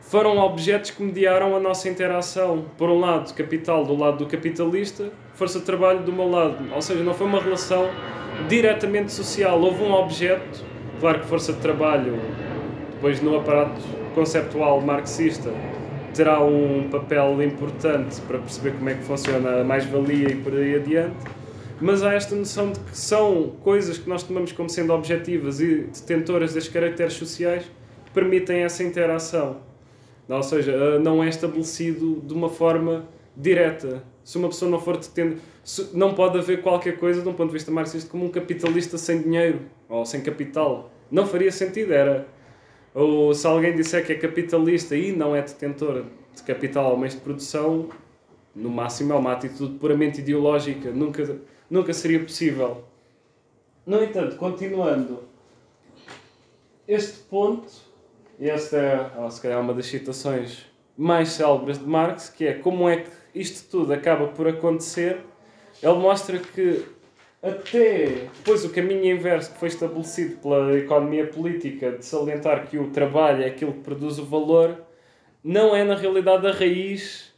foram 0.00 0.38
objetos 0.38 0.90
que 0.90 1.00
mediaram 1.00 1.54
a 1.54 1.60
nossa 1.60 1.88
interação. 1.88 2.64
Por 2.76 2.90
um 2.90 2.98
lado, 2.98 3.32
capital 3.34 3.84
do 3.84 3.94
lado 3.94 4.18
do 4.18 4.26
capitalista, 4.26 5.12
força 5.34 5.60
de 5.60 5.64
trabalho 5.64 6.02
do 6.02 6.12
meu 6.12 6.28
lado. 6.28 6.74
Ou 6.74 6.82
seja, 6.82 7.04
não 7.04 7.14
foi 7.14 7.28
uma 7.28 7.40
relação 7.40 7.88
diretamente 8.48 9.12
social. 9.12 9.60
Houve 9.60 9.82
um 9.82 9.92
objeto, 9.92 10.64
claro 11.00 11.20
que 11.20 11.26
força 11.26 11.52
de 11.52 11.60
trabalho, 11.60 12.18
depois 12.92 13.20
no 13.20 13.36
aparato 13.36 13.80
conceptual 14.14 14.80
marxista, 14.80 15.50
terá 16.14 16.42
um 16.42 16.88
papel 16.90 17.42
importante 17.42 18.20
para 18.22 18.38
perceber 18.38 18.72
como 18.72 18.88
é 18.88 18.94
que 18.94 19.02
funciona 19.02 19.60
a 19.60 19.64
mais-valia 19.64 20.30
e 20.30 20.36
por 20.36 20.54
aí 20.54 20.76
adiante. 20.76 21.16
Mas 21.80 22.02
há 22.02 22.14
esta 22.14 22.34
noção 22.36 22.70
de 22.70 22.78
que 22.78 22.96
são 22.96 23.52
coisas 23.62 23.98
que 23.98 24.08
nós 24.08 24.22
tomamos 24.22 24.52
como 24.52 24.70
sendo 24.70 24.92
objetivas 24.92 25.60
e 25.60 25.88
detentoras 25.92 26.54
destes 26.54 26.72
caracteres 26.72 27.14
sociais 27.14 27.64
que 28.04 28.10
permitem 28.12 28.62
essa 28.62 28.84
interação. 28.84 29.56
Ou 30.28 30.42
seja, 30.42 30.72
eh, 30.72 30.98
não 31.00 31.22
é 31.22 31.28
estabelecido 31.28 32.22
de 32.24 32.32
uma 32.32 32.48
forma 32.48 33.04
direta. 33.36 34.02
Se 34.22 34.38
uma 34.38 34.48
pessoa 34.48 34.70
não 34.70 34.80
for 34.80 34.96
detendo, 34.96 35.40
não 35.92 36.14
pode 36.14 36.38
haver 36.38 36.62
qualquer 36.62 36.98
coisa, 36.98 37.22
de 37.22 37.28
um 37.28 37.34
ponto 37.34 37.48
de 37.48 37.54
vista 37.54 37.70
marxista, 37.70 38.10
como 38.10 38.24
um 38.24 38.30
capitalista 38.30 38.96
sem 38.96 39.22
dinheiro 39.22 39.62
ou 39.88 40.04
sem 40.04 40.22
capital. 40.22 40.90
Não 41.10 41.26
faria 41.26 41.52
sentido. 41.52 41.92
Era. 41.92 42.26
Ou 42.94 43.34
se 43.34 43.46
alguém 43.46 43.74
disser 43.74 44.04
que 44.06 44.12
é 44.12 44.16
capitalista 44.16 44.96
e 44.96 45.12
não 45.12 45.34
é 45.34 45.42
detentor 45.42 46.04
de 46.34 46.42
capital 46.42 46.92
ou 46.92 46.96
meios 46.96 47.14
de 47.14 47.20
produção, 47.20 47.88
no 48.54 48.70
máximo 48.70 49.12
é 49.12 49.16
uma 49.16 49.32
atitude 49.32 49.78
puramente 49.78 50.20
ideológica. 50.20 50.90
Nunca, 50.90 51.38
nunca 51.68 51.92
seria 51.92 52.20
possível. 52.20 52.84
No 53.84 54.02
entanto, 54.02 54.36
continuando, 54.36 55.24
este 56.86 57.18
ponto 57.24 57.70
e 58.38 58.48
esta 58.48 58.76
é, 58.76 59.30
se 59.30 59.40
calhar, 59.40 59.60
uma 59.60 59.72
das 59.72 59.86
citações 59.86 60.66
mais 60.96 61.30
célebres 61.30 61.78
de 61.78 61.86
Marx, 61.86 62.28
que 62.28 62.46
é 62.46 62.54
como 62.54 62.88
é 62.88 62.98
que 62.98 63.10
isto 63.34 63.68
tudo 63.70 63.92
acaba 63.92 64.28
por 64.28 64.46
acontecer. 64.46 65.20
Ele 65.82 65.94
mostra 65.94 66.38
que 66.38 66.84
até 67.42 68.28
depois 68.38 68.64
o 68.64 68.70
caminho 68.70 69.04
inverso 69.04 69.52
que 69.52 69.58
foi 69.58 69.68
estabelecido 69.68 70.36
pela 70.38 70.72
economia 70.78 71.26
política 71.26 71.92
de 71.92 72.04
salientar 72.04 72.66
que 72.68 72.78
o 72.78 72.90
trabalho 72.90 73.42
é 73.42 73.46
aquilo 73.46 73.74
que 73.74 73.80
produz 73.80 74.18
o 74.18 74.24
valor, 74.24 74.82
não 75.42 75.76
é 75.76 75.84
na 75.84 75.94
realidade 75.94 76.46
a 76.46 76.52
raiz 76.52 77.34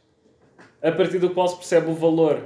a 0.81 0.91
partir 0.91 1.19
do 1.19 1.31
qual 1.31 1.47
se 1.47 1.57
percebe 1.57 1.91
o 1.91 1.93
valor. 1.93 2.41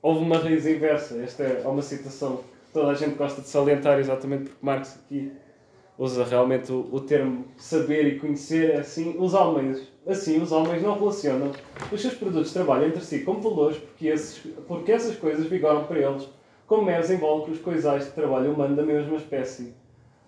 houve 0.00 0.20
uma 0.20 0.38
raiz 0.38 0.66
inversa. 0.66 1.20
Esta 1.22 1.42
é 1.42 1.66
uma 1.66 1.82
citação 1.82 2.36
que 2.36 2.72
toda 2.72 2.92
a 2.92 2.94
gente 2.94 3.16
gosta 3.16 3.40
de 3.40 3.48
salientar, 3.48 3.98
exatamente 3.98 4.44
porque 4.44 4.58
Marx 4.64 5.00
aqui 5.04 5.32
usa 5.98 6.24
realmente 6.24 6.70
o, 6.70 6.88
o 6.92 7.00
termo 7.00 7.46
saber 7.56 8.06
e 8.06 8.18
conhecer. 8.18 8.76
Assim, 8.76 9.16
os 9.18 9.34
homens, 9.34 9.90
assim, 10.06 10.40
os 10.40 10.52
homens 10.52 10.82
não 10.82 10.98
relacionam 10.98 11.52
os 11.90 12.00
seus 12.00 12.14
produtos 12.14 12.48
de 12.48 12.54
trabalho 12.54 12.86
entre 12.86 13.00
si 13.00 13.20
como 13.20 13.40
valores 13.40 13.78
porque, 13.78 14.06
esses, 14.06 14.38
porque 14.66 14.92
essas 14.92 15.16
coisas 15.16 15.46
vigoram 15.46 15.84
para 15.84 15.98
eles 15.98 16.28
como 16.66 16.82
meros 16.82 17.10
invólucros 17.10 17.58
coisais 17.58 18.06
de 18.06 18.10
trabalho 18.12 18.52
humano 18.52 18.76
da 18.76 18.82
mesma 18.82 19.16
espécie. 19.16 19.74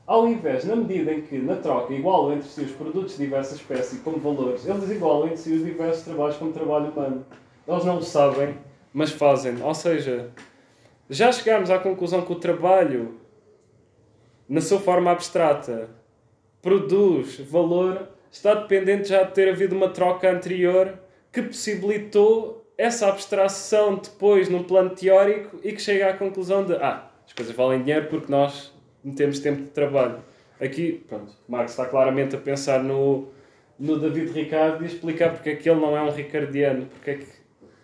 Ao 0.06 0.28
invés, 0.28 0.64
na 0.64 0.76
medida 0.76 1.12
em 1.12 1.22
que, 1.22 1.36
na 1.36 1.56
troca, 1.56 1.92
igualam 1.92 2.34
entre 2.34 2.48
si 2.48 2.60
os 2.60 2.70
produtos 2.70 3.16
de 3.16 3.24
diversa 3.24 3.56
espécie 3.56 3.98
como 3.98 4.18
valores, 4.18 4.64
eles 4.66 4.88
igualam 4.90 5.26
entre 5.26 5.38
si 5.38 5.52
os 5.52 5.64
diversos 5.64 6.04
trabalhos 6.04 6.36
como 6.36 6.52
trabalho 6.52 6.90
humano. 6.90 7.26
Eles 7.66 7.84
não 7.84 7.98
o 7.98 8.02
sabem, 8.02 8.56
mas 8.94 9.10
fazem. 9.10 9.60
Ou 9.60 9.74
seja, 9.74 10.30
já 11.10 11.32
chegámos 11.32 11.70
à 11.70 11.78
conclusão 11.78 12.22
que 12.22 12.32
o 12.32 12.36
trabalho, 12.36 13.16
na 14.48 14.60
sua 14.60 14.78
forma 14.78 15.10
abstrata, 15.10 15.88
produz 16.62 17.40
valor, 17.40 18.08
está 18.37 18.55
dependente 18.55 19.09
já 19.09 19.22
de 19.22 19.32
ter 19.32 19.49
havido 19.49 19.74
uma 19.74 19.89
troca 19.89 20.30
anterior 20.30 20.99
que 21.32 21.43
possibilitou 21.43 22.64
essa 22.78 23.09
abstração 23.09 23.97
depois 23.97 24.49
num 24.49 24.62
plano 24.62 24.91
teórico 24.91 25.59
e 25.62 25.72
que 25.72 25.80
chega 25.80 26.11
à 26.11 26.12
conclusão 26.14 26.64
de 26.64 26.74
ah, 26.74 27.11
as 27.26 27.32
coisas 27.32 27.55
valem 27.55 27.82
dinheiro 27.82 28.07
porque 28.09 28.30
nós 28.30 28.72
metemos 29.03 29.39
tempo 29.41 29.62
de 29.62 29.70
trabalho. 29.70 30.18
Aqui, 30.61 31.05
pronto, 31.09 31.32
Marx 31.49 31.72
está 31.72 31.87
claramente 31.87 32.37
a 32.37 32.39
pensar 32.39 32.82
no, 32.82 33.28
no 33.78 33.99
David 33.99 34.32
Ricardo 34.32 34.84
e 34.84 34.87
explicar 34.87 35.32
porque 35.32 35.51
é 35.51 35.57
que 35.57 35.68
ele 35.68 35.80
não 35.80 35.97
é 35.97 36.03
um 36.03 36.11
ricardiano, 36.11 36.87
porque 36.87 37.11
é 37.11 37.14
que 37.14 37.26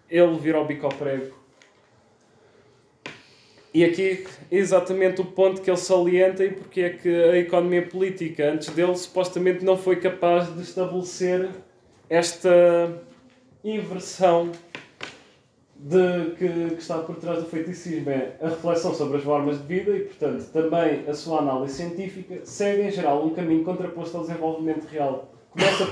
ele 0.09 0.39
vira 0.39 0.61
o 0.61 0.65
bico 0.65 0.87
ao 0.87 0.93
prego. 0.93 1.35
E 3.75 3.85
aqui 3.85 4.27
é 4.51 4.57
exatamente 4.57 5.23
o 5.23 5.25
ponto 5.25 5.63
que 5.63 5.71
ele 5.71 5.79
salienta 5.79 6.45
e 6.45 6.51
porque 6.51 6.83
é 6.83 6.91
que 6.91 7.09
a 7.09 7.39
economia 7.39 7.87
política 7.87 8.53
antes 8.53 8.69
dele 8.69 8.95
supostamente 8.97 9.65
não 9.65 9.79
foi 9.79 9.97
capaz 9.97 10.55
de 10.55 10.61
estabelecer 10.63 11.49
esta 12.11 13.03
inversão 13.65 14.53
de, 15.75 16.35
que, 16.37 16.49
que, 16.75 16.81
está 16.81 16.99
por 16.99 17.17
trás 17.17 17.43
do 17.43 17.49
feiticismo 17.49 18.11
é 18.11 18.37
a 18.41 18.51
reflexão 18.51 18.95
sobre 18.95 19.17
as 19.19 19.25
formas 19.25 19.59
de 19.59 19.67
vida 19.67 19.97
e, 19.97 20.01
portanto, 20.01 20.45
também 20.53 21.09
a 21.09 21.15
sua 21.15 21.41
análise 21.41 21.75
científica 21.75 22.41
segue, 22.45 22.83
em 22.83 22.91
geral, 22.91 23.25
um 23.25 23.31
caminho 23.31 23.65
contraposto 23.65 24.17
ao 24.17 24.23
desenvolvimento 24.23 24.85
real. 24.85 25.33
Começa 25.51 25.87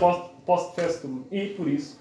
post-festum 0.47 1.24
e, 1.31 1.49
por 1.49 1.68
isso, 1.68 1.99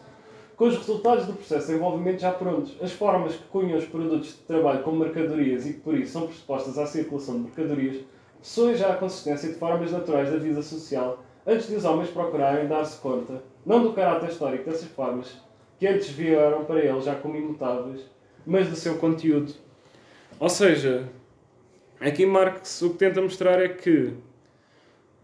com 0.59 0.67
os 0.67 0.75
resultados 0.75 1.25
do 1.25 1.31
processo 1.31 1.67
de 1.67 1.67
desenvolvimento 1.67 2.19
já 2.19 2.33
prontos, 2.33 2.75
as 2.81 2.91
formas 2.91 3.33
que 3.33 3.43
cunham 3.45 3.77
os 3.77 3.85
produtos 3.85 4.31
de 4.31 4.39
trabalho 4.39 4.83
como 4.83 4.99
mercadorias 4.99 5.65
e 5.65 5.71
que, 5.71 5.79
por 5.79 5.97
isso, 5.97 6.11
são 6.11 6.27
pressupostas 6.27 6.77
à 6.77 6.85
circulação 6.85 7.35
de 7.35 7.43
mercadorias, 7.43 8.03
possuem 8.39 8.75
já 8.75 8.91
a 8.91 8.97
consistência 8.97 9.47
de 9.47 9.55
formas 9.55 9.89
naturais 9.89 10.29
da 10.29 10.35
vida 10.35 10.61
social 10.61 11.23
antes 11.47 11.69
de 11.69 11.77
os 11.77 11.85
homens 11.85 12.09
procurarem 12.09 12.67
dar-se 12.67 12.99
conta, 12.99 13.41
não 13.65 13.81
do 13.81 13.93
caráter 13.93 14.31
histórico 14.31 14.69
dessas 14.69 14.89
formas, 14.89 15.33
que 15.79 15.87
antes 15.87 16.09
vieram 16.09 16.65
para 16.65 16.83
ele 16.83 16.99
já 16.99 17.15
como 17.15 17.37
imutáveis, 17.37 18.01
mas 18.45 18.67
do 18.67 18.75
seu 18.75 18.97
conteúdo. 18.97 19.53
Ou 20.37 20.49
seja, 20.49 21.07
aqui 22.01 22.25
Marx 22.25 22.81
o 22.81 22.89
que 22.89 22.97
tenta 22.97 23.21
mostrar 23.21 23.61
é 23.61 23.69
que 23.69 24.13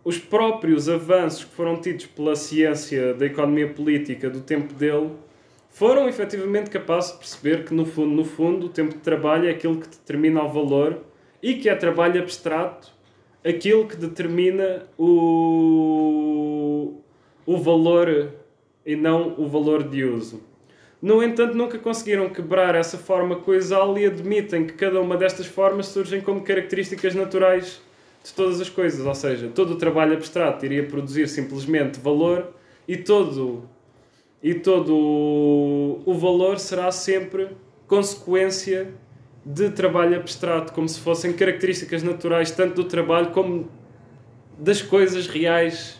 os 0.01 0.17
próprios 0.17 0.87
avanços 0.87 1.43
que 1.43 1.51
foram 1.51 1.81
tidos 1.81 2.05
pela 2.05 2.37
ciência 2.37 3.13
da 3.13 3.25
economia 3.25 3.67
política 3.67 4.29
do 4.29 4.39
tempo 4.39 4.73
dele 4.73 5.24
foram 5.75 6.07
efetivamente 6.07 6.69
capazes 6.69 7.11
de 7.11 7.17
perceber 7.17 7.65
que 7.65 7.73
no 7.73 7.85
fundo, 7.85 8.15
no 8.15 8.23
fundo, 8.23 8.67
o 8.67 8.69
tempo 8.69 8.93
de 8.93 9.01
trabalho 9.01 9.49
é 9.49 9.51
aquilo 9.51 9.77
que 9.77 9.89
determina 9.89 10.41
o 10.41 10.47
valor 10.47 11.01
e 11.43 11.55
que 11.55 11.67
é 11.67 11.75
trabalho 11.75 12.21
abstrato 12.21 12.93
aquilo 13.43 13.85
que 13.85 13.97
determina 13.97 14.87
o, 14.97 16.93
o 17.45 17.57
valor 17.57 18.31
e 18.85 18.95
não 18.95 19.35
o 19.37 19.49
valor 19.49 19.83
de 19.83 20.05
uso. 20.05 20.41
No 21.01 21.21
entanto, 21.21 21.57
nunca 21.57 21.77
conseguiram 21.77 22.29
quebrar 22.29 22.73
essa 22.73 22.97
forma 22.97 23.35
coisal 23.35 23.97
e 23.97 24.05
admitem 24.05 24.65
que 24.65 24.75
cada 24.75 25.01
uma 25.01 25.17
destas 25.17 25.45
formas 25.45 25.87
surgem 25.87 26.21
como 26.21 26.39
características 26.39 27.13
naturais 27.13 27.81
de 28.23 28.31
todas 28.33 28.61
as 28.61 28.69
coisas, 28.69 29.05
ou 29.05 29.13
seja, 29.13 29.49
todo 29.53 29.73
o 29.73 29.77
trabalho 29.77 30.13
abstrato 30.13 30.63
iria 30.65 30.87
produzir 30.87 31.27
simplesmente 31.27 31.99
valor 31.99 32.53
e 32.87 32.95
todo 32.95 33.74
e 34.45 34.53
todo 34.53 34.93
o 36.05 36.13
valor 36.13 36.59
será 36.59 36.91
sempre 36.91 37.47
consequência 37.87 38.89
de 39.43 39.71
trabalho 39.71 40.15
abstrato, 40.17 40.71
como 40.71 40.87
se 40.87 40.99
fossem 40.99 41.33
características 41.33 42.03
naturais 42.03 42.51
tanto 42.51 42.75
do 42.75 42.83
trabalho 42.83 43.31
como 43.31 43.67
das 44.59 44.83
coisas 44.83 45.25
reais 45.25 45.99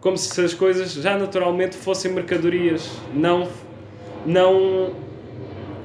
como 0.00 0.16
se 0.16 0.40
as 0.40 0.54
coisas 0.54 0.94
já 0.94 1.18
naturalmente 1.18 1.76
fossem 1.76 2.10
mercadorias, 2.10 2.90
não 3.12 3.46
não 4.24 4.94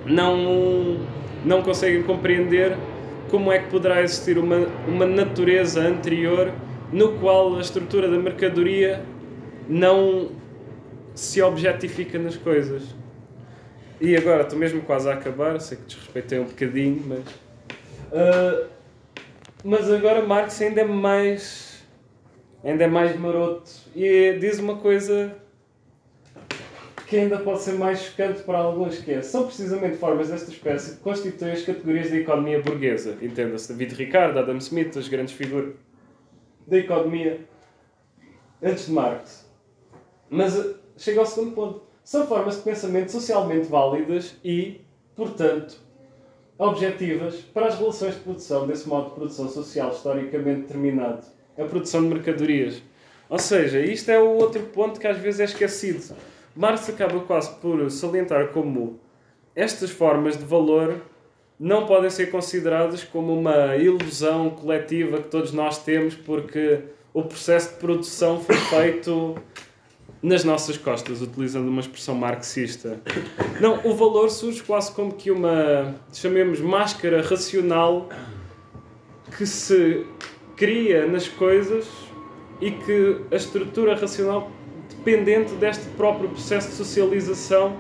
não 0.06 1.00
não 1.44 1.62
conseguem 1.64 2.02
compreender 2.04 2.78
como 3.30 3.52
é 3.52 3.60
que 3.60 3.70
poderá 3.70 4.02
existir 4.02 4.38
uma 4.38 4.68
uma 4.88 5.06
natureza 5.06 5.82
anterior 5.82 6.54
no 6.94 7.14
qual 7.20 7.58
a 7.58 7.60
estrutura 7.60 8.10
da 8.10 8.18
mercadoria 8.18 9.04
não 9.68 10.43
se 11.16 11.42
objetifica 11.42 12.18
nas 12.20 12.36
coisas. 12.36 12.84
E 14.00 14.18
agora 14.18 14.44
estou 14.44 14.58
mesmo 14.58 14.82
quase 14.82 15.10
a 15.10 15.14
acabar, 15.14 15.60
sei 15.62 15.78
que 15.78 15.84
desrespeitei 15.86 16.40
um 16.40 16.46
bocadinho, 16.46 17.04
mas. 17.06 17.20
Uh, 18.12 18.68
mas 19.64 19.90
agora 19.92 20.22
Marx 20.22 20.62
ainda 20.62 20.82
é 20.82 20.84
mais 20.84 21.74
ainda 22.64 22.84
é 22.86 22.88
mais 22.88 23.18
maroto 23.20 23.72
e 23.96 24.38
diz 24.40 24.60
uma 24.60 24.78
coisa 24.78 25.36
que 27.08 27.18
ainda 27.18 27.38
pode 27.38 27.62
ser 27.62 27.74
mais 27.74 28.00
chocante 28.00 28.42
para 28.42 28.58
alguns, 28.58 28.98
que 29.00 29.12
é, 29.12 29.22
são 29.22 29.46
precisamente 29.46 29.98
formas 29.98 30.30
desta 30.30 30.50
espécie 30.50 30.96
que 30.96 31.02
constituem 31.02 31.52
as 31.52 31.62
categorias 31.62 32.10
da 32.10 32.18
economia 32.18 32.60
burguesa. 32.60 33.18
Entenda-se 33.22 33.72
David 33.72 33.94
Ricardo, 33.96 34.40
Adam 34.40 34.58
Smith, 34.58 34.98
as 34.98 35.08
grandes 35.08 35.34
figuras 35.34 35.76
da 36.66 36.78
economia 36.78 37.42
antes 38.64 38.88
de 38.88 38.94
Marx. 38.94 39.48
Mas 40.30 40.56
chega 40.98 41.20
ao 41.20 41.26
segundo 41.26 41.54
ponto. 41.54 41.82
São 42.04 42.28
formas 42.28 42.58
de 42.58 42.62
pensamento 42.64 43.12
socialmente 43.12 43.68
válidas 43.68 44.36
e, 44.44 44.82
portanto, 45.16 45.78
objetivas 46.58 47.36
para 47.54 47.68
as 47.68 47.78
relações 47.78 48.16
de 48.16 48.22
produção 48.22 48.68
desse 48.68 48.88
modo 48.88 49.10
de 49.10 49.16
produção 49.16 49.50
social 49.50 49.92
historicamente 49.92 50.62
determinado 50.62 51.26
a 51.58 51.64
produção 51.66 52.02
de 52.02 52.08
mercadorias. 52.08 52.82
Ou 53.30 53.40
seja, 53.40 53.80
isto 53.80 54.10
é 54.10 54.20
o 54.20 54.30
outro 54.36 54.62
ponto 54.64 55.00
que 55.00 55.08
às 55.08 55.18
vezes 55.18 55.40
é 55.40 55.44
esquecido. 55.46 56.16
Marx 56.56 56.90
acaba 56.90 57.20
quase 57.22 57.52
por 57.56 57.90
salientar 57.90 58.50
como 58.50 59.00
estas 59.56 59.90
formas 59.90 60.38
de 60.38 60.44
valor 60.44 61.02
não 61.60 61.86
podem 61.86 62.10
ser 62.10 62.28
consideradas 62.28 63.04
como 63.04 63.34
uma 63.38 63.76
ilusão 63.76 64.50
coletiva 64.50 65.18
que 65.18 65.30
todos 65.30 65.52
nós 65.52 65.84
temos 65.84 66.16
porque 66.16 66.82
o 67.14 67.24
processo 67.24 67.74
de 67.74 67.80
produção 67.80 68.40
foi 68.40 68.56
feito 68.56 69.36
nas 70.24 70.46
nossas 70.46 70.78
costas, 70.78 71.22
utilizando 71.22 71.68
uma 71.68 71.82
expressão 71.82 72.16
marxista. 72.16 73.02
Não, 73.60 73.82
o 73.84 73.94
valor 73.94 74.30
surge 74.30 74.64
quase 74.64 74.90
como 74.94 75.14
que 75.14 75.30
uma, 75.30 75.96
chamemos, 76.14 76.62
máscara 76.62 77.22
racional 77.22 78.08
que 79.38 79.46
se 79.46 80.06
cria 80.56 81.06
nas 81.06 81.28
coisas 81.28 81.86
e 82.62 82.72
que 82.72 83.18
a 83.30 83.36
estrutura 83.36 83.96
racional 83.96 84.50
dependente 84.90 85.54
deste 85.56 85.86
próprio 85.98 86.30
processo 86.30 86.70
de 86.70 86.76
socialização 86.76 87.76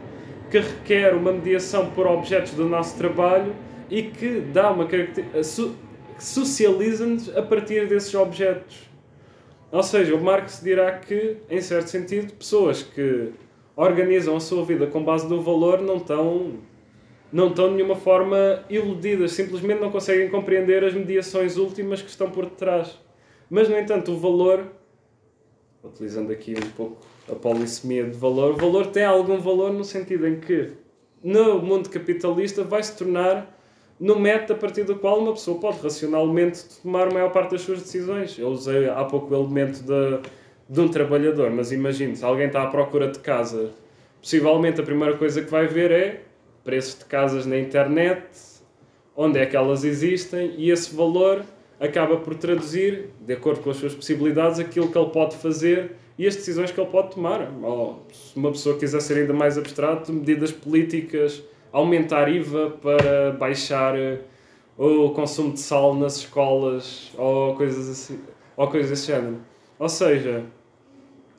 que 0.51 0.59
requer 0.59 1.15
uma 1.15 1.31
mediação 1.31 1.89
por 1.91 2.05
objetos 2.05 2.51
do 2.51 2.67
nosso 2.67 2.97
trabalho 2.97 3.55
e 3.89 4.03
que 4.03 4.41
dá 4.41 4.69
uma 4.69 4.85
característica 4.85 5.41
socializa-nos 6.19 7.35
a 7.35 7.41
partir 7.41 7.87
desses 7.87 8.13
objetos. 8.13 8.92
Ou 9.73 9.81
seja, 9.81 10.13
o 10.13 10.23
Marx 10.23 10.61
dirá 10.63 10.99
que, 10.99 11.37
em 11.49 11.59
certo 11.59 11.87
sentido, 11.87 12.31
pessoas 12.33 12.83
que 12.83 13.31
organizam 13.75 14.35
a 14.35 14.39
sua 14.39 14.63
vida 14.63 14.85
com 14.85 15.03
base 15.03 15.27
no 15.27 15.41
valor 15.41 15.81
não 15.81 15.97
estão 15.97 16.59
não 17.31 17.47
estão 17.47 17.69
de 17.69 17.77
nenhuma 17.77 17.95
forma 17.95 18.63
iludidas, 18.69 19.31
simplesmente 19.31 19.81
não 19.81 19.89
conseguem 19.89 20.29
compreender 20.29 20.83
as 20.83 20.93
mediações 20.93 21.57
últimas 21.57 22.03
que 22.03 22.07
estão 22.07 22.29
por 22.29 22.45
detrás. 22.45 22.99
Mas, 23.49 23.67
no 23.67 23.75
entanto, 23.75 24.11
o 24.11 24.19
valor, 24.19 24.67
utilizando 25.83 26.31
aqui 26.31 26.53
um 26.53 26.69
pouco 26.77 27.03
a 27.27 27.33
polissemia 27.33 28.03
de 28.03 28.15
valor, 28.15 28.53
o 28.53 28.57
valor 28.57 28.85
tem 28.85 29.03
algum 29.03 29.39
valor 29.39 29.73
no 29.73 29.83
sentido 29.83 30.27
em 30.27 30.39
que, 30.39 30.73
no 31.23 31.59
mundo 31.59 31.89
capitalista, 31.89 32.63
vai 32.63 32.83
se 32.83 32.95
tornar 32.95 33.52
no 34.03 34.19
método 34.19 34.51
a 34.51 34.55
partir 34.57 34.83
do 34.83 34.97
qual 34.97 35.17
uma 35.17 35.31
pessoa 35.31 35.57
pode 35.57 35.79
racionalmente 35.81 36.65
tomar 36.81 37.07
a 37.07 37.11
maior 37.11 37.31
parte 37.31 37.51
das 37.51 37.61
suas 37.61 37.81
decisões. 37.81 38.37
Eu 38.37 38.49
usei 38.49 38.89
há 38.89 39.01
pouco 39.05 39.33
o 39.33 39.37
elemento 39.37 39.81
de, 39.81 40.29
de 40.67 40.81
um 40.81 40.89
trabalhador, 40.89 41.49
mas 41.49 41.71
imagine 41.71 42.13
se 42.13 42.25
alguém 42.25 42.47
está 42.47 42.63
à 42.63 42.67
procura 42.67 43.07
de 43.07 43.19
casa, 43.19 43.71
possivelmente 44.21 44.81
a 44.81 44.83
primeira 44.83 45.15
coisa 45.15 45.41
que 45.41 45.49
vai 45.49 45.67
ver 45.67 45.89
é 45.89 46.21
preços 46.65 46.99
de 46.99 47.05
casas 47.05 47.45
na 47.45 47.57
internet, 47.57 48.25
onde 49.15 49.39
é 49.39 49.45
que 49.45 49.55
elas 49.55 49.85
existem, 49.85 50.53
e 50.57 50.69
esse 50.69 50.93
valor 50.93 51.41
acaba 51.79 52.17
por 52.17 52.35
traduzir, 52.35 53.11
de 53.21 53.31
acordo 53.31 53.61
com 53.61 53.69
as 53.69 53.77
suas 53.77 53.95
possibilidades, 53.95 54.59
aquilo 54.59 54.91
que 54.91 54.97
ele 54.97 55.11
pode 55.11 55.37
fazer 55.37 55.91
e 56.19 56.27
as 56.27 56.35
decisões 56.35 56.71
que 56.71 56.81
ele 56.81 56.89
pode 56.89 57.11
tomar. 57.11 57.49
Ou, 57.61 58.05
se 58.11 58.35
uma 58.35 58.51
pessoa 58.51 58.77
quiser 58.77 59.01
ser 59.01 59.19
ainda 59.19 59.33
mais 59.33 59.57
abstrato, 59.57 60.11
medidas 60.11 60.51
políticas, 60.51 61.41
aumentar 61.73 62.29
IVA 62.29 62.69
para 62.81 63.31
baixar 63.31 63.97
eh, 63.97 64.19
o 64.77 65.09
consumo 65.09 65.53
de 65.53 65.59
sal 65.59 65.95
nas 65.95 66.17
escolas 66.17 67.11
ou 67.17 67.55
coisas 67.55 67.89
assim, 67.89 68.19
ou 68.55 68.67
coisas 68.67 68.91
desse 68.91 69.07
género. 69.07 69.39
Ou 69.79 69.89
seja, 69.89 70.45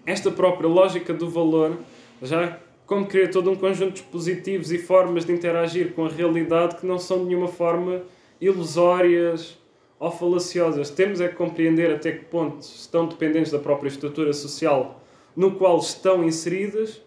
esta 0.04 0.30
própria 0.30 0.68
lógica 0.68 1.14
do 1.14 1.30
valor 1.30 1.78
já 2.20 2.58
como 2.86 3.06
cria 3.06 3.30
todo 3.30 3.50
um 3.50 3.56
conjunto 3.56 3.94
de 3.94 4.02
dispositivos 4.02 4.70
e 4.70 4.76
formas 4.76 5.24
de 5.24 5.32
interagir 5.32 5.94
com 5.94 6.04
a 6.04 6.08
realidade 6.08 6.76
que 6.76 6.84
não 6.84 6.98
são 6.98 7.20
de 7.20 7.26
nenhuma 7.26 7.48
forma 7.48 8.02
ilusórias 8.40 9.56
ou 9.98 10.10
falaciosas. 10.10 10.90
Temos 10.90 11.20
é 11.20 11.28
que 11.28 11.34
compreender 11.34 11.94
até 11.94 12.12
que 12.12 12.24
ponto 12.26 12.60
estão 12.60 13.06
dependentes 13.06 13.50
da 13.50 13.58
própria 13.58 13.88
estrutura 13.88 14.32
social 14.32 15.00
no 15.34 15.52
qual 15.52 15.78
estão 15.78 16.22
inseridas 16.24 17.00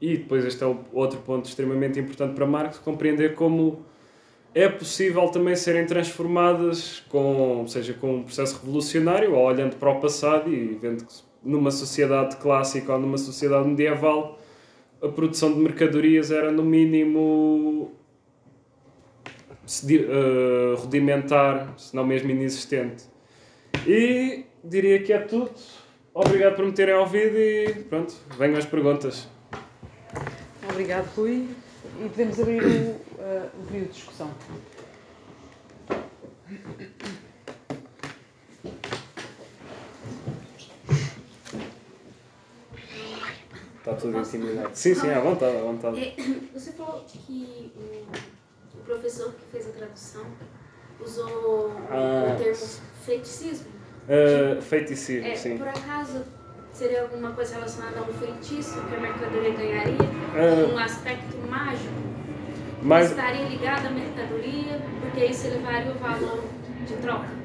e 0.00 0.16
depois 0.16 0.44
este 0.44 0.62
é 0.62 0.76
outro 0.92 1.20
ponto 1.20 1.46
extremamente 1.46 1.98
importante 1.98 2.34
para 2.34 2.46
Marx, 2.46 2.78
compreender 2.78 3.34
como 3.34 3.84
é 4.54 4.68
possível 4.68 5.28
também 5.28 5.56
serem 5.56 5.84
transformadas 5.84 7.00
com, 7.08 7.64
seja 7.66 7.92
com 7.94 8.16
um 8.16 8.22
processo 8.22 8.60
revolucionário 8.60 9.34
ou 9.34 9.44
olhando 9.44 9.76
para 9.76 9.90
o 9.90 10.00
passado 10.00 10.52
e 10.52 10.74
vendo 10.80 11.04
que 11.04 11.14
numa 11.42 11.70
sociedade 11.70 12.36
clássica 12.36 12.92
ou 12.92 13.00
numa 13.00 13.18
sociedade 13.18 13.68
medieval 13.68 14.38
a 15.02 15.08
produção 15.08 15.52
de 15.52 15.58
mercadorias 15.58 16.30
era 16.30 16.50
no 16.50 16.62
mínimo 16.62 17.92
uh, 19.64 20.76
rudimentar, 20.76 21.74
se 21.76 21.94
não 21.94 22.06
mesmo 22.06 22.30
inexistente. 22.30 23.04
E 23.86 24.44
diria 24.62 25.02
que 25.02 25.12
é 25.12 25.18
tudo. 25.18 25.50
Obrigado 26.14 26.56
por 26.56 26.64
me 26.64 26.72
terem 26.72 26.94
ouvido 26.94 27.36
e 27.36 27.84
pronto, 27.88 28.14
venham 28.38 28.56
as 28.56 28.64
perguntas. 28.64 29.28
Obrigado, 30.74 31.06
Rui. 31.14 31.48
E 32.00 32.08
devemos 32.08 32.40
abrir 32.40 32.64
o, 32.64 32.66
uh, 32.66 33.50
o 33.60 33.66
período 33.68 33.86
de 33.86 33.92
discussão. 33.92 34.34
Está 43.78 43.94
tudo 43.94 44.18
intimidado. 44.18 44.70
Sim, 44.74 44.96
sim, 44.96 45.10
à 45.10 45.20
vontade, 45.20 45.56
à 45.56 45.60
vontade. 45.60 46.00
É, 46.00 46.16
você 46.52 46.72
falou 46.72 47.04
que 47.06 47.72
o 48.74 48.78
professor 48.78 49.32
que 49.32 49.44
fez 49.52 49.68
a 49.68 49.70
tradução 49.70 50.26
usou 51.00 51.70
ah, 51.88 52.34
o 52.34 52.42
termo 52.42 52.66
feiticismo. 53.04 53.68
Uh, 54.08 54.60
feiticismo, 54.60 55.28
é, 55.28 55.36
sim. 55.36 55.56
Por 55.56 55.68
acaso 55.68 56.24
seria 56.74 57.02
alguma 57.02 57.30
coisa 57.30 57.54
relacionada 57.54 58.00
a 58.00 58.02
um 58.02 58.12
feitiço 58.12 58.82
que 58.82 58.94
a 58.94 59.00
mercadoria 59.00 59.50
ganharia? 59.50 59.94
Uh, 59.94 60.74
um 60.74 60.78
aspecto 60.78 61.36
mágico? 61.48 61.94
Mas... 62.82 63.10
Estaria 63.10 63.48
ligado 63.48 63.86
à 63.86 63.90
mercadoria, 63.90 64.80
porque 65.00 65.24
isso 65.24 65.46
elevaria 65.46 65.92
o 65.92 65.98
valor 65.98 66.44
de 66.86 66.94
troca? 66.96 67.44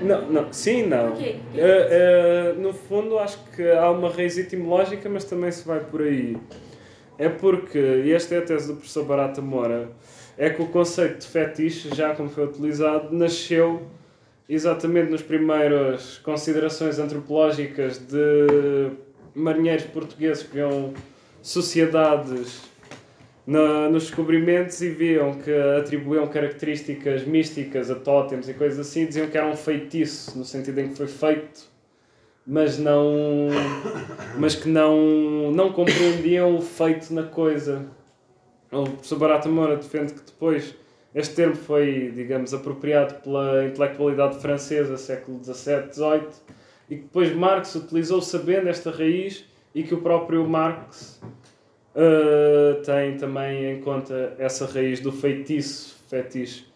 Não, 0.00 0.30
não, 0.30 0.52
sim, 0.52 0.86
não. 0.86 1.12
Okay. 1.12 1.40
Uh, 1.54 2.58
uh, 2.58 2.60
no 2.60 2.72
fundo, 2.72 3.18
acho 3.18 3.38
que 3.54 3.70
há 3.70 3.90
uma 3.90 4.10
raiz 4.10 4.36
etimológica, 4.36 5.08
mas 5.08 5.24
também 5.24 5.50
se 5.52 5.66
vai 5.66 5.80
por 5.80 6.02
aí. 6.02 6.36
É 7.18 7.28
porque, 7.28 7.78
e 7.78 8.12
esta 8.12 8.34
é 8.34 8.38
a 8.38 8.42
tese 8.42 8.68
do 8.68 8.74
professor 8.74 9.04
Barata 9.04 9.40
Moura, 9.40 9.90
é 10.36 10.50
que 10.50 10.62
o 10.62 10.66
conceito 10.66 11.18
de 11.18 11.26
fetiche, 11.26 11.94
já 11.94 12.14
como 12.14 12.30
foi 12.30 12.44
utilizado, 12.44 13.14
nasceu 13.14 13.82
exatamente 14.50 15.12
nas 15.12 15.22
primeiras 15.22 16.18
considerações 16.18 16.98
antropológicas 16.98 17.98
de 17.98 18.90
marinheiros 19.32 19.84
portugueses 19.84 20.42
que 20.42 20.54
viam 20.54 20.92
sociedades 21.40 22.60
na, 23.46 23.88
nos 23.88 24.04
descobrimentos 24.04 24.82
e 24.82 24.90
viam 24.90 25.34
que 25.34 25.52
atribuíam 25.78 26.26
características 26.26 27.24
místicas 27.24 27.92
a 27.92 27.94
tótems 27.94 28.48
e 28.48 28.54
coisas 28.54 28.80
assim, 28.80 29.06
diziam 29.06 29.28
que 29.28 29.38
era 29.38 29.46
um 29.46 29.56
feitiço, 29.56 30.36
no 30.36 30.44
sentido 30.44 30.80
em 30.80 30.88
que 30.88 30.96
foi 30.96 31.06
feito, 31.06 31.70
mas 32.44 32.76
não 32.76 33.48
mas 34.36 34.56
que 34.56 34.68
não, 34.68 35.52
não 35.52 35.72
compreendiam 35.72 36.56
o 36.56 36.60
feito 36.60 37.14
na 37.14 37.22
coisa. 37.22 37.86
O 38.72 38.82
professor 38.82 39.18
Barata 39.18 39.48
Moura 39.48 39.76
defende 39.76 40.14
que 40.14 40.22
depois 40.22 40.74
este 41.14 41.34
termo 41.34 41.56
foi, 41.56 42.12
digamos, 42.14 42.54
apropriado 42.54 43.14
pela 43.22 43.64
intelectualidade 43.64 44.38
francesa, 44.38 44.96
século 44.96 45.42
XVII, 45.42 45.92
XVIII, 45.92 46.28
e 46.88 46.96
que 46.96 47.02
depois 47.02 47.34
Marx 47.34 47.74
utilizou 47.74 48.20
sabendo 48.20 48.68
esta 48.68 48.90
raiz 48.90 49.44
e 49.74 49.82
que 49.82 49.94
o 49.94 50.00
próprio 50.00 50.46
Marx 50.48 51.20
uh, 51.94 52.82
tem 52.82 53.16
também 53.16 53.72
em 53.72 53.80
conta 53.80 54.34
essa 54.38 54.66
raiz 54.66 55.00
do 55.00 55.12
feitiço, 55.12 55.96
fetiche. 56.08 56.66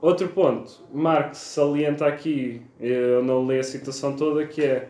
Outro 0.00 0.28
ponto, 0.28 0.82
Marx 0.92 1.38
salienta 1.38 2.06
aqui, 2.06 2.62
eu 2.78 3.22
não 3.22 3.46
leio 3.46 3.60
a 3.60 3.64
citação 3.64 4.14
toda, 4.14 4.46
que 4.46 4.62
é 4.62 4.88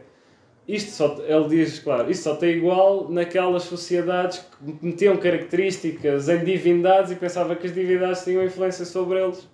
isto 0.68 0.90
só, 0.90 1.16
ele 1.22 1.48
diz, 1.48 1.78
claro, 1.78 2.10
isto 2.10 2.24
só 2.24 2.34
tem 2.34 2.56
igual 2.56 3.08
naquelas 3.08 3.62
sociedades 3.62 4.38
que 4.38 4.84
metiam 4.84 5.16
características 5.16 6.28
em 6.28 6.44
divindades 6.44 7.12
e 7.12 7.14
pensava 7.14 7.54
que 7.54 7.68
as 7.68 7.74
divindades 7.74 8.24
tinham 8.24 8.44
influência 8.44 8.84
sobre 8.84 9.22
eles. 9.22 9.48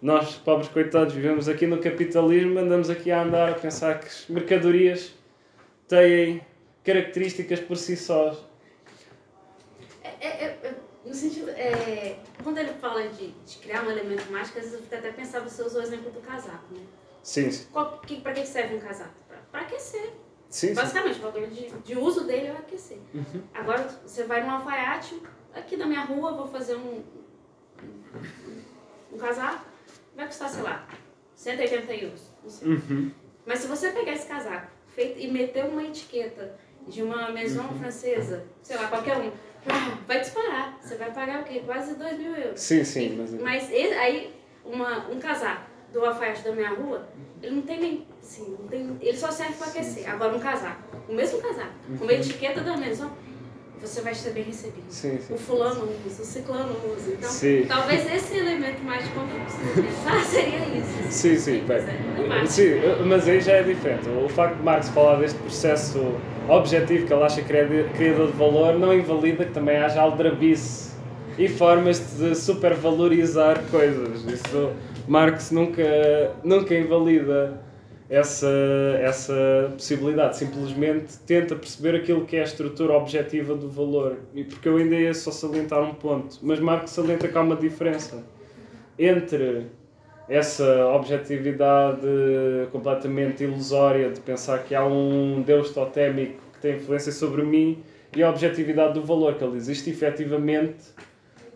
Nós, 0.00 0.36
pobres 0.36 0.68
coitados, 0.68 1.14
vivemos 1.14 1.48
aqui 1.48 1.66
no 1.66 1.78
capitalismo, 1.78 2.58
andamos 2.58 2.90
aqui 2.90 3.10
a 3.10 3.22
andar 3.22 3.50
a 3.50 3.54
pensar 3.54 3.98
que 3.98 4.06
as 4.06 4.26
mercadorias 4.28 5.12
têm 5.88 6.40
características 6.84 7.60
por 7.60 7.76
si 7.76 7.96
sós. 7.96 8.38
É, 10.02 10.26
é, 10.26 10.44
é, 10.62 10.74
no 11.04 11.14
sentido, 11.14 11.50
é, 11.50 12.16
quando 12.42 12.58
ele 12.58 12.72
fala 12.74 13.08
de, 13.08 13.28
de, 13.28 13.56
criar 13.58 13.84
um 13.84 13.90
elemento 13.90 14.30
mágico, 14.30 14.58
às 14.58 14.64
vezes 14.64 14.78
eu 14.78 14.82
fico 14.82 14.94
até 14.94 15.10
pensando, 15.10 15.48
você 15.48 15.62
usou 15.62 15.80
o 15.80 15.84
exemplo 15.84 16.10
do 16.10 16.20
casaco, 16.20 16.72
né? 16.72 16.82
Sim. 17.22 17.50
sim. 17.50 17.66
Qual, 17.72 18.00
que, 18.00 18.20
pra 18.20 18.32
que 18.32 18.46
serve 18.46 18.76
um 18.76 18.80
casaco? 18.80 19.14
Pra 19.50 19.60
aquecer. 19.60 20.12
Sim, 20.52 20.74
Basicamente, 20.74 21.18
o 21.18 21.22
valor 21.22 21.46
de, 21.48 21.70
de 21.70 21.98
uso 21.98 22.24
dele 22.24 22.48
é 22.48 22.50
aquecer. 22.50 22.98
Uhum. 23.14 23.42
Agora, 23.54 23.88
você 24.04 24.24
vai 24.24 24.44
num 24.44 24.50
alfaiate, 24.50 25.18
aqui 25.54 25.78
na 25.78 25.86
minha 25.86 26.02
rua, 26.02 26.32
vou 26.32 26.46
fazer 26.46 26.76
um, 26.76 27.02
um, 27.82 29.14
um 29.14 29.16
casaco, 29.16 29.64
vai 30.14 30.26
custar, 30.26 30.50
sei 30.50 30.62
lá, 30.62 30.86
180 31.34 31.94
euros. 31.94 32.30
Não 32.42 32.50
sei. 32.50 32.68
Uhum. 32.68 33.10
Mas 33.46 33.60
se 33.60 33.66
você 33.66 33.92
pegar 33.92 34.12
esse 34.12 34.26
casaco 34.26 34.70
feito, 34.88 35.18
e 35.18 35.30
meter 35.30 35.64
uma 35.64 35.82
etiqueta 35.84 36.54
de 36.86 37.02
uma 37.02 37.30
maison 37.30 37.62
uhum. 37.62 37.78
francesa, 37.78 38.44
sei 38.62 38.76
lá, 38.76 38.88
qualquer 38.88 39.16
um, 39.16 39.32
vai 40.06 40.20
disparar. 40.20 40.78
Você 40.82 40.96
vai 40.96 41.12
pagar 41.12 41.40
o 41.40 41.44
quê? 41.44 41.62
Quase 41.64 41.94
2 41.94 42.18
mil 42.18 42.36
euros. 42.36 42.60
Sim, 42.60 42.84
sim. 42.84 43.16
Mas, 43.16 43.32
mas 43.32 43.70
aí, 43.72 44.34
uma, 44.66 45.08
um 45.08 45.18
casaco 45.18 45.70
do 45.92 46.04
alfaiate 46.04 46.42
da 46.42 46.52
minha 46.52 46.70
rua, 46.70 47.08
ele 47.42 47.56
não 47.56 47.62
tem 47.62 47.80
nem. 47.80 48.11
Assim, 48.22 48.56
não 48.58 48.68
tem, 48.68 48.96
ele 49.00 49.16
só 49.16 49.30
serve 49.30 49.54
para 49.54 49.66
aquecer. 49.66 50.08
Agora, 50.08 50.34
um 50.34 50.38
casaco, 50.38 50.80
o 51.08 51.12
mesmo 51.12 51.40
casaco, 51.40 51.72
com 51.98 52.04
uma 52.04 52.12
uhum. 52.12 52.18
etiqueta 52.18 52.60
da 52.60 52.76
maison, 52.76 53.10
você 53.80 54.00
vai 54.00 54.14
ser 54.14 54.30
bem 54.30 54.44
recebido. 54.44 54.84
Sim, 54.88 55.18
sim. 55.18 55.34
O 55.34 55.36
fulano 55.36 55.88
usa, 56.06 56.22
o 56.22 56.24
ciclano 56.24 56.76
usa. 56.96 57.14
Então, 57.14 57.28
sim. 57.28 57.64
talvez 57.66 58.10
esse 58.12 58.36
elemento 58.36 58.80
mais 58.84 59.04
pensar 59.08 60.22
seria 60.24 60.58
isso. 60.78 61.10
Sim, 61.10 61.36
sim. 61.36 61.64
Bem, 61.66 62.46
sim, 62.46 62.74
mas 63.04 63.26
aí 63.26 63.40
já 63.40 63.54
é 63.54 63.62
diferente. 63.64 64.08
O 64.08 64.28
facto 64.28 64.56
de 64.56 64.62
Marx 64.62 64.88
falar 64.90 65.16
deste 65.16 65.38
processo 65.40 66.14
objetivo 66.48 67.06
que 67.06 67.12
ele 67.12 67.22
acha 67.24 67.42
criador 67.42 68.30
de 68.30 68.36
valor 68.36 68.78
não 68.78 68.94
invalida 68.94 69.44
que 69.44 69.52
também 69.52 69.76
haja 69.78 70.00
aldrabice 70.00 70.92
e 71.36 71.48
formas 71.48 71.98
de 72.16 72.36
supervalorizar 72.36 73.62
coisas. 73.68 74.24
Isso 74.24 74.70
Marx 75.08 75.50
nunca, 75.50 75.82
nunca 76.44 76.72
invalida 76.74 77.60
essa, 78.12 78.46
essa 79.00 79.72
possibilidade, 79.74 80.36
simplesmente 80.36 81.16
tenta 81.26 81.56
perceber 81.56 81.96
aquilo 81.96 82.26
que 82.26 82.36
é 82.36 82.40
a 82.40 82.44
estrutura 82.44 82.92
objetiva 82.92 83.54
do 83.54 83.70
valor. 83.70 84.18
E 84.34 84.44
porque 84.44 84.68
eu 84.68 84.76
ainda 84.76 84.94
ia 84.94 85.14
só 85.14 85.30
salientar 85.30 85.82
um 85.82 85.94
ponto, 85.94 86.38
mas 86.42 86.60
Marx 86.60 86.90
salienta 86.90 87.26
que 87.26 87.38
há 87.38 87.40
uma 87.40 87.56
diferença 87.56 88.22
entre 88.98 89.68
essa 90.28 90.86
objetividade 90.88 92.06
completamente 92.70 93.44
ilusória 93.44 94.10
de 94.10 94.20
pensar 94.20 94.62
que 94.62 94.74
há 94.74 94.84
um 94.84 95.40
Deus 95.40 95.70
totémico 95.70 96.38
que 96.52 96.58
tem 96.60 96.76
influência 96.76 97.12
sobre 97.12 97.42
mim 97.42 97.82
e 98.14 98.22
a 98.22 98.28
objetividade 98.28 98.92
do 98.92 99.02
valor, 99.02 99.36
que 99.36 99.44
ele 99.44 99.56
existe 99.56 99.88
efetivamente, 99.88 100.84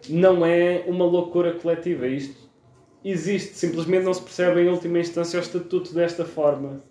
não 0.09 0.44
é 0.44 0.84
uma 0.86 1.04
loucura 1.04 1.52
coletiva. 1.52 2.07
Isto 2.07 2.45
existe, 3.11 3.54
simplesmente 3.54 4.04
não 4.04 4.12
se 4.12 4.22
percebe 4.22 4.61
em 4.61 4.68
última 4.68 4.98
instância 4.98 5.38
o 5.38 5.42
estatuto 5.42 5.94
desta 5.94 6.24
forma. 6.24 6.82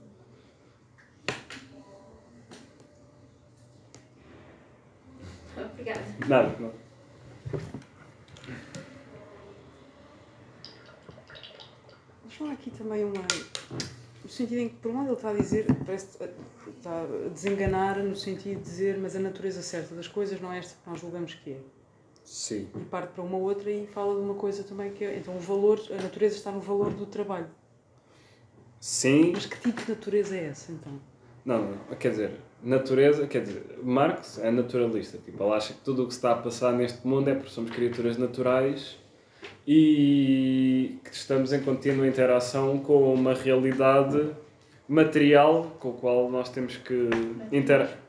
Obrigada. 5.58 6.02
Nada, 6.28 6.56
não. 6.60 6.72
Mas 12.24 12.50
há 12.50 12.54
aqui 12.54 12.72
também 12.72 13.04
uma. 13.04 13.22
No 14.24 14.30
sentido 14.30 14.60
em 14.60 14.70
que, 14.70 14.76
por 14.76 14.92
um 14.92 14.98
lado, 14.98 15.08
ele 15.10 15.16
está 15.16 15.30
a 15.30 15.34
dizer, 15.34 15.68
parece 15.86 16.18
está 16.78 17.02
a 17.04 17.30
desenganar 17.30 18.00
no 18.00 18.16
sentido 18.16 18.58
de 18.58 18.64
dizer, 18.64 18.98
mas 18.98 19.16
a 19.16 19.20
natureza 19.20 19.62
certa 19.62 19.94
das 19.94 20.08
coisas 20.08 20.40
não 20.42 20.52
é 20.52 20.60
esta 20.60 20.76
que 20.82 20.90
nós 20.90 21.00
julgamos 21.00 21.34
que 21.36 21.52
é. 21.52 21.75
Sim. 22.26 22.68
E 22.76 22.80
parte 22.86 23.14
para 23.14 23.24
uma 23.24 23.38
outra 23.38 23.70
e 23.70 23.86
fala 23.86 24.16
de 24.16 24.22
uma 24.22 24.34
coisa 24.34 24.64
também 24.64 24.92
que 24.92 25.06
é. 25.06 25.16
Então, 25.18 25.36
o 25.38 25.40
valor, 25.40 25.80
a 25.92 26.02
natureza 26.02 26.36
está 26.36 26.52
no 26.52 26.60
valor 26.60 26.92
do 26.92 27.06
trabalho. 27.06 27.48
Sim. 28.80 29.32
Mas 29.34 29.46
que 29.46 29.60
tipo 29.60 29.82
de 29.84 29.90
natureza 29.90 30.36
é 30.36 30.46
essa, 30.46 30.72
então? 30.72 31.00
Não, 31.46 31.62
não, 31.62 31.96
quer 31.98 32.10
dizer, 32.10 32.32
natureza, 32.64 33.28
quer 33.28 33.44
dizer, 33.44 33.80
Marx 33.84 34.40
é 34.40 34.50
naturalista. 34.50 35.20
Tipo, 35.20 35.44
ele 35.44 35.54
acha 35.54 35.74
que 35.74 35.82
tudo 35.82 36.04
o 36.04 36.08
que 36.08 36.14
se 36.14 36.18
está 36.18 36.32
a 36.32 36.36
passar 36.36 36.74
neste 36.74 37.06
mundo 37.06 37.30
é 37.30 37.36
porque 37.36 37.52
somos 37.52 37.70
criaturas 37.70 38.18
naturais 38.18 38.98
e 39.68 40.98
que 41.04 41.16
estamos 41.16 41.54
em 41.54 41.62
contínua 41.62 42.08
interação 42.08 42.80
com 42.80 43.14
uma 43.14 43.36
realidade 43.36 44.34
material 44.88 45.76
com 45.80 45.92
a 45.92 45.94
qual 45.94 46.32
nós 46.32 46.50
temos 46.50 46.78
que 46.78 47.10
interagir. 47.52 48.05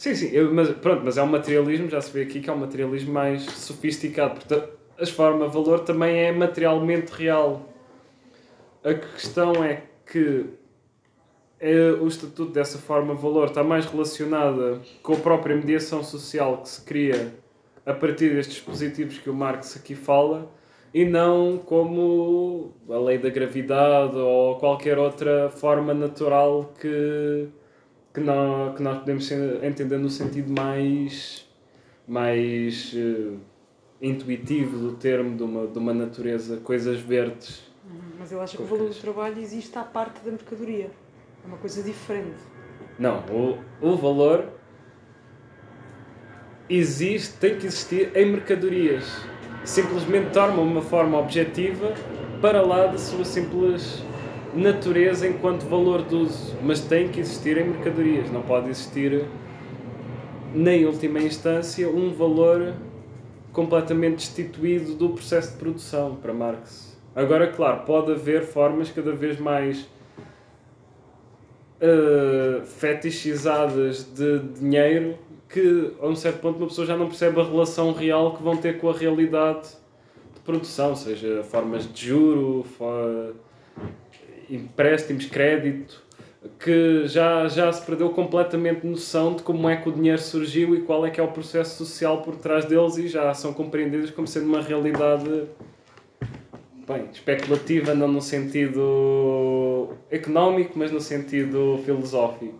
Sim, 0.00 0.14
sim, 0.14 0.30
eu, 0.32 0.50
mas, 0.54 0.70
pronto, 0.70 1.02
mas 1.04 1.18
é 1.18 1.22
um 1.22 1.26
materialismo, 1.26 1.90
já 1.90 2.00
se 2.00 2.10
vê 2.10 2.22
aqui 2.22 2.40
que 2.40 2.48
é 2.48 2.52
um 2.54 2.56
materialismo 2.56 3.12
mais 3.12 3.42
sofisticado. 3.42 4.36
Portanto, 4.36 4.70
as 4.98 5.10
formas 5.10 5.52
valor 5.52 5.80
também 5.80 6.16
é 6.16 6.32
materialmente 6.32 7.12
real. 7.12 7.68
A 8.82 8.94
questão 8.94 9.62
é 9.62 9.82
que 10.10 10.46
é, 11.60 11.90
o 12.00 12.08
estatuto 12.08 12.50
dessa 12.50 12.78
forma 12.78 13.12
valor 13.12 13.48
está 13.48 13.62
mais 13.62 13.84
relacionada 13.84 14.80
com 15.02 15.12
a 15.12 15.16
própria 15.16 15.54
mediação 15.54 16.02
social 16.02 16.62
que 16.62 16.70
se 16.70 16.80
cria 16.80 17.34
a 17.84 17.92
partir 17.92 18.30
destes 18.34 18.54
dispositivos 18.54 19.18
que 19.18 19.28
o 19.28 19.34
Marx 19.34 19.76
aqui 19.76 19.94
fala 19.94 20.50
e 20.94 21.04
não 21.04 21.58
como 21.58 22.72
a 22.88 22.96
lei 22.98 23.18
da 23.18 23.28
gravidade 23.28 24.16
ou 24.16 24.56
qualquer 24.56 24.98
outra 24.98 25.50
forma 25.50 25.92
natural 25.92 26.72
que, 26.80 27.50
que, 28.12 28.20
nós, 28.20 28.76
que 28.76 28.82
nós 28.82 28.98
podemos 28.98 29.30
entender 29.62 29.98
no 29.98 30.08
sentido 30.08 30.52
mais, 30.52 31.46
mais 32.06 32.92
uh, 32.94 33.38
intuitivo 34.00 34.78
do 34.78 34.92
termo 34.96 35.36
de 35.36 35.42
uma, 35.42 35.66
de 35.66 35.78
uma 35.78 35.94
natureza, 35.94 36.58
coisas 36.58 37.00
verdes. 37.00 37.70
Mas 38.18 38.30
eu 38.30 38.40
acho 38.40 38.56
que 38.56 38.62
o 38.62 38.66
valor 38.66 38.88
do 38.88 38.94
trabalho 38.94 39.40
existe 39.40 39.76
à 39.78 39.82
parte 39.82 40.24
da 40.24 40.30
mercadoria. 40.30 40.90
É 41.42 41.46
uma 41.46 41.56
coisa 41.56 41.82
diferente. 41.82 42.40
Não, 42.98 43.24
o, 43.30 43.58
o 43.80 43.96
valor 43.96 44.48
existe, 46.68 47.38
tem 47.38 47.58
que 47.58 47.66
existir 47.66 48.14
em 48.14 48.30
mercadorias 48.30 49.04
simplesmente 49.64 50.30
torna 50.32 50.60
uma 50.60 50.82
forma 50.82 51.18
objetiva 51.18 51.94
para 52.40 52.62
lá 52.62 52.86
da 52.86 52.98
sua 52.98 53.24
simples 53.24 54.02
natureza 54.54 55.28
enquanto 55.28 55.62
valor 55.64 56.02
de 56.02 56.14
uso, 56.14 56.54
mas 56.62 56.80
tem 56.80 57.08
que 57.08 57.20
existir 57.20 57.56
em 57.58 57.68
mercadorias, 57.68 58.30
não 58.30 58.42
pode 58.42 58.68
existir 58.70 59.24
nem 60.54 60.82
em 60.82 60.86
última 60.86 61.20
instância 61.20 61.88
um 61.88 62.12
valor 62.12 62.74
completamente 63.52 64.16
destituído 64.16 64.94
do 64.94 65.10
processo 65.10 65.52
de 65.52 65.58
produção 65.58 66.16
para 66.16 66.32
Marx. 66.32 66.98
Agora, 67.14 67.48
claro, 67.48 67.84
pode 67.84 68.12
haver 68.12 68.42
formas 68.42 68.90
cada 68.90 69.12
vez 69.12 69.38
mais 69.38 69.88
uh, 71.80 72.64
fetichizadas 72.64 74.04
de 74.14 74.38
dinheiro 74.58 75.16
que 75.48 75.92
a 76.00 76.06
um 76.06 76.14
certo 76.14 76.40
ponto 76.40 76.58
uma 76.58 76.68
pessoa 76.68 76.86
já 76.86 76.96
não 76.96 77.06
percebe 77.06 77.40
a 77.40 77.44
relação 77.44 77.92
real 77.92 78.36
que 78.36 78.42
vão 78.42 78.56
ter 78.56 78.78
com 78.78 78.88
a 78.88 78.92
realidade 78.92 79.68
de 80.32 80.40
produção, 80.44 80.94
seja 80.94 81.42
formas 81.42 81.92
de 81.92 82.06
juro, 82.08 82.64
for... 82.78 83.34
empréstimos, 84.50 85.26
crédito, 85.26 86.02
que 86.58 87.06
já, 87.06 87.46
já 87.48 87.72
se 87.72 87.84
perdeu 87.84 88.10
completamente 88.10 88.86
noção 88.86 89.34
de 89.34 89.42
como 89.42 89.68
é 89.68 89.76
que 89.76 89.88
o 89.88 89.92
dinheiro 89.92 90.20
surgiu 90.20 90.74
e 90.74 90.82
qual 90.82 91.06
é 91.06 91.10
que 91.10 91.20
é 91.20 91.22
o 91.22 91.28
processo 91.28 91.76
social 91.84 92.22
por 92.22 92.36
trás 92.36 92.64
deles 92.64 92.96
e 92.96 93.08
já 93.08 93.32
são 93.34 93.52
compreendidos 93.52 94.10
como 94.10 94.26
sendo 94.26 94.46
uma 94.46 94.60
realidade 94.60 95.44
bem, 96.86 97.08
especulativa, 97.12 97.94
não 97.94 98.08
no 98.08 98.22
sentido 98.22 99.94
económico, 100.10 100.78
mas 100.78 100.90
no 100.90 101.00
sentido 101.00 101.78
filosófico. 101.84 102.58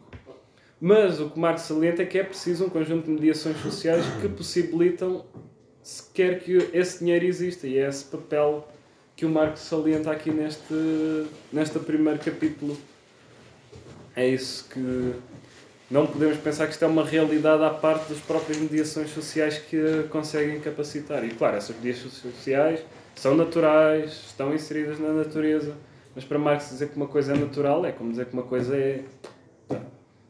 Mas 0.80 1.20
o 1.20 1.28
que 1.28 1.38
Marx 1.38 1.62
salienta 1.62 2.02
é 2.02 2.06
que 2.06 2.18
é 2.18 2.24
preciso 2.24 2.64
um 2.64 2.68
conjunto 2.70 3.04
de 3.04 3.12
mediações 3.12 3.56
sociais 3.58 4.04
que 4.20 4.28
possibilitam 4.28 5.24
sequer 5.82 6.40
que 6.40 6.70
esse 6.72 7.00
dinheiro 7.00 7.26
exista. 7.26 7.66
E 7.66 7.76
é 7.76 7.86
esse 7.86 8.04
papel 8.06 8.66
que 9.20 9.26
o 9.26 9.28
Marx 9.28 9.60
salienta 9.60 10.10
aqui 10.10 10.30
neste, 10.30 11.26
neste 11.52 11.78
primeiro 11.78 12.18
capítulo. 12.18 12.74
É 14.16 14.26
isso 14.26 14.66
que 14.70 15.12
não 15.90 16.06
podemos 16.06 16.38
pensar 16.38 16.64
que 16.64 16.72
isto 16.72 16.82
é 16.86 16.88
uma 16.88 17.04
realidade 17.04 17.62
à 17.62 17.68
parte 17.68 18.08
das 18.08 18.18
próprias 18.18 18.56
mediações 18.56 19.10
sociais 19.10 19.58
que 19.58 20.06
conseguem 20.08 20.58
capacitar. 20.60 21.22
E 21.22 21.34
claro, 21.34 21.58
essas 21.58 21.76
mediações 21.76 22.14
sociais 22.14 22.80
são 23.14 23.36
naturais, 23.36 24.10
estão 24.28 24.54
inseridas 24.54 24.98
na 24.98 25.12
natureza, 25.12 25.74
mas 26.14 26.24
para 26.24 26.38
Marx 26.38 26.70
dizer 26.70 26.88
que 26.88 26.96
uma 26.96 27.06
coisa 27.06 27.34
é 27.34 27.36
natural 27.36 27.84
é 27.84 27.92
como 27.92 28.12
dizer 28.12 28.24
que 28.24 28.32
uma 28.32 28.44
coisa 28.44 28.74
é 28.74 29.04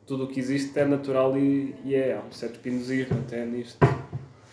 tudo 0.05 0.25
o 0.25 0.27
que 0.27 0.41
existe 0.41 0.77
é 0.77 0.85
natural 0.85 1.39
e, 1.39 1.77
e 1.85 1.95
é. 1.95 2.15
Há 2.15 2.27
um 2.29 2.33
certo 2.33 2.59
pinosismo 2.59 3.21
até 3.21 3.47
nisto. 3.47 3.79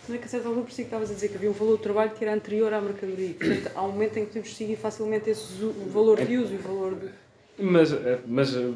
Não 0.08 0.16
é 0.16 0.20
que 0.20 0.26
a 0.26 0.28
certa 0.28 0.48
altura 0.48 0.66
si 0.70 0.76
que 0.76 0.82
estavas 0.84 1.12
a 1.12 1.14
dizer 1.14 1.30
que 1.30 1.36
havia 1.36 1.50
um 1.50 1.54
valor 1.54 1.78
de 1.78 1.84
trabalho 1.84 2.12
que 2.12 2.24
era 2.24 2.34
anterior 2.34 2.74
à 2.74 2.80
mercadoria. 2.80 3.34
Portanto, 3.34 3.72
há 3.76 3.84
um 3.84 3.92
momento 3.92 4.18
em 4.18 4.26
que 4.26 4.32
temos 4.32 4.48
distinguir 4.48 4.78
facilmente 4.78 5.30
esse, 5.30 5.64
o 5.64 5.90
valor 5.92 6.24
de 6.24 6.38
uso 6.38 6.54
e 6.54 6.56
o 6.56 6.60
valor 6.60 6.96
de. 6.96 7.10
Mas, 7.60 7.92
eh, 7.92 8.20
mas 8.26 8.56
eh, 8.56 8.72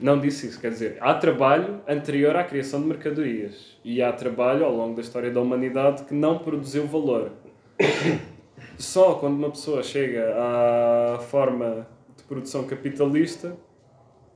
não 0.00 0.20
disse 0.20 0.46
isso, 0.46 0.60
quer 0.60 0.70
dizer, 0.70 0.98
há 1.00 1.14
trabalho 1.14 1.80
anterior 1.88 2.36
à 2.36 2.44
criação 2.44 2.80
de 2.80 2.86
mercadorias 2.86 3.76
e 3.84 4.02
há 4.02 4.12
trabalho 4.12 4.64
ao 4.64 4.74
longo 4.74 4.94
da 4.94 5.00
história 5.00 5.30
da 5.30 5.40
humanidade 5.40 6.04
que 6.04 6.14
não 6.14 6.38
produziu 6.38 6.86
valor. 6.86 7.32
Só 8.78 9.14
quando 9.14 9.36
uma 9.36 9.50
pessoa 9.50 9.82
chega 9.82 10.34
à 10.36 11.18
forma 11.18 11.88
de 12.16 12.22
produção 12.24 12.64
capitalista 12.64 13.56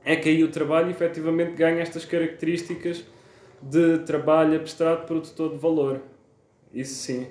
é 0.03 0.15
que 0.15 0.29
aí 0.29 0.43
o 0.43 0.49
trabalho 0.49 0.89
efetivamente 0.89 1.53
ganha 1.53 1.81
estas 1.81 2.05
características 2.05 3.05
de 3.61 3.99
trabalho 3.99 4.55
abstrato 4.55 5.05
produtor 5.05 5.51
de 5.51 5.57
valor. 5.57 6.01
Isso 6.73 6.95
sim. 6.95 7.27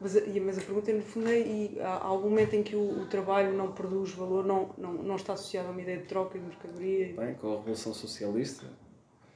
Mas, 0.00 0.14
mas 0.14 0.58
a 0.58 0.60
pergunta 0.60 0.92
no 0.92 1.02
fundo 1.02 1.28
é, 1.28 1.38
e 1.38 1.80
há 1.80 2.04
algum 2.04 2.28
momento 2.28 2.54
em 2.54 2.62
que 2.62 2.76
o, 2.76 3.02
o, 3.02 3.06
trabalho 3.06 3.56
não 3.56 3.72
produz 3.72 4.10
valor, 4.12 4.44
não, 4.44 4.70
não, 4.76 4.92
não 4.92 5.16
está 5.16 5.32
associado 5.32 5.68
a 5.68 5.70
uma 5.70 5.80
ideia 5.80 5.98
de 5.98 6.04
troca 6.04 6.38
de 6.38 6.44
mercadoria? 6.44 7.14
Bem, 7.16 7.34
com 7.34 7.54
a 7.54 7.56
Revolução 7.56 7.94
Socialista. 7.94 8.66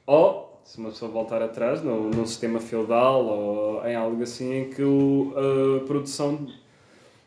Ou, 0.05 0.61
se 0.63 0.77
uma 0.77 0.89
pessoa 0.89 1.09
voltar 1.09 1.41
atrás, 1.41 1.81
num, 1.81 2.09
num 2.09 2.25
sistema 2.25 2.59
feudal 2.59 3.25
ou 3.25 3.85
em 3.87 3.95
algo 3.95 4.21
assim 4.21 4.53
em 4.53 4.69
que 4.69 4.83
o, 4.83 5.33
a 5.35 5.85
produção 5.85 6.47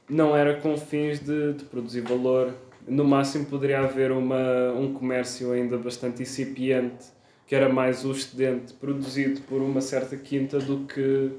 não 0.08 0.36
era 0.36 0.60
com 0.60 0.76
fins 0.76 1.18
de, 1.18 1.54
de 1.54 1.64
produzir 1.64 2.02
valor 2.02 2.54
no 2.86 3.04
máximo 3.04 3.46
poderia 3.46 3.80
haver 3.80 4.12
uma, 4.12 4.72
um 4.72 4.92
comércio 4.92 5.52
ainda 5.52 5.78
bastante 5.78 6.22
incipiente, 6.22 7.06
que 7.46 7.54
era 7.54 7.68
mais 7.68 8.04
o 8.04 8.12
excedente 8.12 8.72
produzido 8.74 9.40
por 9.42 9.60
uma 9.60 9.80
certa 9.80 10.16
quinta 10.16 10.58
do 10.58 10.86
que, 10.86 11.30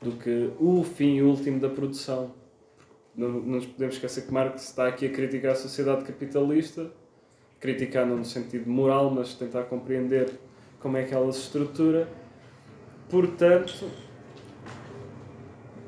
do 0.00 0.12
que 0.12 0.50
o 0.58 0.82
fim 0.84 1.20
último 1.22 1.58
da 1.58 1.68
produção. 1.68 2.34
Não, 3.16 3.28
nos 3.28 3.66
podemos 3.66 3.96
esquecer 3.96 4.26
que 4.26 4.32
Marx 4.32 4.64
está 4.64 4.86
aqui 4.86 5.06
a 5.06 5.10
criticar 5.10 5.52
a 5.52 5.56
sociedade 5.56 6.04
capitalista, 6.04 6.90
criticar 7.58 8.06
não 8.06 8.18
no 8.18 8.24
sentido 8.24 8.70
moral, 8.70 9.10
mas 9.10 9.34
tentar 9.34 9.64
compreender 9.64 10.30
como 10.78 10.96
é 10.96 11.02
que 11.04 11.14
ela 11.14 11.30
se 11.32 11.40
estrutura. 11.40 12.08
Portanto, 13.08 13.90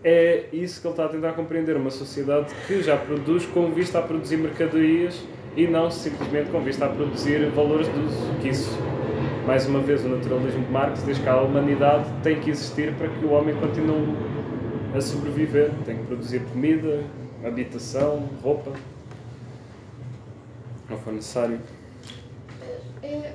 é 0.05 0.47
isso 0.53 0.81
que 0.81 0.87
ele 0.87 0.93
está 0.93 1.05
a 1.05 1.09
tentar 1.09 1.33
compreender, 1.33 1.77
uma 1.77 1.91
sociedade 1.91 2.53
que 2.67 2.83
já 2.83 2.97
produz 2.97 3.47
com 3.47 3.73
vista 3.73 4.01
a 4.01 4.03
produzir 4.03 4.37
mercadorias 4.37 5.23
e 5.57 5.67
não 5.67 5.91
simplesmente 5.91 6.51
com 6.51 6.61
vista 6.61 6.87
a 6.87 6.89
produzir 6.89 7.49
valores 7.51 7.87
de 7.87 7.99
uso. 8.01 8.41
Que 8.41 8.49
isso, 8.49 8.71
mais 9.47 9.67
uma 9.67 9.81
vez, 9.81 10.05
o 10.05 10.09
naturalismo 10.09 10.65
de 10.65 10.71
Marx 10.71 11.05
diz 11.05 11.19
que 11.19 11.29
a 11.29 11.41
humanidade 11.41 12.09
tem 12.23 12.41
que 12.41 12.51
existir 12.51 12.95
para 12.95 13.09
que 13.09 13.25
o 13.25 13.33
homem 13.33 13.55
continue 13.57 14.17
a 14.97 15.01
sobreviver. 15.01 15.71
Tem 15.85 15.97
que 15.97 16.07
produzir 16.07 16.45
comida, 16.47 17.05
habitação, 17.45 18.29
roupa, 18.43 18.73
não 20.89 20.99
for 20.99 21.13
necessário. 21.13 21.61
É, 23.03 23.35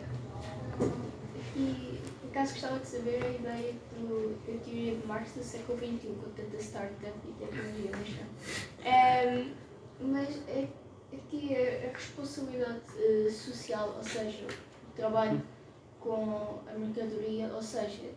e, 1.56 2.00
por 2.22 2.30
acaso, 2.30 2.54
gostava 2.54 2.80
de 2.80 2.88
saber 2.88 3.24
a 3.24 3.30
ideia 3.30 3.74
do, 4.00 4.38
da 4.48 4.64
teoria 4.64 4.96
de 4.96 5.08
Marx 5.08 5.34
do 5.34 5.44
século 5.44 5.78
XXI, 5.78 6.16
com 6.24 6.30
tanta 6.32 6.58
startup 6.58 7.14
e 7.28 7.32
tecnologia 7.34 7.92
no 7.92 8.06
chão. 8.06 9.52
Um, 10.00 10.14
mas 10.14 10.42
é, 10.48 10.68
aqui 11.14 11.54
a, 11.54 11.90
a 11.90 11.94
responsabilidade 11.94 12.80
uh, 12.98 13.30
social, 13.30 13.94
ou 13.98 14.04
seja, 14.04 14.46
o 14.46 14.96
trabalho 14.96 15.42
com 16.00 16.60
a 16.68 16.78
mercadoria, 16.78 17.50
ou 17.54 17.62
seja, 17.62 18.10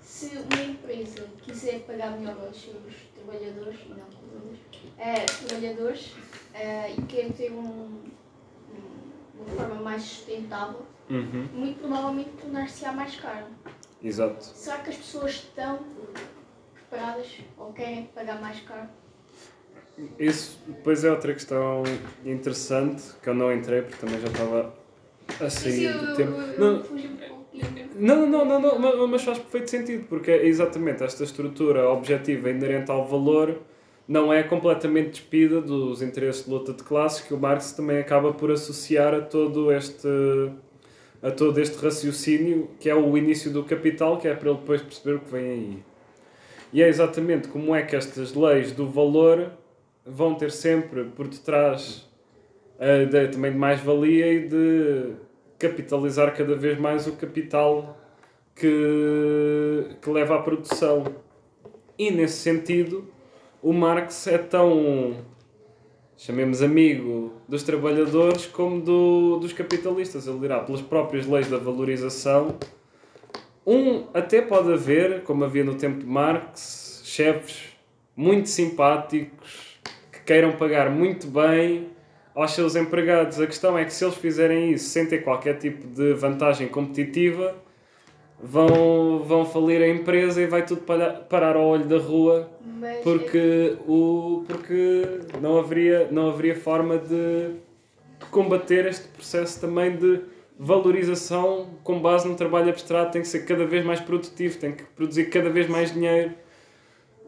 se 0.00 0.36
uma 0.36 0.62
empresa 0.62 1.26
quiser 1.42 1.80
pagar 1.80 2.18
melhor 2.18 2.36
aos 2.46 2.60
seus 2.60 2.94
trabalhadores, 3.14 3.80
e 3.84 3.88
não 3.88 3.96
trabalhadores, 4.06 4.60
eh, 4.98 5.26
trabalhadores 5.46 6.14
eh, 6.54 6.94
e 6.98 7.02
quer 7.02 7.32
ter 7.32 7.52
um- 7.52 8.02
uma 9.36 9.46
forma 9.56 9.74
mais 9.82 10.02
sustentável, 10.02 10.82
Uhum. 11.10 11.48
muito 11.52 11.80
provavelmente 11.80 12.30
tornar-se-á 12.40 12.92
mais 12.92 13.16
caro. 13.16 13.46
Exato. 14.02 14.44
Será 14.44 14.78
que 14.78 14.90
as 14.90 14.96
pessoas 14.96 15.30
estão 15.32 15.78
preparadas 16.74 17.38
ou 17.58 17.72
querem 17.72 18.06
pagar 18.06 18.40
mais 18.40 18.60
caro? 18.60 18.88
Isso 20.18 20.58
depois 20.66 21.04
é 21.04 21.10
outra 21.10 21.32
questão 21.32 21.82
interessante 22.24 23.02
que 23.22 23.28
eu 23.28 23.34
não 23.34 23.52
entrei 23.52 23.82
porque 23.82 23.96
também 23.96 24.20
já 24.20 24.26
estava 24.26 24.74
a 25.40 25.50
sair 25.50 25.90
Isso 25.90 25.98
do 25.98 26.04
eu, 26.10 26.16
tempo. 26.16 26.32
eu, 26.32 26.58
Não, 26.58 26.76
eu. 26.76 27.14
Não, 27.96 28.26
não, 28.26 28.44
não, 28.44 28.60
não, 28.60 28.78
ma- 28.78 29.06
mas 29.06 29.22
faz 29.22 29.38
perfeito 29.38 29.70
sentido, 29.70 30.06
porque 30.08 30.30
é 30.30 30.46
exatamente 30.46 31.02
esta 31.04 31.22
estrutura 31.22 31.88
objetiva 31.88 32.50
inerente 32.50 32.90
ao 32.90 33.06
valor 33.06 33.60
não 34.06 34.32
é 34.32 34.42
completamente 34.42 35.10
despida 35.12 35.60
dos 35.62 36.02
interesses 36.02 36.44
de 36.44 36.50
luta 36.50 36.72
de 36.72 36.82
classes 36.82 37.20
que 37.20 37.32
o 37.32 37.38
Marx 37.38 37.72
também 37.72 37.98
acaba 37.98 38.32
por 38.32 38.50
associar 38.50 39.14
a 39.14 39.20
todo 39.20 39.72
este 39.72 40.08
a 41.22 41.30
todo 41.30 41.58
este 41.58 41.76
raciocínio 41.82 42.68
que 42.78 42.90
é 42.90 42.94
o 42.94 43.16
início 43.16 43.50
do 43.50 43.62
capital, 43.64 44.18
que 44.18 44.28
é 44.28 44.34
para 44.34 44.50
ele 44.50 44.58
depois 44.58 44.82
perceber 44.82 45.16
o 45.16 45.20
que 45.20 45.30
vem 45.32 45.50
aí. 45.50 45.78
E 46.72 46.82
é 46.82 46.88
exatamente 46.88 47.46
como 47.48 47.74
é 47.74 47.82
que 47.82 47.94
estas 47.96 48.34
leis 48.34 48.72
do 48.72 48.88
valor 48.90 49.52
vão 50.04 50.34
ter 50.34 50.50
sempre 50.50 51.04
por 51.04 51.28
detrás 51.28 52.06
a 52.78 53.02
ideia 53.02 53.28
também 53.28 53.52
de 53.52 53.58
mais-valia 53.58 54.32
e 54.32 54.48
de 54.48 55.12
capitalizar 55.58 56.34
cada 56.36 56.54
vez 56.54 56.78
mais 56.78 57.06
o 57.06 57.12
capital 57.12 57.98
que, 58.54 59.96
que 60.00 60.10
leva 60.10 60.36
à 60.36 60.42
produção. 60.42 61.04
E 61.98 62.10
nesse 62.10 62.38
sentido, 62.38 63.06
o 63.62 63.72
Marx 63.72 64.26
é 64.26 64.38
tão, 64.38 65.16
chamemos 66.16 66.62
amigo 66.62 67.32
dos 67.48 67.62
trabalhadores, 67.62 68.46
como 68.46 68.80
do, 68.80 69.38
dos 69.38 69.52
capitalistas. 69.52 70.26
Ele 70.26 70.38
dirá, 70.40 70.60
pelas 70.60 70.82
próprias 70.82 71.26
leis 71.26 71.48
da 71.48 71.58
valorização, 71.58 72.58
um 73.66 74.04
até 74.12 74.42
pode 74.42 74.72
haver, 74.72 75.22
como 75.22 75.44
havia 75.44 75.64
no 75.64 75.74
tempo 75.76 76.00
de 76.00 76.06
Marx, 76.06 77.02
chefes 77.04 77.72
muito 78.16 78.48
simpáticos 78.48 79.80
que 80.12 80.20
queiram 80.20 80.52
pagar 80.52 80.90
muito 80.90 81.26
bem 81.26 81.93
aos 82.34 82.52
seus 82.52 82.74
empregados. 82.76 83.40
A 83.40 83.46
questão 83.46 83.78
é 83.78 83.84
que 83.84 83.92
se 83.92 84.04
eles 84.04 84.16
fizerem 84.16 84.72
isso 84.72 84.88
sem 84.88 85.06
ter 85.06 85.18
qualquer 85.18 85.58
tipo 85.58 85.86
de 85.86 86.14
vantagem 86.14 86.68
competitiva, 86.68 87.54
vão, 88.42 89.22
vão 89.22 89.46
falir 89.46 89.82
a 89.82 89.88
empresa 89.88 90.42
e 90.42 90.46
vai 90.46 90.64
tudo 90.64 90.82
parar, 90.82 91.12
parar 91.22 91.56
ao 91.56 91.64
olho 91.64 91.84
da 91.84 91.98
rua 91.98 92.50
Mas 92.60 93.02
porque, 93.02 93.76
o, 93.86 94.44
porque 94.46 95.20
não, 95.40 95.58
haveria, 95.58 96.08
não 96.10 96.28
haveria 96.28 96.56
forma 96.56 96.98
de, 96.98 97.54
de 98.18 98.26
combater 98.30 98.86
este 98.86 99.08
processo 99.08 99.60
também 99.60 99.96
de 99.96 100.20
valorização 100.58 101.70
com 101.82 102.00
base 102.00 102.28
no 102.28 102.36
trabalho 102.36 102.68
abstrato. 102.70 103.12
Tem 103.12 103.22
que 103.22 103.28
ser 103.28 103.44
cada 103.44 103.64
vez 103.66 103.84
mais 103.84 104.00
produtivo, 104.00 104.58
tem 104.58 104.72
que 104.72 104.84
produzir 104.84 105.30
cada 105.30 105.50
vez 105.50 105.68
mais 105.68 105.92
dinheiro. 105.92 106.34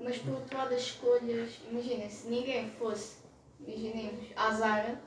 Mas 0.03 0.19
por 0.19 0.35
outro 0.35 0.57
lado, 0.57 0.73
as 0.73 0.83
escolhas, 0.83 1.61
imagina, 1.69 2.09
se 2.09 2.29
ninguém 2.29 2.71
fosse, 2.79 3.17
imaginemos, 3.67 4.25
a 4.37 4.51
Zara, 4.53 5.01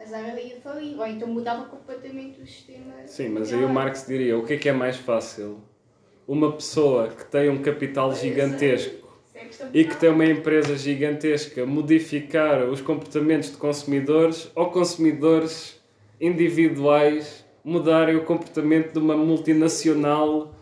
a 0.00 0.04
Zara 0.04 0.40
ia 0.40 0.60
falir, 0.60 0.98
ou 0.98 1.06
então 1.06 1.28
mudava 1.28 1.64
completamente 1.66 2.40
o 2.40 2.46
sistema. 2.46 2.92
Sim, 3.06 3.28
mas 3.30 3.52
aí 3.52 3.64
o 3.64 3.68
Marx 3.68 4.06
diria: 4.06 4.36
o 4.38 4.44
que 4.44 4.54
é 4.54 4.56
que 4.56 4.68
é 4.68 4.72
mais 4.72 4.96
fácil? 4.96 5.60
Uma 6.26 6.52
pessoa 6.52 7.08
que 7.08 7.24
tem 7.24 7.48
um 7.50 7.60
capital 7.60 8.14
gigantesco 8.14 9.08
Isso 9.50 9.64
é 9.64 9.68
e 9.74 9.84
que 9.84 9.96
tem 9.96 10.08
uma 10.08 10.24
empresa 10.24 10.76
gigantesca 10.76 11.66
modificar 11.66 12.64
os 12.64 12.80
comportamentos 12.80 13.50
de 13.50 13.56
consumidores 13.56 14.50
ou 14.54 14.70
consumidores 14.70 15.80
individuais 16.20 17.44
mudarem 17.64 18.16
o 18.16 18.24
comportamento 18.24 18.92
de 18.92 18.98
uma 18.98 19.16
multinacional 19.16 20.54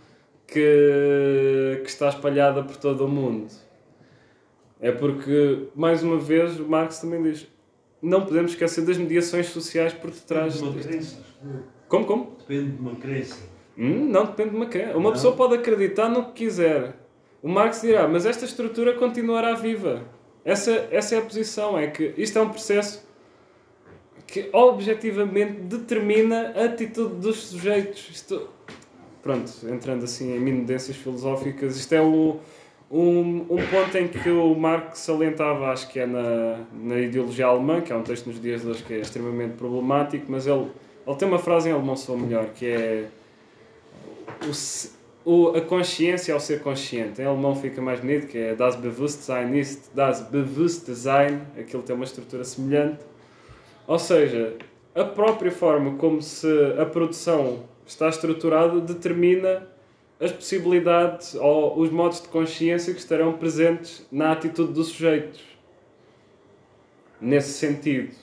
que, 0.46 1.80
que 1.82 1.88
está 1.88 2.08
espalhada 2.08 2.62
por 2.62 2.76
todo 2.76 3.04
o 3.04 3.08
mundo. 3.08 3.48
É 4.80 4.90
porque, 4.90 5.68
mais 5.74 6.02
uma 6.02 6.18
vez, 6.18 6.58
o 6.58 6.66
Marx 6.66 6.98
também 7.00 7.22
diz: 7.22 7.46
não 8.00 8.24
podemos 8.24 8.52
esquecer 8.52 8.84
das 8.84 8.96
mediações 8.96 9.46
sociais 9.46 9.92
por 9.92 10.10
detrás 10.10 10.54
Depende 10.54 10.72
de 10.72 10.78
uma 10.78 10.88
crença. 10.88 11.18
Como, 11.88 12.06
como? 12.06 12.36
Depende 12.38 12.70
de 12.70 12.80
uma 12.80 12.94
crença. 12.96 13.36
Hum, 13.76 14.06
não 14.06 14.26
depende 14.26 14.50
de 14.50 14.56
uma 14.56 14.66
crença. 14.66 14.96
Uma 14.96 15.04
Não. 15.04 15.12
pessoa 15.12 15.34
pode 15.36 15.54
acreditar 15.54 16.08
no 16.08 16.26
que 16.26 16.44
quiser. 16.44 16.96
O 17.42 17.48
Marx 17.48 17.80
dirá, 17.82 18.06
mas 18.06 18.26
esta 18.26 18.44
estrutura 18.44 18.94
continuará 18.94 19.54
viva. 19.54 20.02
Essa, 20.44 20.88
essa 20.90 21.14
é 21.14 21.18
a 21.18 21.22
posição, 21.22 21.78
é 21.78 21.86
que 21.86 22.14
isto 22.16 22.38
é 22.38 22.42
um 22.42 22.48
processo 22.48 23.06
que 24.26 24.48
objetivamente 24.52 25.60
determina 25.62 26.52
a 26.56 26.64
atitude 26.66 27.16
dos 27.16 27.36
sujeitos. 27.48 28.08
Isto, 28.10 28.48
pronto, 29.22 29.50
entrando 29.68 30.04
assim 30.04 30.34
em 30.34 30.38
minudências 30.40 30.96
filosóficas, 30.96 31.76
isto 31.76 31.92
é 31.94 32.00
o, 32.00 32.38
um, 32.90 33.46
um 33.48 33.66
ponto 33.70 33.96
em 33.96 34.08
que 34.08 34.28
o 34.28 34.54
Marx 34.54 34.98
salientava, 34.98 35.70
acho 35.70 35.88
que 35.90 36.00
é 36.00 36.06
na, 36.06 36.58
na 36.72 36.98
ideologia 36.98 37.46
alemã, 37.46 37.80
que 37.80 37.92
é 37.92 37.96
um 37.96 38.02
texto 38.02 38.26
nos 38.26 38.40
dias 38.40 38.62
de 38.62 38.68
hoje 38.68 38.82
que 38.82 38.94
é 38.94 38.98
extremamente 38.98 39.54
problemático, 39.54 40.26
mas 40.28 40.46
ele, 40.46 40.66
ele 41.06 41.16
tem 41.16 41.28
uma 41.28 41.38
frase 41.38 41.68
em 41.68 41.72
alemão 41.72 41.96
só 41.96 42.16
melhor, 42.16 42.46
que 42.46 42.66
é 42.66 43.04
o, 44.48 44.52
se- 44.52 44.90
o, 45.24 45.48
a 45.50 45.60
consciência 45.60 46.34
ao 46.34 46.40
ser 46.40 46.60
consciente. 46.62 47.22
Em 47.22 47.26
alemão 47.26 47.54
fica 47.54 47.80
mais 47.80 48.00
bonito, 48.00 48.26
que 48.26 48.38
é 48.38 48.54
das 48.54 48.74
Bewusstsein 48.74 49.56
ist 49.56 49.94
das 49.94 50.22
Bewusstsein, 50.22 51.42
aquilo 51.58 51.82
tem 51.82 51.94
uma 51.94 52.04
estrutura 52.04 52.42
semelhante. 52.42 52.98
Ou 53.86 53.98
seja, 53.98 54.56
a 54.94 55.04
própria 55.04 55.52
forma 55.52 55.96
como 55.96 56.20
se 56.20 56.48
a 56.76 56.86
produção 56.86 57.60
está 57.86 58.08
estruturada 58.08 58.80
determina 58.80 59.68
as 60.20 60.30
possibilidades 60.30 61.34
ou 61.34 61.78
os 61.78 61.90
modos 61.90 62.20
de 62.20 62.28
consciência 62.28 62.92
que 62.92 63.00
estarão 63.00 63.32
presentes 63.32 64.06
na 64.12 64.32
atitude 64.32 64.72
dos 64.72 64.88
sujeitos. 64.88 65.40
Nesse 67.20 67.52
sentido. 67.52 68.14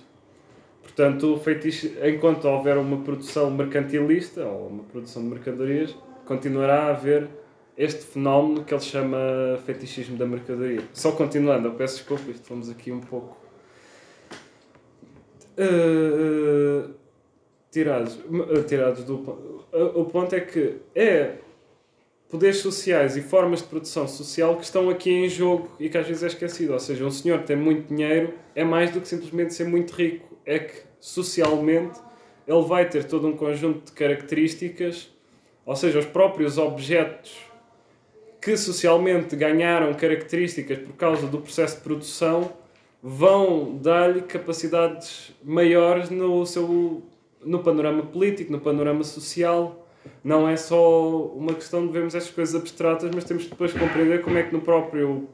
Portanto, 0.84 1.34
o 1.34 1.40
feitiço, 1.40 1.92
enquanto 2.04 2.46
houver 2.46 2.78
uma 2.78 2.98
produção 2.98 3.50
mercantilista 3.52 4.46
ou 4.46 4.68
uma 4.68 4.84
produção 4.84 5.24
de 5.24 5.30
mercadorias, 5.30 5.96
continuará 6.26 6.84
a 6.84 6.90
haver 6.90 7.28
este 7.78 8.04
fenómeno 8.06 8.64
que 8.64 8.74
ele 8.74 8.82
chama 8.82 9.18
fetichismo 9.66 10.18
da 10.18 10.26
mercadoria. 10.26 10.82
Só 10.94 11.12
continuando, 11.12 11.68
eu 11.68 11.74
peço 11.76 11.98
desculpa, 11.98 12.32
isto 12.32 12.48
fomos 12.48 12.70
aqui 12.70 12.92
um 12.92 13.00
pouco. 13.00 13.38
Uh, 15.58 16.94
tirados, 17.72 18.16
uh, 18.16 18.64
tirados 18.68 19.04
do. 19.04 19.16
uh, 19.16 20.00
O 20.00 20.06
ponto 20.06 20.34
é 20.34 20.40
que 20.40 20.78
é 20.96 21.38
poderes 22.30 22.58
sociais 22.58 23.16
e 23.16 23.22
formas 23.22 23.62
de 23.62 23.68
produção 23.68 24.08
social 24.08 24.56
que 24.58 24.66
estão 24.66 24.90
aqui 24.90 25.10
em 25.10 25.30
jogo 25.30 25.70
e 25.80 25.90
que 25.90 25.98
às 25.98 26.08
vezes 26.08 26.24
é 26.24 26.28
esquecido. 26.28 26.74
Ou 26.74 26.80
seja, 26.80 27.06
um 27.06 27.12
senhor 27.12 27.40
que 27.40 27.48
tem 27.48 27.56
muito 27.56 27.88
dinheiro 27.88 28.34
é 28.54 28.64
mais 28.64 28.92
do 28.92 29.00
que 29.00 29.08
simplesmente 29.08 29.54
ser 29.54 29.66
muito 29.66 29.92
rico. 29.94 30.38
É 30.46 30.60
que 30.60 30.82
socialmente 31.00 32.00
ele 32.48 32.64
vai 32.64 32.88
ter 32.88 33.04
todo 33.04 33.28
um 33.28 33.36
conjunto 33.36 33.86
de 33.86 33.92
características, 33.92 35.10
ou 35.66 35.76
seja, 35.76 36.00
os 36.00 36.06
próprios 36.06 36.58
objetos 36.58 37.36
que 38.42 38.56
socialmente 38.56 39.36
ganharam 39.36 39.94
características 39.94 40.78
por 40.80 40.94
causa 40.94 41.28
do 41.28 41.40
processo 41.40 41.78
de 41.78 41.82
produção 41.82 42.54
vão 43.04 43.78
dar-lhe 43.78 44.22
capacidades 44.22 45.34
maiores 45.44 46.10
no 46.10 46.46
seu 46.46 47.04
no 47.44 47.60
panorama 47.60 48.04
político, 48.04 48.52
no 48.52 48.60
panorama 48.60 49.04
social. 49.04 49.87
Não 50.24 50.48
é 50.48 50.58
só 50.58 51.26
uma 51.28 51.54
questão 51.54 51.86
de 51.86 51.94
vermos 51.94 52.16
estas 52.16 52.34
coisas 52.34 52.56
abstratas, 52.56 53.10
mas 53.14 53.24
temos 53.24 53.46
depois 53.46 53.74
compreender 53.74 54.22
como 54.22 54.38
é 54.38 54.44
que 54.44 54.54
no 54.54 54.62
próprio 54.62 55.30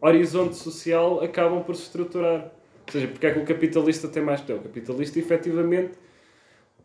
horizonte 0.00 0.56
social 0.56 1.22
acabam 1.22 1.62
por 1.62 1.74
se 1.74 1.82
estruturar. 1.82 2.52
Ou 2.86 2.92
seja, 2.92 3.08
porque 3.08 3.26
é 3.26 3.32
que 3.32 3.38
o 3.38 3.44
capitalista 3.44 4.08
tem 4.08 4.22
mais 4.22 4.40
poder? 4.40 4.54
O 4.54 4.62
capitalista 4.62 5.18
efetivamente 5.18 5.92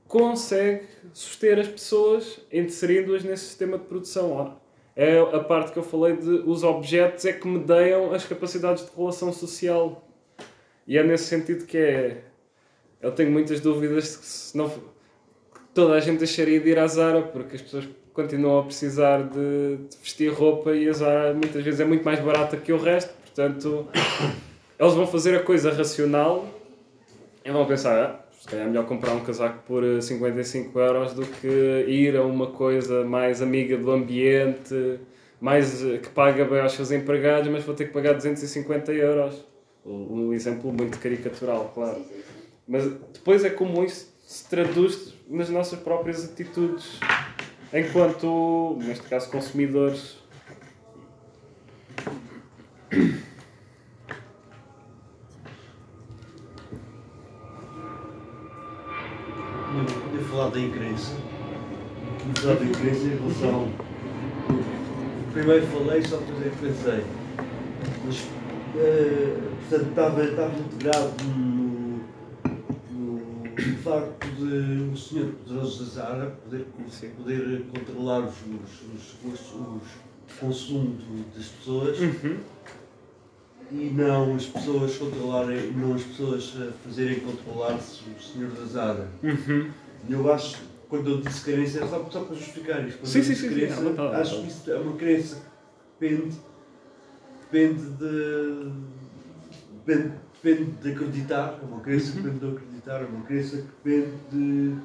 consegue 0.07 0.87
suster 1.13 1.59
as 1.59 1.67
pessoas 1.67 2.39
inserindo-as 2.51 3.23
nesse 3.23 3.45
sistema 3.45 3.77
de 3.77 3.85
produção. 3.85 4.57
É 4.95 5.17
a 5.17 5.39
parte 5.39 5.71
que 5.71 5.79
eu 5.79 5.83
falei 5.83 6.15
de 6.15 6.29
os 6.29 6.63
objetos 6.63 7.25
é 7.25 7.33
que 7.33 7.47
medeiam 7.47 8.13
as 8.13 8.25
capacidades 8.25 8.85
de 8.85 8.95
relação 8.95 9.33
social. 9.33 10.07
E 10.85 10.97
é 10.97 11.03
nesse 11.03 11.25
sentido 11.25 11.65
que 11.65 11.77
é. 11.77 12.23
Eu 13.01 13.11
tenho 13.11 13.31
muitas 13.31 13.59
dúvidas 13.59 14.05
se 14.05 14.57
não 14.57 14.71
toda 15.73 15.93
a 15.93 15.99
gente 15.99 16.19
deixaria 16.19 16.59
de 16.59 16.69
ir 16.69 16.79
à 16.79 16.87
Zara, 16.87 17.21
porque 17.21 17.55
as 17.55 17.61
pessoas 17.61 17.87
continuam 18.13 18.59
a 18.59 18.63
precisar 18.63 19.23
de, 19.23 19.77
de 19.89 19.97
vestir 20.01 20.31
roupa 20.31 20.75
e 20.75 20.87
a 20.87 20.93
Zara 20.93 21.33
muitas 21.33 21.63
vezes 21.63 21.79
é 21.79 21.85
muito 21.85 22.05
mais 22.05 22.19
barata 22.19 22.57
que 22.57 22.71
o 22.71 22.77
resto, 22.77 23.13
portanto 23.23 23.87
eles 24.79 24.93
vão 24.93 25.07
fazer 25.07 25.35
a 25.35 25.39
coisa 25.39 25.71
racional 25.71 26.47
e 27.43 27.51
vão 27.51 27.65
pensar, 27.65 27.97
ah, 27.97 28.23
se 28.39 28.47
calhar 28.47 28.65
é 28.65 28.69
melhor 28.69 28.85
comprar 28.85 29.13
um 29.13 29.21
casaco 29.21 29.63
por 29.65 29.83
eh, 29.83 30.01
55 30.01 30.77
euros 30.79 31.13
do 31.13 31.25
que 31.25 31.85
ir 31.87 32.15
a 32.15 32.23
uma 32.23 32.47
coisa 32.47 33.03
mais 33.03 33.41
amiga 33.41 33.77
do 33.77 33.91
ambiente, 33.91 34.99
mais 35.39 35.83
eh, 35.83 35.97
que 35.97 36.09
paga 36.09 36.45
bem 36.45 36.59
aos 36.59 36.73
seus 36.73 36.91
empregados, 36.91 37.49
mas 37.49 37.63
vou 37.63 37.73
ter 37.73 37.85
que 37.85 37.93
pagar 37.93 38.13
250 38.13 38.91
euros. 38.91 39.45
Um 39.85 40.33
exemplo 40.33 40.71
muito 40.71 40.97
caricatural, 40.99 41.71
claro. 41.73 42.01
Mas 42.67 42.85
depois 43.13 43.43
é 43.43 43.49
como 43.49 43.83
isso 43.83 44.13
se 44.25 44.49
traduz 44.49 45.12
nas 45.27 45.49
nossas 45.49 45.79
próprias 45.79 46.23
atitudes 46.23 46.99
enquanto, 47.73 48.77
neste 48.79 49.07
caso, 49.07 49.29
consumidores. 49.31 50.17
Não, 59.73 59.85
poder 59.85 60.23
falar 60.29 60.49
da 60.49 60.59
incrença. 60.59 61.15
Começar 62.21 62.53
da 62.53 62.65
incrença 62.65 63.05
em 63.05 63.17
relação. 63.17 63.69
Primeiro 65.33 65.65
falei, 65.65 66.03
só 66.03 66.17
depois 66.17 66.45
é 66.45 66.49
que 66.49 66.57
pensei. 66.57 67.03
Mas, 68.05 68.27
eh, 68.77 69.35
portanto, 69.67 69.89
estava, 69.89 70.23
estava 70.23 70.59
integrado 70.59 71.23
no, 71.23 71.52
no 73.67 73.77
facto 73.77 74.27
de 74.37 74.91
o 74.91 74.97
senhor 74.97 75.31
poderoso 75.33 75.83
da 75.83 75.91
Zara 75.91 76.37
poder, 76.43 76.65
poder 77.15 77.65
controlar 77.73 78.19
os, 78.21 78.35
os, 78.35 79.33
os, 79.33 79.53
os, 79.53 80.03
consumo 80.39 80.97
das 81.35 81.45
pessoas 81.45 81.97
e 83.71 83.89
não 83.89 84.35
as 84.35 84.45
pessoas 84.45 84.97
controlarem, 84.97 85.71
não 85.71 85.95
as 85.95 86.03
pessoas 86.03 86.53
eh, 86.59 86.71
fazerem 86.85 87.19
controlar-se 87.21 88.01
o 88.09 88.21
senhor 88.21 88.51
da 88.51 88.65
Zara. 88.65 89.07
Eu 90.09 90.31
acho, 90.31 90.61
quando 90.89 91.09
eu 91.09 91.21
disse 91.21 91.43
crença, 91.43 91.79
era 91.79 91.87
só, 91.87 92.07
só 92.09 92.21
para 92.21 92.35
justificar 92.35 92.87
isto. 92.87 92.99
Quando 92.99 93.07
Sim, 93.07 93.23
sim, 93.23 93.35
sim, 93.35 93.49
sim, 93.49 93.55
crença, 93.55 93.81
vontade, 93.81 94.15
à 94.15 94.19
acho 94.19 94.41
que 94.41 94.47
isso 94.47 94.71
é 94.71 94.77
uma 94.77 94.95
crença 94.95 95.35
que 95.99 96.07
depende, 96.07 96.35
depende 97.51 97.89
de. 97.91 98.93
Depende, 99.85 100.13
depende 100.41 100.71
de 100.71 100.91
acreditar, 100.91 101.59
é 101.61 101.65
uma 101.65 101.79
crença 101.81 102.11
que 102.11 102.21
depende 102.21 102.39
de 102.39 102.45
acreditar, 102.45 102.72
é 102.85 103.05
uma 103.05 103.25
crença 103.25 103.57
que 103.57 103.89
depende 103.89 104.17
de. 104.31 104.77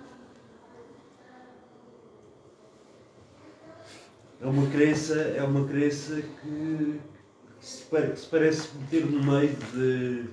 É 4.41 4.47
uma 4.47 4.71
crença, 4.71 5.15
é 5.15 5.43
uma 5.43 5.67
crença 5.67 6.15
que, 6.23 7.01
que 7.59 7.67
se, 7.67 7.85
que 7.85 8.17
se 8.17 8.27
parece 8.27 8.69
meter 8.79 9.05
no 9.07 9.21
meio 9.25 9.57
de, 9.75 10.25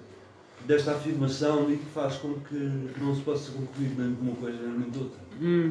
desta 0.65 0.91
afirmação 0.91 1.71
e 1.71 1.77
que 1.77 1.85
faz 1.85 2.17
com 2.17 2.35
que 2.41 2.53
não 2.99 3.15
se 3.15 3.21
possa 3.23 3.51
concluir 3.51 3.95
nem 3.97 4.13
de 4.13 4.21
uma 4.21 4.35
coisa 4.35 4.61
nem 4.61 4.89
de 4.91 4.99
outra. 4.99 5.19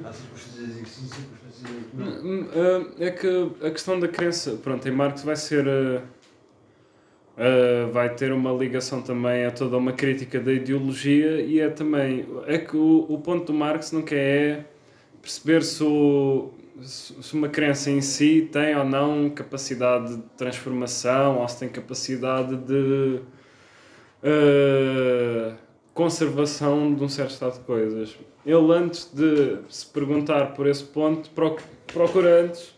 Há 0.05 0.13
circunstâncias 0.13 0.79
em 0.79 0.83
que 0.83 0.91
sim, 0.91 1.07
circunstâncias 1.07 1.71
em 1.71 1.83
que 1.91 1.97
não. 1.97 2.07
Hum, 2.07 2.49
hum, 2.55 2.95
É 2.99 3.11
que 3.13 3.53
a 3.63 3.71
questão 3.71 4.01
da 4.01 4.09
crença, 4.09 4.57
pronto, 4.57 4.87
em 4.89 4.91
Marx 4.93 5.23
vai 5.23 5.37
ser. 5.37 5.65
uh, 5.67 6.03
uh, 7.37 7.91
vai 7.93 8.15
ter 8.15 8.33
uma 8.33 8.53
ligação 8.53 9.03
também 9.03 9.45
a 9.45 9.51
toda 9.51 9.77
uma 9.77 9.93
crítica 9.93 10.41
da 10.41 10.53
ideologia 10.53 11.41
e 11.41 11.61
é 11.61 11.69
também. 11.69 12.27
É 12.47 12.59
que 12.59 12.77
o, 12.77 13.07
o 13.09 13.19
ponto 13.19 13.53
do 13.53 13.55
Marx 13.55 13.93
nunca 13.93 14.15
é 14.15 14.65
perceber 15.23 15.63
se, 15.63 15.83
o, 15.83 16.51
se 16.81 17.35
uma 17.35 17.49
crença 17.49 17.91
em 17.91 18.01
si 18.01 18.49
tem 18.51 18.77
ou 18.77 18.85
não 18.85 19.31
capacidade 19.31 20.17
de 20.17 20.23
transformação 20.37 21.39
ou 21.41 21.49
se 21.49 21.59
tem 21.59 21.69
capacidade 21.69 22.57
de. 22.57 23.21
uh, 24.23 25.55
conservação 25.95 26.93
de 26.93 27.05
um 27.05 27.09
certo 27.09 27.31
estado 27.31 27.55
de 27.55 27.61
coisas. 27.61 28.17
Ele, 28.45 28.73
antes 28.73 29.09
de 29.15 29.59
se 29.69 29.87
perguntar 29.87 30.53
por 30.55 30.67
esse 30.67 30.83
ponto, 30.83 31.31
proc- 31.31 31.63
procura 31.87 32.43
antes 32.43 32.75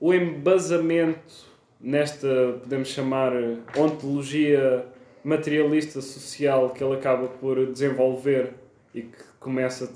o 0.00 0.14
embasamento 0.14 1.49
nesta, 1.80 2.58
podemos 2.60 2.88
chamar, 2.88 3.32
ontologia 3.76 4.84
materialista 5.24 6.00
social 6.00 6.70
que 6.70 6.82
ele 6.82 6.94
acaba 6.94 7.28
por 7.28 7.66
desenvolver 7.72 8.52
e 8.94 9.02
que 9.02 9.24
começa, 9.38 9.92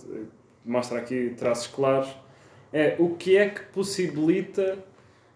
mostra 0.64 0.98
aqui 0.98 1.34
traços 1.36 1.66
claros, 1.66 2.08
é 2.72 2.96
o 2.98 3.10
que 3.10 3.36
é 3.36 3.48
que 3.48 3.62
possibilita 3.66 4.78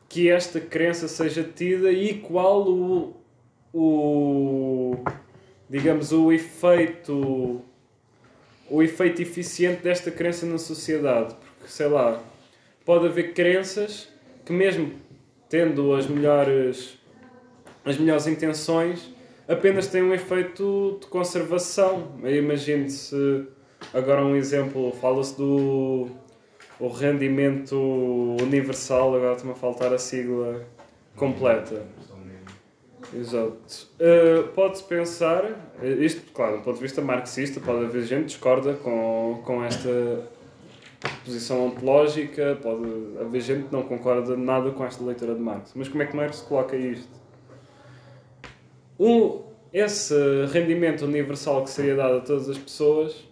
que 0.09 0.29
esta 0.29 0.61
crença 0.61 1.07
seja 1.07 1.43
tida 1.45 1.93
e 1.93 2.15
qual 2.15 2.67
o, 2.69 3.17
o 3.73 4.97
digamos, 5.69 6.13
o 6.13 6.33
efeito 6.33 7.63
o 8.71 8.83
efeito 8.83 9.23
eficiente 9.23 9.83
desta 9.83 10.11
crença 10.11 10.45
na 10.45 10.59
sociedade. 10.59 11.35
Porque, 11.57 11.73
sei 11.73 11.89
lá, 11.89 12.23
pode 12.85 13.07
haver 13.07 13.33
crenças 13.33 14.09
que 14.45 14.53
mesmo 14.53 14.93
tendo 15.49 15.95
as 15.95 16.07
melhores 16.07 16.99
as 17.85 17.97
melhores 17.97 18.27
intenções 18.27 19.15
apenas 19.49 19.87
têm 19.87 20.03
um 20.03 20.13
efeito 20.13 20.99
de 21.01 21.07
conservação. 21.07 22.13
Eu 22.23 22.37
imagino-se 22.37 23.47
agora 23.95 24.23
um 24.23 24.37
exemplo, 24.37 24.93
fala-se 25.01 25.37
do 25.37 26.09
o 26.79 26.89
rendimento 26.89 27.77
universal, 28.41 29.17
agora 29.17 29.33
está-me 29.33 29.53
a 29.53 29.55
faltar 29.57 29.93
a 29.93 29.99
sigla 29.99 30.65
completa. 31.17 31.85
Exato. 33.13 33.89
Uh, 33.99 34.49
Pode-se 34.49 34.85
pensar, 34.85 35.45
uh, 35.45 35.87
isto, 36.03 36.31
claro, 36.33 36.59
do 36.59 36.63
ponto 36.63 36.77
de 36.77 36.83
vista 36.83 37.01
marxista, 37.01 37.59
pode 37.59 37.87
haver 37.87 38.03
gente 38.05 38.21
que 38.21 38.27
discorda 38.27 38.75
com, 38.75 39.41
com 39.45 39.65
esta 39.65 40.29
posição 41.25 41.67
ontológica, 41.67 42.59
pode 42.61 42.85
haver 43.21 43.41
gente 43.41 43.67
que 43.67 43.73
não 43.73 43.83
concorda 43.83 44.37
nada 44.37 44.71
com 44.71 44.85
esta 44.85 45.03
leitura 45.05 45.35
de 45.35 45.41
Marx. 45.41 45.73
Mas 45.75 45.89
como 45.89 46.03
é 46.03 46.07
que 46.07 46.17
Marx 46.17 46.41
coloca 46.41 46.77
isto? 46.77 47.19
Um, 48.99 49.43
esse 49.73 50.15
rendimento 50.47 51.05
universal 51.05 51.63
que 51.63 51.71
seria 51.71 51.95
dado 51.95 52.17
a 52.17 52.21
todas 52.21 52.49
as 52.49 52.59
pessoas 52.59 53.29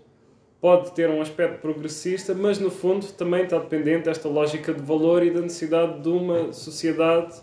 pode 0.60 0.92
ter 0.92 1.10
um 1.10 1.20
aspecto 1.20 1.60
progressista, 1.60 2.34
mas 2.34 2.58
no 2.58 2.70
fundo 2.70 3.06
também 3.12 3.44
está 3.44 3.58
dependente 3.58 4.04
desta 4.04 4.28
lógica 4.28 4.72
de 4.72 4.82
valor 4.82 5.22
e 5.22 5.30
da 5.30 5.40
necessidade 5.40 6.00
de 6.00 6.08
uma 6.08 6.52
sociedade 6.52 7.34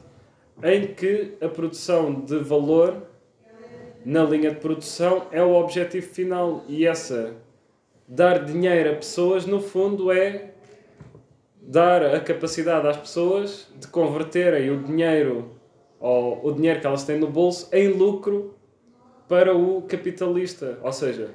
em 0.62 0.88
que 0.88 1.34
a 1.42 1.48
produção 1.48 2.14
de 2.14 2.40
valor 2.40 3.04
na 4.06 4.24
linha 4.24 4.52
de 4.52 4.60
produção 4.60 5.28
é 5.32 5.42
o 5.42 5.54
objetivo 5.54 6.08
final 6.08 6.64
e 6.68 6.86
essa 6.86 7.36
dar 8.08 8.44
dinheiro 8.44 8.92
a 8.92 8.96
pessoas 8.96 9.46
no 9.46 9.62
fundo 9.62 10.12
é 10.12 10.52
dar 11.62 12.04
a 12.04 12.20
capacidade 12.20 12.88
às 12.88 12.98
pessoas 12.98 13.68
de 13.80 13.88
converterem 13.88 14.70
o 14.70 14.84
dinheiro 14.84 15.52
ou 16.00 16.46
o 16.46 16.52
dinheiro 16.52 16.82
que 16.82 16.88
elas 16.88 17.06
têm 17.06 17.18
no 17.18 17.28
bolso 17.28 17.70
em 17.72 17.88
lucro 17.88 18.54
para 19.28 19.56
o 19.56 19.82
capitalista, 19.84 20.78
ou 20.84 20.92
seja, 20.92 21.30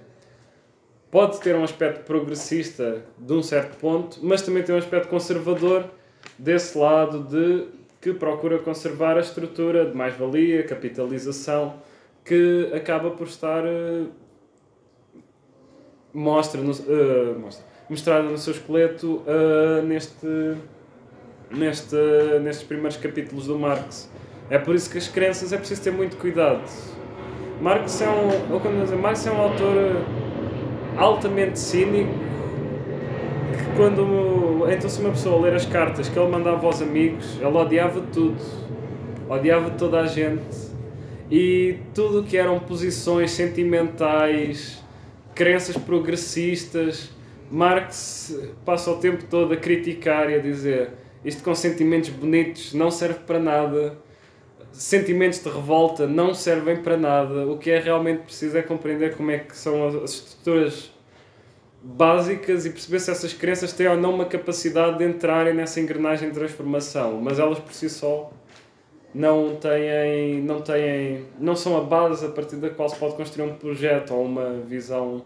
pode 1.11 1.41
ter 1.41 1.57
um 1.57 1.65
aspecto 1.65 2.05
progressista 2.05 3.03
de 3.19 3.33
um 3.33 3.43
certo 3.43 3.79
ponto, 3.79 4.19
mas 4.23 4.43
também 4.43 4.63
tem 4.63 4.75
um 4.75 4.79
aspecto 4.79 5.09
conservador 5.09 5.91
desse 6.39 6.77
lado 6.77 7.25
de 7.25 7.67
que 8.01 8.13
procura 8.13 8.59
conservar 8.59 9.17
a 9.17 9.21
estrutura 9.21 9.87
de 9.87 9.97
mais-valia, 9.97 10.63
capitalização, 10.63 11.75
que 12.25 12.71
acaba 12.75 13.11
por 13.11 13.27
estar 13.27 13.65
eh, 13.65 14.05
mostra, 16.13 16.61
no, 16.61 16.73
eh, 16.73 17.35
mostra 17.39 17.65
mostrada 17.89 18.25
no 18.25 18.37
seu 18.37 18.53
esqueleto 18.53 19.23
eh, 19.27 19.83
neste, 19.83 20.57
neste, 21.51 21.97
nestes 22.43 22.67
primeiros 22.67 22.97
capítulos 22.97 23.47
do 23.47 23.59
Marx. 23.59 24.11
É 24.51 24.59
por 24.59 24.75
isso 24.75 24.91
que 24.91 24.99
as 24.99 25.09
crenças 25.09 25.53
é 25.53 25.57
preciso 25.57 25.83
ter 25.83 25.91
muito 25.91 26.17
cuidado. 26.17 26.63
Marx 27.61 28.01
é 28.01 28.09
um, 28.09 28.53
ou 28.53 28.61
quando 28.61 28.83
dizer, 28.83 28.97
Marx 28.97 29.27
é 29.27 29.33
um 29.33 29.41
autor 29.41 29.97
altamente 30.97 31.59
cínico 31.59 32.13
que 33.53 33.77
quando 33.77 34.67
então 34.71 34.89
se 34.89 35.01
uma 35.01 35.11
pessoa 35.11 35.41
ler 35.43 35.55
as 35.55 35.65
cartas 35.65 36.09
que 36.09 36.19
ele 36.19 36.31
mandava 36.31 36.67
aos 36.67 36.83
amigos, 36.83 37.37
ele 37.37 37.57
odiava 37.57 38.01
tudo. 38.13 38.37
Odiava 39.29 39.71
toda 39.71 40.01
a 40.01 40.07
gente. 40.07 40.69
E 41.31 41.77
tudo 41.95 42.23
que 42.23 42.37
eram 42.37 42.59
posições 42.59 43.31
sentimentais, 43.33 44.83
crenças 45.39 45.77
progressistas, 45.77 47.11
Marx 47.49 48.37
passa 48.65 48.91
o 48.91 48.97
tempo 48.97 49.23
todo 49.31 49.55
a 49.55 49.57
criticar 49.57 50.29
e 50.29 50.35
a 50.35 50.39
dizer 50.39 50.91
isto 51.25 51.45
com 51.45 51.55
sentimentos 51.55 52.11
bonitos 52.11 52.75
não 52.75 52.91
serve 52.91 53.21
para 53.21 53.39
nada, 53.39 53.97
sentimentos 54.73 55.39
de 55.39 55.49
revolta 55.49 56.09
não 56.09 56.35
servem 56.35 56.83
para 56.83 56.97
nada. 56.97 57.47
O 57.47 57.57
que 57.57 57.71
é 57.71 57.79
realmente 57.79 58.23
preciso 58.23 58.59
é 58.59 58.63
compreender 58.63 59.17
como 59.17 59.31
é 59.31 59.39
que 59.39 59.57
são 59.57 59.87
as 59.87 59.95
as 59.95 60.11
estruturas 60.15 60.93
básicas 61.81 62.67
e 62.67 62.71
perceber 62.71 62.99
se 62.99 63.13
essas 63.13 63.33
crenças 63.33 63.73
têm 63.73 63.87
ou 63.87 63.97
não 63.97 64.13
uma 64.13 64.25
capacidade 64.25 64.99
de 64.99 65.05
entrarem 65.05 65.55
nessa 65.55 65.79
engrenagem 65.79 66.31
de 66.31 66.35
transformação, 66.35 67.21
mas 67.21 67.39
elas 67.39 67.61
por 67.61 67.73
si 67.73 67.89
só 67.89 68.33
não 69.15 69.57
têm, 69.57 70.43
não 70.43 70.61
têm, 70.61 71.25
não 71.39 71.57
são 71.57 71.77
a 71.77 71.81
base 71.83 72.27
a 72.27 72.29
partir 72.31 72.57
da 72.57 72.71
qual 72.71 72.89
se 72.89 72.97
pode 72.97 73.15
construir 73.17 73.45
um 73.51 73.55
projeto 73.55 74.13
ou 74.15 74.25
uma 74.25 74.61
visão 74.61 75.23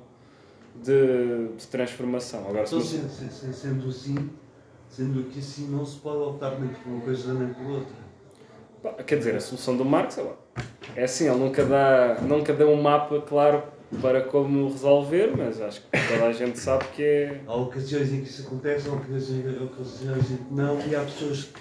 de, 0.76 1.49
de 1.57 1.66
transformação. 1.66 2.47
Agora, 2.49 2.66
se 2.66 2.74
Então, 2.74 2.78
não- 3.03 3.09
sendo, 3.09 3.30
sendo- 3.30 3.53
sendo 3.55 3.89
assim, 3.89 4.30
sendo 4.89 5.24
que 5.24 5.39
assim 5.39 5.68
não 5.68 5.85
se 5.85 5.99
pode 5.99 6.18
optar 6.18 6.59
nem 6.61 6.68
por 6.70 6.89
uma 6.91 7.01
coisa 7.03 7.35
nem 7.35 7.53
por 7.53 7.66
outra. 7.66 8.03
Quer 9.05 9.18
dizer, 9.18 9.37
a 9.37 9.41
solução 9.41 9.76
do 9.76 9.85
Marx 9.85 10.18
é, 10.97 11.05
assim, 11.05 11.28
ele 11.28 11.39
nunca 11.39 11.64
dá, 11.64 12.18
nunca 12.22 12.53
deu 12.53 12.68
um 12.70 12.80
mapa 12.83 13.20
claro 13.20 13.62
para 14.01 14.22
como 14.22 14.68
resolver, 14.70 15.37
mas 15.37 15.61
acho 15.61 15.83
que 15.83 15.89
toda 16.09 16.26
a 16.26 16.33
gente 16.33 16.59
sabe 16.59 16.85
que 16.97 17.03
é. 17.03 17.41
Há 17.47 17.55
ocasiões 17.55 18.12
em 18.12 18.22
que 18.22 18.28
isso 18.28 18.47
acontece, 18.47 18.89
há 18.89 18.93
ocasiões, 18.93 19.61
há 19.61 19.64
ocasiões 19.64 20.30
em 20.33 20.37
que 20.37 20.55
não, 20.55 20.80
e 20.80 20.97
há 20.97 21.01
pessoas 21.01 21.45
que 21.45 21.61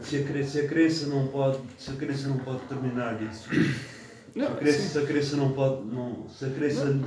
se 0.00 0.16
a 0.16 0.22
crença, 0.22 0.50
se 0.50 0.60
a 0.60 0.68
crença 0.68 1.06
não 1.06 1.26
pode, 1.28 1.58
se 1.76 1.90
a 1.90 1.94
crença 1.94 2.28
não 2.28 2.38
pode 2.38 2.58
determinar 2.60 3.18
isso. 3.22 3.48
Se 3.48 4.40
a 4.40 4.48
Não, 4.48 4.56
crença, 4.56 4.78
se 4.78 4.98
a 4.98 5.06
crença 5.06 5.36
não 5.36 5.52
pode, 5.52 5.84
não, 5.86 6.28
se 6.28 6.44
a 6.44 6.50
crença 6.50 7.00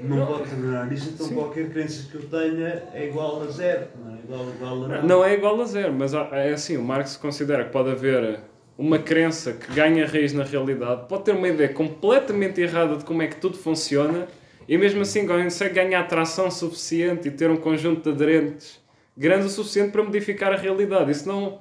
não, 0.00 0.26
pode 0.26 0.44
determinar 0.44 0.92
isso, 0.92 1.10
então 1.14 1.26
Sim. 1.26 1.34
qualquer 1.34 1.70
crença 1.70 2.08
que 2.10 2.16
eu 2.16 2.22
tenha 2.28 2.82
é 2.92 3.08
igual 3.08 3.42
a 3.42 3.46
zero, 3.46 3.86
não 4.04 4.14
é 4.14 4.18
igual, 4.18 4.48
igual 4.50 4.84
a 4.84 4.88
nada. 4.88 5.02
Não 5.02 5.24
é 5.24 5.34
igual 5.34 5.60
a 5.60 5.64
zero, 5.64 5.92
mas 5.92 6.12
é 6.12 6.52
assim, 6.52 6.76
o 6.76 6.82
Marx 6.82 7.16
considera 7.16 7.64
que 7.64 7.70
pode 7.70 7.90
haver 7.90 8.40
uma 8.76 8.98
crença 8.98 9.54
que 9.54 9.72
ganha 9.72 10.06
raiz 10.06 10.34
na 10.34 10.44
realidade, 10.44 11.08
pode 11.08 11.24
ter 11.24 11.32
uma 11.32 11.48
ideia 11.48 11.72
completamente 11.72 12.60
errada 12.60 12.96
de 12.96 13.04
como 13.04 13.22
é 13.22 13.26
que 13.26 13.36
tudo 13.36 13.56
funciona 13.56 14.28
e 14.68 14.76
mesmo 14.76 15.00
assim 15.00 15.26
consegue 15.26 15.74
ganhar 15.74 16.00
atração 16.00 16.50
suficiente 16.50 17.28
e 17.28 17.30
ter 17.30 17.50
um 17.50 17.56
conjunto 17.56 18.02
de 18.02 18.10
aderentes 18.10 18.84
grande 19.16 19.46
o 19.46 19.48
suficiente 19.48 19.92
para 19.92 20.02
modificar 20.02 20.52
a 20.52 20.56
realidade. 20.56 21.10
Isso 21.10 21.26
não 21.26 21.58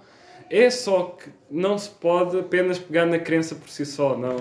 é 0.49 0.69
só 0.69 1.03
que 1.21 1.29
não 1.49 1.77
se 1.77 1.89
pode 1.89 2.39
apenas 2.39 2.77
pegar 2.79 3.05
na 3.05 3.19
crença 3.19 3.55
por 3.55 3.69
si 3.69 3.85
só, 3.85 4.17
não. 4.17 4.37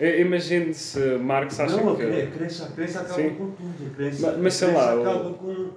I- 0.00 0.20
Imagine 0.20 0.74
se 0.74 0.98
Marx 1.18 1.58
acha 1.60 1.76
Não, 1.76 1.94
que... 1.96 2.04
cre- 2.04 2.22
a 2.22 2.26
crença, 2.30 2.64
a 2.66 2.68
crença 2.70 3.00
acaba 3.00 3.14
Sim. 3.14 3.30
com 3.30 3.50
tudo. 3.52 3.86
A 3.92 3.94
crença, 3.94 4.26
Mas- 4.32 4.38
mas 4.42 4.54
sei 4.54 4.68
crença 4.68 4.84
lá, 4.84 4.94
o- 4.96 5.00
acaba 5.02 5.30
com, 5.34 5.70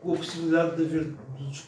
com 0.00 0.12
a 0.12 0.16
possibilidade 0.16 0.76
de 0.76 0.82
haver 0.84 1.12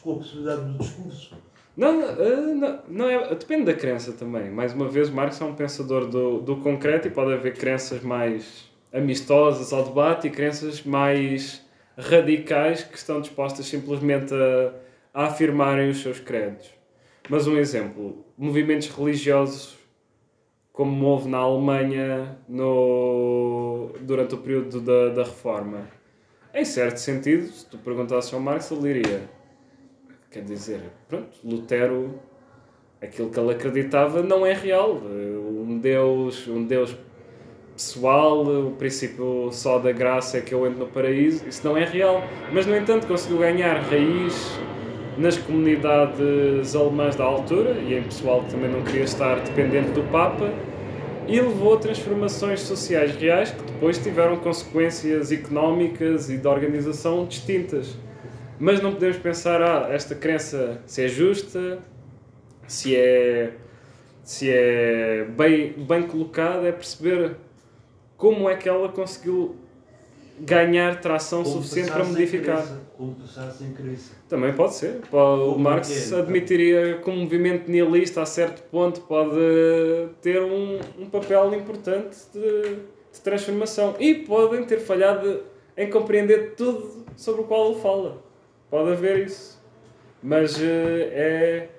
com 0.01 0.11
a 0.11 0.15
possibilidade 0.15 0.61
do 0.65 0.77
discurso. 0.77 1.37
Não, 1.75 2.01
eh, 2.03 2.35
não, 2.53 2.79
não 2.87 3.09
é, 3.09 3.29
depende 3.35 3.65
da 3.65 3.73
crença 3.73 4.11
também. 4.13 4.49
Mais 4.51 4.73
uma 4.73 4.87
vez, 4.87 5.09
Marx 5.09 5.41
é 5.41 5.43
um 5.45 5.55
pensador 5.55 6.05
do, 6.07 6.39
do 6.39 6.57
concreto 6.57 7.07
e 7.07 7.11
pode 7.11 7.33
haver 7.33 7.53
crenças 7.57 8.01
mais 8.01 8.69
amistosas 8.93 9.73
ao 9.73 9.83
debate 9.83 10.27
e 10.27 10.29
crenças 10.29 10.83
mais 10.83 11.63
radicais 11.97 12.83
que 12.83 12.95
estão 12.97 13.19
dispostas 13.21 13.65
simplesmente 13.65 14.33
a, 14.33 14.71
a 15.13 15.25
afirmarem 15.25 15.89
os 15.89 16.01
seus 16.01 16.19
credos. 16.19 16.69
Mas 17.29 17.47
um 17.47 17.57
exemplo, 17.57 18.25
movimentos 18.37 18.89
religiosos 18.89 19.77
como 20.71 21.05
houve 21.05 21.29
na 21.29 21.37
Alemanha 21.37 22.37
no, 22.49 23.91
durante 24.01 24.33
o 24.33 24.39
período 24.39 24.81
da, 24.81 25.09
da 25.09 25.23
Reforma. 25.23 25.87
Em 26.53 26.65
certo 26.65 26.97
sentido, 26.97 27.45
se 27.45 27.65
tu 27.67 27.77
perguntasses 27.77 28.33
ao 28.33 28.39
Marx, 28.39 28.71
ele 28.71 28.81
diria 28.81 29.29
Quer 30.33 30.41
dizer, 30.45 30.81
pronto, 31.07 31.29
Lutero, 31.43 32.19
aquilo 32.99 33.29
que 33.29 33.39
ele 33.39 33.51
acreditava 33.51 34.23
não 34.23 34.43
é 34.43 34.51
real. 34.51 34.95
Um 34.95 35.77
Deus, 35.77 36.47
um 36.47 36.65
Deus 36.65 36.97
pessoal, 37.75 38.43
o 38.43 38.71
princípio 38.71 39.49
só 39.51 39.77
da 39.77 39.91
graça 39.91 40.39
é 40.39 40.41
que 40.41 40.51
eu 40.51 40.65
entro 40.65 40.79
no 40.79 40.87
paraíso, 40.87 41.47
isso 41.47 41.63
não 41.63 41.77
é 41.77 41.85
real. 41.85 42.23
Mas, 42.51 42.65
no 42.65 42.75
entanto, 42.75 43.05
conseguiu 43.05 43.37
ganhar 43.37 43.75
raiz 43.75 44.59
nas 45.17 45.37
comunidades 45.37 46.75
alemãs 46.75 47.15
da 47.15 47.23
altura 47.23 47.71
e 47.79 47.93
em 47.95 48.03
pessoal 48.03 48.43
que 48.43 48.51
também 48.51 48.69
não 48.69 48.81
queria 48.83 49.03
estar 49.03 49.39
dependente 49.39 49.91
do 49.91 50.03
Papa 50.11 50.51
e 51.27 51.39
levou 51.39 51.75
a 51.75 51.77
transformações 51.77 52.61
sociais 52.61 53.15
reais 53.15 53.51
que 53.51 53.63
depois 53.63 53.97
tiveram 53.97 54.37
consequências 54.37 55.31
económicas 55.31 56.29
e 56.29 56.37
de 56.37 56.47
organização 56.47 57.25
distintas. 57.25 57.95
Mas 58.59 58.81
não 58.81 58.93
podemos 58.93 59.17
pensar, 59.17 59.61
ah, 59.61 59.87
esta 59.91 60.15
crença 60.15 60.81
se 60.85 61.03
é 61.03 61.07
justa, 61.07 61.79
se 62.67 62.95
é, 62.95 63.53
se 64.23 64.49
é 64.49 65.25
bem, 65.29 65.73
bem 65.73 66.03
colocada, 66.03 66.67
é 66.67 66.71
perceber 66.71 67.35
como 68.17 68.49
é 68.49 68.55
que 68.55 68.67
ela 68.69 68.89
conseguiu 68.89 69.55
ganhar 70.39 70.99
tração 70.99 71.45
suficiente 71.45 71.91
para 71.91 72.03
modificar. 72.03 72.65
passar 73.21 73.51
sem 73.51 73.71
crença. 73.73 74.13
Também 74.27 74.53
pode 74.53 74.75
ser. 74.75 75.01
O 75.11 75.57
Marx 75.57 76.11
é? 76.11 76.19
admitiria 76.19 76.97
que 76.97 77.09
um 77.09 77.17
movimento 77.17 77.69
nihilista 77.69 78.21
a 78.21 78.25
certo 78.25 78.63
ponto 78.69 79.01
pode 79.01 79.39
ter 80.21 80.41
um, 80.41 80.79
um 80.99 81.09
papel 81.09 81.53
importante 81.53 82.17
de, 82.33 82.75
de 83.11 83.21
transformação. 83.21 83.95
E 83.99 84.15
podem 84.15 84.63
ter 84.65 84.79
falhado 84.79 85.43
em 85.77 85.89
compreender 85.89 86.55
tudo 86.55 87.05
sobre 87.15 87.41
o 87.41 87.43
qual 87.45 87.71
ele 87.71 87.81
fala. 87.81 88.23
Pode 88.69 88.91
haver 88.91 89.27
isso. 89.27 89.61
Mas 90.21 90.59
eh, 90.61 91.09
é. 91.13 91.69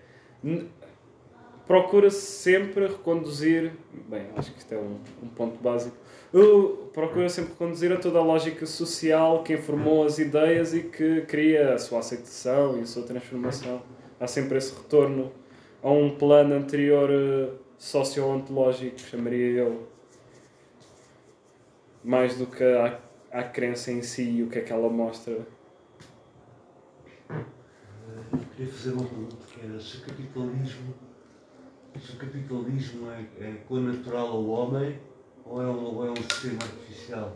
Procura-se 1.66 2.20
sempre 2.20 2.86
reconduzir. 2.86 3.72
Bem, 4.06 4.26
acho 4.36 4.52
que 4.52 4.58
isto 4.58 4.74
é 4.74 4.76
um, 4.76 4.98
um 5.22 5.28
ponto 5.28 5.58
básico. 5.62 5.96
Uh, 6.34 6.84
Procura 6.92 7.28
sempre 7.28 7.52
reconduzir 7.52 7.92
a 7.92 7.96
toda 7.96 8.18
a 8.18 8.22
lógica 8.22 8.66
social 8.66 9.44
que 9.44 9.54
informou 9.54 10.04
as 10.04 10.18
ideias 10.18 10.74
e 10.74 10.82
que 10.82 11.22
cria 11.22 11.74
a 11.74 11.78
sua 11.78 11.98
aceitação 12.00 12.78
e 12.78 12.82
a 12.82 12.86
sua 12.86 13.04
transformação. 13.04 13.82
Há 14.18 14.28
sempre 14.28 14.58
esse 14.58 14.72
retorno 14.74 15.32
a 15.80 15.90
um 15.90 16.16
plano 16.16 16.54
anterior 16.54 17.10
eh, 17.10 17.50
socio-ontológico, 17.78 19.00
chamaria 19.00 19.60
eu. 19.60 19.88
Mais 22.02 22.36
do 22.36 22.46
que 22.46 22.62
à, 22.62 23.00
à 23.32 23.42
crença 23.42 23.90
em 23.90 24.02
si 24.02 24.38
e 24.38 24.42
o 24.44 24.48
que 24.48 24.58
é 24.58 24.62
que 24.62 24.72
ela 24.72 24.88
mostra. 24.88 25.34
Eu 27.28 28.38
queria 28.56 28.72
fazer 28.72 28.92
uma 28.92 29.04
pergunta 29.04 29.36
que 29.52 29.66
era 29.66 29.80
se 29.80 29.96
o 29.96 30.00
capitalismo, 30.00 30.94
se 32.00 32.12
o 32.12 32.16
capitalismo 32.16 33.10
é, 33.10 33.26
é 33.40 33.52
conatural 33.68 34.28
ao 34.28 34.46
homem 34.46 34.96
ou 35.46 35.62
é 35.62 35.66
um, 35.66 35.96
ou 35.96 36.06
é 36.06 36.10
um 36.10 36.16
sistema 36.16 36.58
artificial? 36.62 37.32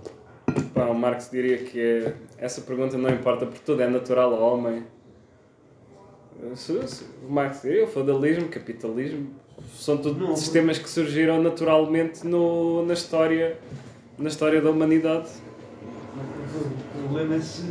Pá, 0.75 0.87
o 0.87 0.95
Marx 0.95 1.29
diria 1.31 1.59
que 1.59 1.81
é- 1.81 2.15
essa 2.39 2.61
pergunta 2.63 2.97
não 2.97 3.11
importa 3.11 3.47
porque 3.47 3.61
tudo 3.65 3.83
é 3.83 3.89
natural 3.89 4.33
ao 4.35 4.55
homem. 4.55 4.85
O 6.41 7.33
Marx 7.33 7.63
diria 7.63 7.85
o 7.85 7.89
feudalismo, 7.89 8.49
capitalismo, 8.49 9.31
são 9.75 9.97
tudo 9.99 10.29
Não, 10.29 10.37
sistemas 10.37 10.79
que 10.79 10.89
surgiram 10.89 11.43
naturalmente 11.43 12.25
no, 12.27 12.85
na, 12.87 12.95
história, 12.95 13.59
na 14.17 14.29
história 14.29 14.61
da 14.63 14.71
humanidade. 14.71 15.29
O 16.95 17.03
problema 17.09 17.35
é 17.35 17.41
se 17.41 17.63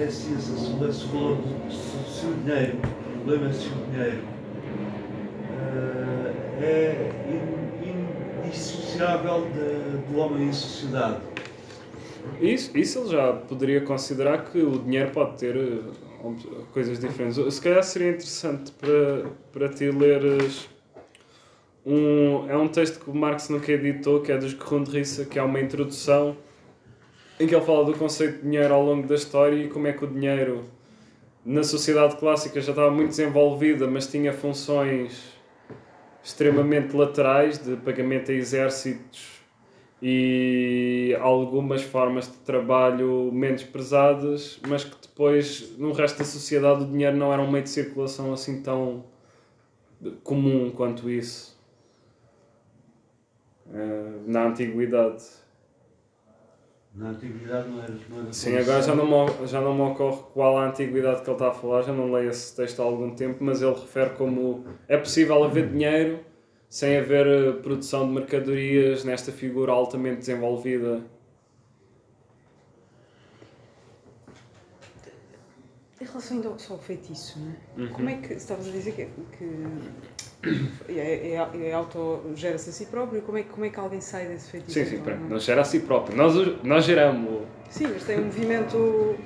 é 0.00 0.06
se, 0.06 0.36
se, 0.40 0.52
o- 0.52 0.56
se 0.58 0.70
do 0.72 0.92
se, 0.92 2.20
se 2.20 2.26
o 2.26 2.34
dinheiro, 2.44 2.76
o 2.78 3.18
problema 3.24 3.48
é 3.48 3.52
se 3.52 3.68
o 3.68 3.90
dinheiro 3.90 4.22
eh, 5.56 6.32
é 6.60 7.10
indissociável 8.94 9.46
de- 9.50 10.12
do 10.12 10.18
homem 10.18 10.48
em 10.48 10.52
sociedade. 10.52 11.18
Isso, 12.40 12.76
isso 12.76 13.00
ele 13.00 13.08
já 13.10 13.32
poderia 13.32 13.80
considerar 13.82 14.44
que 14.44 14.58
o 14.58 14.78
dinheiro 14.78 15.10
pode 15.10 15.36
ter 15.38 15.56
eh, 15.56 15.80
coisas 16.72 16.98
diferentes. 16.98 17.54
Se 17.54 17.60
calhar 17.60 17.82
seria 17.82 18.10
interessante 18.10 18.72
para, 18.72 19.26
para 19.52 19.68
ti 19.68 19.90
leres 19.90 20.68
um, 21.84 22.48
é 22.48 22.56
um 22.56 22.66
texto 22.66 22.98
que 23.04 23.10
o 23.10 23.14
Marx 23.14 23.50
nunca 23.50 23.70
editou, 23.70 24.20
que 24.22 24.32
é 24.32 24.38
dos 24.38 24.54
Grundrisse, 24.54 25.26
que 25.26 25.38
é 25.38 25.42
uma 25.42 25.60
introdução 25.60 26.34
em 27.38 27.46
que 27.46 27.54
ele 27.54 27.64
fala 27.64 27.84
do 27.84 27.92
conceito 27.92 28.36
de 28.36 28.42
dinheiro 28.42 28.72
ao 28.72 28.82
longo 28.82 29.06
da 29.06 29.14
história 29.16 29.56
e 29.56 29.68
como 29.68 29.86
é 29.86 29.92
que 29.92 30.02
o 30.04 30.06
dinheiro 30.06 30.64
na 31.44 31.62
sociedade 31.62 32.16
clássica 32.16 32.58
já 32.58 32.70
estava 32.70 32.90
muito 32.90 33.10
desenvolvida, 33.10 33.86
mas 33.86 34.06
tinha 34.06 34.32
funções 34.32 35.33
extremamente 36.24 36.96
laterais 36.96 37.58
de 37.58 37.76
pagamento 37.76 38.30
a 38.30 38.34
exércitos 38.34 39.42
e 40.00 41.16
algumas 41.20 41.82
formas 41.82 42.26
de 42.26 42.38
trabalho 42.38 43.30
menos 43.30 43.62
pesadas, 43.62 44.58
mas 44.66 44.84
que 44.84 44.96
depois 45.00 45.76
no 45.78 45.92
resto 45.92 46.18
da 46.18 46.24
sociedade 46.24 46.82
o 46.82 46.86
dinheiro 46.86 47.16
não 47.16 47.32
era 47.32 47.42
um 47.42 47.50
meio 47.50 47.64
de 47.64 47.70
circulação 47.70 48.32
assim 48.32 48.62
tão 48.62 49.04
comum 50.22 50.70
quanto 50.70 51.10
isso 51.10 51.58
eh, 53.72 54.20
na 54.26 54.46
antiguidade. 54.46 55.43
Na 56.94 57.10
antiguidade 57.10 57.68
não 57.68 57.82
era. 57.82 57.92
Não 58.08 58.20
era 58.20 58.32
Sim, 58.32 58.56
agora 58.56 58.80
já 58.80 58.94
não, 58.94 59.06
me, 59.06 59.46
já 59.46 59.60
não 59.60 59.74
me 59.74 59.82
ocorre 59.82 60.22
qual 60.32 60.56
a 60.58 60.68
antiguidade 60.68 61.22
que 61.22 61.28
ele 61.28 61.34
está 61.34 61.48
a 61.48 61.52
falar, 61.52 61.82
já 61.82 61.92
não 61.92 62.12
leio 62.12 62.30
esse 62.30 62.54
texto 62.54 62.80
há 62.80 62.84
algum 62.84 63.14
tempo, 63.14 63.42
mas 63.42 63.60
ele 63.60 63.74
refere 63.74 64.10
como 64.10 64.64
é 64.86 64.96
possível 64.96 65.42
haver 65.42 65.68
dinheiro 65.70 66.20
sem 66.68 66.96
haver 66.96 67.26
eh, 67.26 67.52
produção 67.52 68.06
de 68.06 68.12
mercadorias 68.12 69.04
nesta 69.04 69.30
figura 69.32 69.72
altamente 69.72 70.18
desenvolvida. 70.18 71.02
Em 76.04 76.06
relação 76.06 76.36
ainda 76.36 76.48
ao- 76.50 76.78
feitiço, 76.78 77.38
não 77.40 77.48
é? 77.48 77.80
Uhum. 77.86 77.94
Como 77.94 78.08
é 78.10 78.14
que 78.16 78.34
estavas 78.34 78.68
a 78.68 78.70
dizer 78.70 78.92
que, 78.92 79.08
que 79.38 80.92
é, 80.92 81.30
é, 81.32 81.68
é 81.68 81.72
auto, 81.72 82.20
gera-se 82.34 82.68
a 82.68 82.72
si 82.74 82.84
próprio, 82.86 83.22
como 83.22 83.38
é, 83.38 83.42
que- 83.42 83.48
como 83.48 83.64
é 83.64 83.70
que 83.70 83.80
alguém 83.80 84.02
sai 84.02 84.26
desse 84.26 84.50
feitiço? 84.50 84.72
Sim, 84.78 84.84
sim, 84.84 84.94
Então, 84.96 85.04
pronto. 85.04 85.20
não- 85.22 85.28
Não 85.30 85.38
gera 85.38 85.62
a 85.62 85.64
si 85.64 85.80
próprio. 85.80 86.14
Nós, 86.16 86.34
nós 86.62 86.84
geramos. 86.84 87.44
Sim, 87.70 87.86
mas 87.92 88.04
tem 88.04 88.20
um 88.20 88.24
movimento 88.26 89.16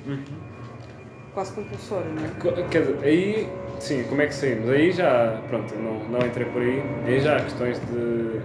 quase 1.34 1.52
compulsório, 1.52 2.10
não 2.12 2.24
é? 2.24 2.68
Quer 2.68 2.80
dizer, 2.82 2.98
aí, 3.04 3.48
sim, 3.80 4.04
como 4.04 4.22
é 4.22 4.26
que 4.28 4.34
saímos? 4.34 4.70
Aí 4.70 4.92
já, 4.92 5.42
pronto, 5.48 5.74
não, 5.74 6.08
não 6.08 6.20
entrei 6.26 6.46
por 6.46 6.62
aí. 6.62 6.80
Aí 7.06 7.20
já 7.20 7.38
há 7.38 7.42
questões 7.42 7.80
de, 7.80 8.38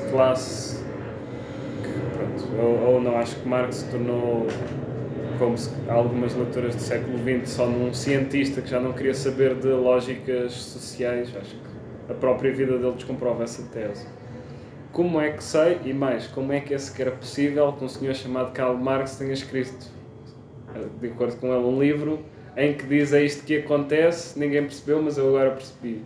de 0.00 0.10
classe. 0.12 0.76
que, 1.82 2.16
Pronto, 2.16 2.56
ou, 2.56 2.94
ou 2.94 3.00
não 3.00 3.16
acho 3.18 3.34
que 3.36 3.48
Marx 3.48 3.76
se 3.76 3.90
tornou, 3.90 4.46
como 5.38 5.56
se, 5.56 5.70
algumas 5.88 6.34
leituras 6.34 6.74
do 6.74 6.80
século 6.80 7.18
XX, 7.18 7.48
só 7.48 7.66
num 7.66 7.92
cientista 7.92 8.60
que 8.60 8.70
já 8.70 8.80
não 8.80 8.92
queria 8.92 9.14
saber 9.14 9.54
de 9.54 9.68
lógicas 9.68 10.52
sociais. 10.52 11.34
Acho 11.36 11.56
que 11.56 12.12
a 12.12 12.14
própria 12.14 12.52
vida 12.52 12.78
dele 12.78 12.92
descomprova 12.92 13.44
essa 13.44 13.62
tese. 13.70 14.06
Como 14.92 15.20
é 15.20 15.30
que 15.30 15.42
sei, 15.42 15.80
e 15.84 15.92
mais, 15.92 16.26
como 16.28 16.52
é 16.52 16.60
que 16.60 16.72
é 16.72 16.78
sequer 16.78 17.10
possível 17.12 17.72
que 17.72 17.84
um 17.84 17.88
senhor 17.88 18.14
chamado 18.14 18.52
Karl 18.52 18.76
Marx 18.76 19.16
tenha 19.16 19.32
escrito 19.32 19.92
de 21.00 21.08
acordo 21.08 21.36
com 21.36 21.46
ele, 21.48 21.64
um 21.64 21.80
livro 21.80 22.24
em 22.56 22.74
que 22.74 22.86
diz 22.86 23.12
é 23.12 23.22
isto 23.22 23.44
que 23.44 23.58
acontece, 23.58 24.38
ninguém 24.38 24.62
percebeu, 24.62 25.02
mas 25.02 25.18
eu 25.18 25.28
agora 25.28 25.50
percebi. 25.52 26.04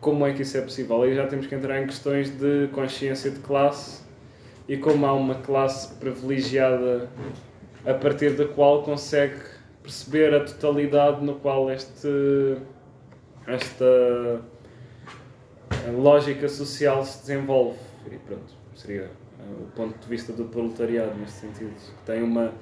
Como 0.00 0.26
é 0.26 0.32
que 0.32 0.42
isso 0.42 0.56
é 0.56 0.60
possível? 0.60 1.02
Aí 1.02 1.14
já 1.14 1.26
temos 1.26 1.46
que 1.46 1.54
entrar 1.54 1.80
em 1.80 1.86
questões 1.86 2.30
de 2.30 2.68
consciência 2.72 3.30
de 3.30 3.38
classe 3.40 4.02
e 4.68 4.76
como 4.76 5.06
há 5.06 5.12
uma 5.12 5.36
classe 5.36 5.94
privilegiada 5.94 7.08
a 7.84 7.94
partir 7.94 8.36
da 8.36 8.46
qual 8.46 8.82
consegue 8.82 9.40
perceber 9.82 10.34
a 10.34 10.44
totalidade 10.44 11.24
no 11.24 11.34
qual 11.36 11.70
este, 11.70 12.56
esta 13.46 14.40
lógica 15.92 16.48
social 16.48 17.04
se 17.04 17.20
desenvolve. 17.20 17.78
E 18.06 18.16
pronto, 18.18 18.54
seria 18.74 19.02
eh, 19.40 19.52
o 19.60 19.66
ponto 19.74 19.98
de 19.98 20.08
vista 20.08 20.32
do 20.32 20.44
proletariado 20.44 21.14
neste 21.18 21.40
sentido. 21.40 21.74
Que 21.74 22.06
tem 22.06 22.22
uma, 22.22 22.52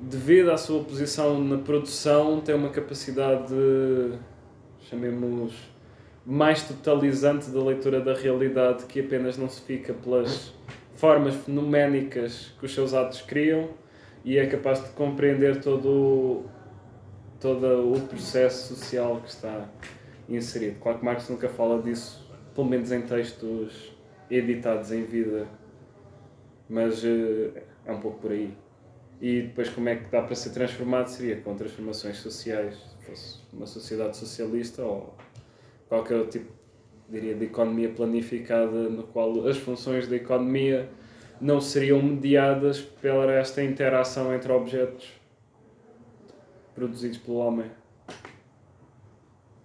devido 0.00 0.50
à 0.50 0.56
sua 0.56 0.82
posição 0.82 1.38
na 1.42 1.58
produção, 1.58 2.40
tem 2.40 2.54
uma 2.54 2.70
capacidade, 2.70 3.48
de, 3.48 4.12
chamemos, 4.88 5.52
mais 6.24 6.62
totalizante 6.62 7.50
da 7.50 7.62
leitura 7.62 8.00
da 8.00 8.14
realidade 8.14 8.86
que 8.86 9.00
apenas 9.00 9.36
não 9.36 9.48
se 9.48 9.60
fica 9.60 9.92
pelas 9.92 10.54
formas 10.94 11.34
fenoménicas 11.34 12.54
que 12.58 12.64
os 12.64 12.72
seus 12.72 12.94
atos 12.94 13.20
criam 13.20 13.68
e 14.24 14.38
é 14.38 14.46
capaz 14.46 14.82
de 14.82 14.88
compreender 14.90 15.60
todo 15.60 16.44
todo 17.38 17.92
o 17.92 18.00
processo 18.00 18.74
social 18.74 19.20
que 19.20 19.28
está 19.28 19.68
inserido. 20.28 20.80
Claro 20.80 20.98
que 20.98 21.04
Marx 21.04 21.28
nunca 21.28 21.46
fala 21.48 21.82
disso, 21.82 22.26
pelo 22.54 22.66
menos 22.66 22.90
em 22.90 23.02
textos 23.02 23.94
editados 24.30 24.90
em 24.90 25.04
vida, 25.04 25.46
mas 26.68 27.04
eh, 27.04 27.62
é 27.84 27.92
um 27.92 28.00
pouco 28.00 28.18
por 28.20 28.32
aí. 28.32 28.56
E 29.20 29.42
depois 29.42 29.68
como 29.68 29.90
é 29.90 29.96
que 29.96 30.10
dá 30.10 30.22
para 30.22 30.34
ser 30.34 30.50
transformado 30.50 31.08
seria 31.08 31.36
com 31.36 31.54
transformações 31.54 32.16
sociais, 32.16 32.76
se 32.76 33.06
fosse 33.06 33.40
uma 33.52 33.66
sociedade 33.66 34.16
socialista 34.16 34.82
ou 34.82 35.14
qualquer 35.86 36.26
tipo, 36.28 36.50
diria, 37.10 37.34
de 37.34 37.44
economia 37.44 37.90
planificada 37.90 38.88
no 38.88 39.02
qual 39.02 39.46
as 39.46 39.58
funções 39.58 40.08
da 40.08 40.16
economia 40.16 40.88
não 41.40 41.60
seriam 41.60 42.00
mediadas 42.02 42.80
pela 42.80 43.30
esta 43.32 43.62
interação 43.62 44.32
entre 44.34 44.50
objetos 44.52 45.08
produzidos 46.74 47.18
pelo 47.18 47.38
homem. 47.38 47.70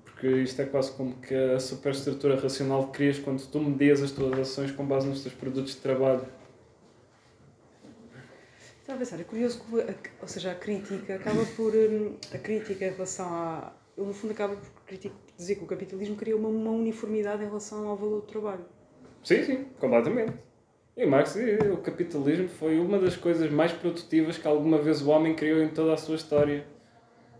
Porque 0.03 0.27
isto 0.27 0.61
é 0.61 0.65
quase 0.65 0.91
como 0.91 1.15
que 1.15 1.33
a 1.33 1.59
superestrutura 1.59 2.35
racional 2.39 2.87
que 2.87 2.97
crias 2.97 3.19
quando 3.19 3.45
tu 3.47 3.59
medias 3.59 4.01
as 4.01 4.11
tuas 4.11 4.37
ações 4.37 4.71
com 4.71 4.85
base 4.85 5.07
nos 5.07 5.21
teus 5.23 5.33
produtos 5.33 5.73
de 5.75 5.79
trabalho. 5.81 6.25
Estava 8.81 8.95
a 8.95 8.99
pensar, 8.99 9.19
é 9.19 9.23
curioso 9.23 9.61
que, 9.63 9.79
a- 9.81 9.95
ou 10.21 10.27
seja, 10.27 10.51
a 10.51 10.55
crítica 10.55 11.15
acaba 11.15 11.45
por. 11.55 11.73
hum, 11.75 12.15
A 12.33 12.37
crítica 12.37 12.85
em 12.85 12.91
relação 12.91 13.27
a. 13.33 13.71
Ele, 13.97 14.07
no 14.07 14.13
fundo, 14.13 14.31
acaba 14.31 14.55
por 14.55 14.97
dizer 15.37 15.55
que 15.55 15.63
o 15.63 15.67
capitalismo 15.67 16.15
cria 16.15 16.35
uma, 16.35 16.49
uma 16.49 16.71
uniformidade 16.71 17.43
em 17.43 17.45
relação 17.47 17.87
ao 17.87 17.95
valor 17.95 18.21
do 18.21 18.27
trabalho. 18.27 18.65
Sim, 19.23 19.43
sim, 19.43 19.63
completamente. 19.79 20.33
E 20.99 21.05
Marx 21.05 21.33
o 21.71 21.77
capitalismo 21.77 22.49
foi 22.49 22.77
uma 22.77 22.99
das 22.99 23.15
coisas 23.15 23.49
mais 23.49 23.71
produtivas 23.71 24.37
que 24.37 24.45
alguma 24.45 24.77
vez 24.79 25.01
o 25.01 25.09
homem 25.09 25.33
criou 25.33 25.63
em 25.63 25.69
toda 25.69 25.93
a 25.93 25.97
sua 25.97 26.15
história. 26.17 26.65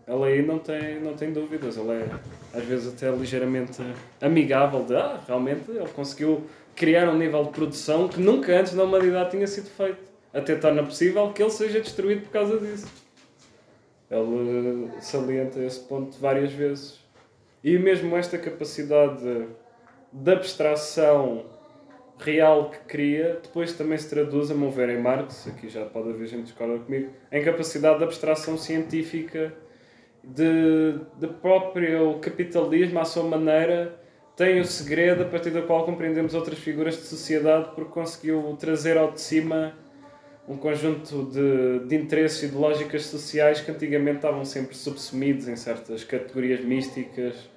Ela 0.07 0.27
aí 0.27 0.41
não 0.41 0.59
tem, 0.59 1.01
não 1.01 1.13
tem 1.13 1.33
dúvidas, 1.33 1.77
ela 1.77 1.93
é 1.93 2.09
às 2.53 2.63
vezes 2.63 2.93
até 2.93 3.11
ligeiramente 3.11 3.81
amigável 4.21 4.85
de 4.85 4.95
ah, 4.95 5.19
realmente 5.27 5.69
ele 5.71 5.89
conseguiu 5.89 6.45
criar 6.73 7.09
um 7.09 7.17
nível 7.17 7.43
de 7.43 7.49
produção 7.49 8.07
que 8.07 8.21
nunca 8.21 8.57
antes 8.57 8.71
na 8.71 8.83
humanidade 8.83 9.31
tinha 9.31 9.45
sido 9.45 9.69
feito. 9.69 9.99
Até 10.33 10.55
torna 10.55 10.81
possível 10.81 11.29
que 11.33 11.43
ele 11.43 11.51
seja 11.51 11.81
destruído 11.81 12.21
por 12.21 12.31
causa 12.31 12.57
disso. 12.59 12.87
Ele 14.09 14.89
eh, 14.95 15.01
salienta 15.01 15.59
esse 15.59 15.81
ponto 15.81 16.17
várias 16.17 16.53
vezes. 16.53 16.97
E 17.61 17.77
mesmo 17.77 18.15
esta 18.15 18.37
capacidade 18.37 19.21
de, 19.21 19.47
de 20.13 20.31
abstração 20.31 21.58
real 22.19 22.69
que 22.69 22.79
cria, 22.79 23.39
depois 23.41 23.73
também 23.73 23.97
se 23.97 24.09
traduz, 24.09 24.51
a 24.51 24.53
meu 24.53 24.69
ver, 24.69 24.89
em 24.89 25.01
Marx, 25.01 25.47
aqui 25.47 25.69
já 25.69 25.85
pode 25.85 26.09
haver 26.09 26.27
gente 26.27 26.39
que 26.39 26.45
discorda 26.47 26.77
comigo, 26.79 27.09
em 27.31 27.43
capacidade 27.43 27.97
de 27.97 28.03
abstração 28.03 28.57
científica 28.57 29.53
de, 30.23 30.99
de 31.17 31.27
próprio 31.27 32.19
capitalismo 32.19 32.99
à 32.99 33.05
sua 33.05 33.23
maneira 33.23 33.97
tem 34.39 34.57
o 34.61 34.65
segredo 34.65 35.23
a 35.23 35.25
partir 35.25 35.49
do 35.49 35.63
qual 35.63 35.83
compreendemos 35.83 36.33
outras 36.33 36.57
figuras 36.59 36.95
de 36.95 37.01
sociedade 37.01 37.71
porque 37.75 37.91
conseguiu 37.91 38.55
trazer 38.57 38.97
ao 38.97 39.11
de 39.11 39.19
cima 39.19 39.73
um 40.47 40.55
conjunto 40.55 41.25
de, 41.25 41.87
de 41.87 41.95
interesses 41.97 42.43
e 42.43 42.47
de 42.47 42.55
lógicas 42.55 43.03
sociais 43.03 43.59
que 43.59 43.69
antigamente 43.69 44.15
estavam 44.15 44.45
sempre 44.45 44.77
subsumidos 44.77 45.49
em 45.49 45.57
certas 45.57 46.05
categorias 46.05 46.61
místicas 46.61 47.49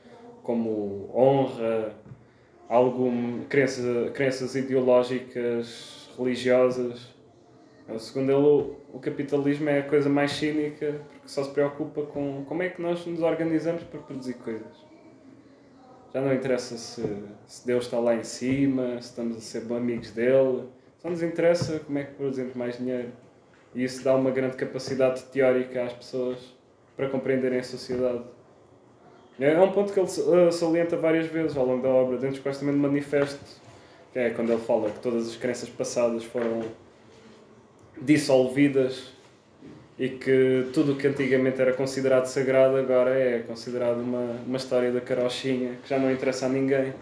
como 0.42 1.08
honra, 1.14 1.94
algum, 2.72 3.44
crença, 3.44 4.10
crenças 4.14 4.54
ideológicas 4.54 6.08
religiosas. 6.18 7.12
Segundo 7.98 8.32
ele, 8.32 8.40
o, 8.40 8.76
o 8.94 8.98
capitalismo 8.98 9.68
é 9.68 9.80
a 9.80 9.82
coisa 9.82 10.08
mais 10.08 10.32
cínica 10.32 11.02
porque 11.10 11.28
só 11.28 11.44
se 11.44 11.50
preocupa 11.50 12.02
com 12.06 12.44
como 12.46 12.62
é 12.62 12.70
que 12.70 12.80
nós 12.80 13.04
nos 13.04 13.20
organizamos 13.20 13.82
para 13.82 14.00
produzir 14.00 14.34
coisas. 14.34 14.72
Já 16.14 16.22
não 16.22 16.32
interessa 16.32 16.78
se, 16.78 17.02
se 17.46 17.66
Deus 17.66 17.84
está 17.84 17.98
lá 17.98 18.14
em 18.14 18.24
cima, 18.24 19.00
se 19.02 19.08
estamos 19.08 19.36
a 19.36 19.40
ser 19.40 19.64
bons 19.64 19.76
amigos 19.76 20.10
dele, 20.12 20.64
só 20.98 21.10
nos 21.10 21.22
interessa 21.22 21.78
como 21.80 21.98
é 21.98 22.04
que 22.04 22.14
produzimos 22.14 22.54
mais 22.54 22.78
dinheiro. 22.78 23.12
E 23.74 23.84
isso 23.84 24.02
dá 24.02 24.14
uma 24.14 24.30
grande 24.30 24.56
capacidade 24.56 25.22
teórica 25.24 25.84
às 25.84 25.92
pessoas 25.92 26.38
para 26.96 27.10
compreenderem 27.10 27.58
a 27.58 27.62
sociedade. 27.62 28.24
É 29.40 29.58
um 29.58 29.72
ponto 29.72 29.92
que 29.92 29.98
ele 29.98 30.08
eh, 30.08 30.50
salienta 30.50 30.96
várias 30.96 31.26
vezes 31.26 31.56
ao 31.56 31.64
longo 31.64 31.82
da 31.82 31.88
obra, 31.88 32.18
dentro 32.18 32.40
do 32.40 32.58
também 32.58 32.74
do 32.74 32.80
manifesto, 32.80 33.40
que 34.12 34.18
é 34.18 34.30
quando 34.30 34.52
ele 34.52 34.60
fala 34.60 34.90
que 34.90 35.00
todas 35.00 35.28
as 35.28 35.36
crenças 35.36 35.68
passadas 35.68 36.24
foram 36.24 36.62
dissolvidas 38.00 39.12
e 39.98 40.08
que 40.08 40.66
tudo 40.72 40.92
o 40.92 40.96
que 40.96 41.06
antigamente 41.06 41.60
era 41.60 41.72
considerado 41.72 42.26
sagrado 42.26 42.76
agora 42.76 43.10
é 43.10 43.40
considerado 43.40 44.00
uma, 44.00 44.36
uma 44.46 44.56
história 44.56 44.90
da 44.90 45.00
carochinha 45.00 45.78
que 45.82 45.88
já 45.88 45.98
não 45.98 46.10
interessa 46.10 46.46
a 46.46 46.48
ninguém. 46.48 46.92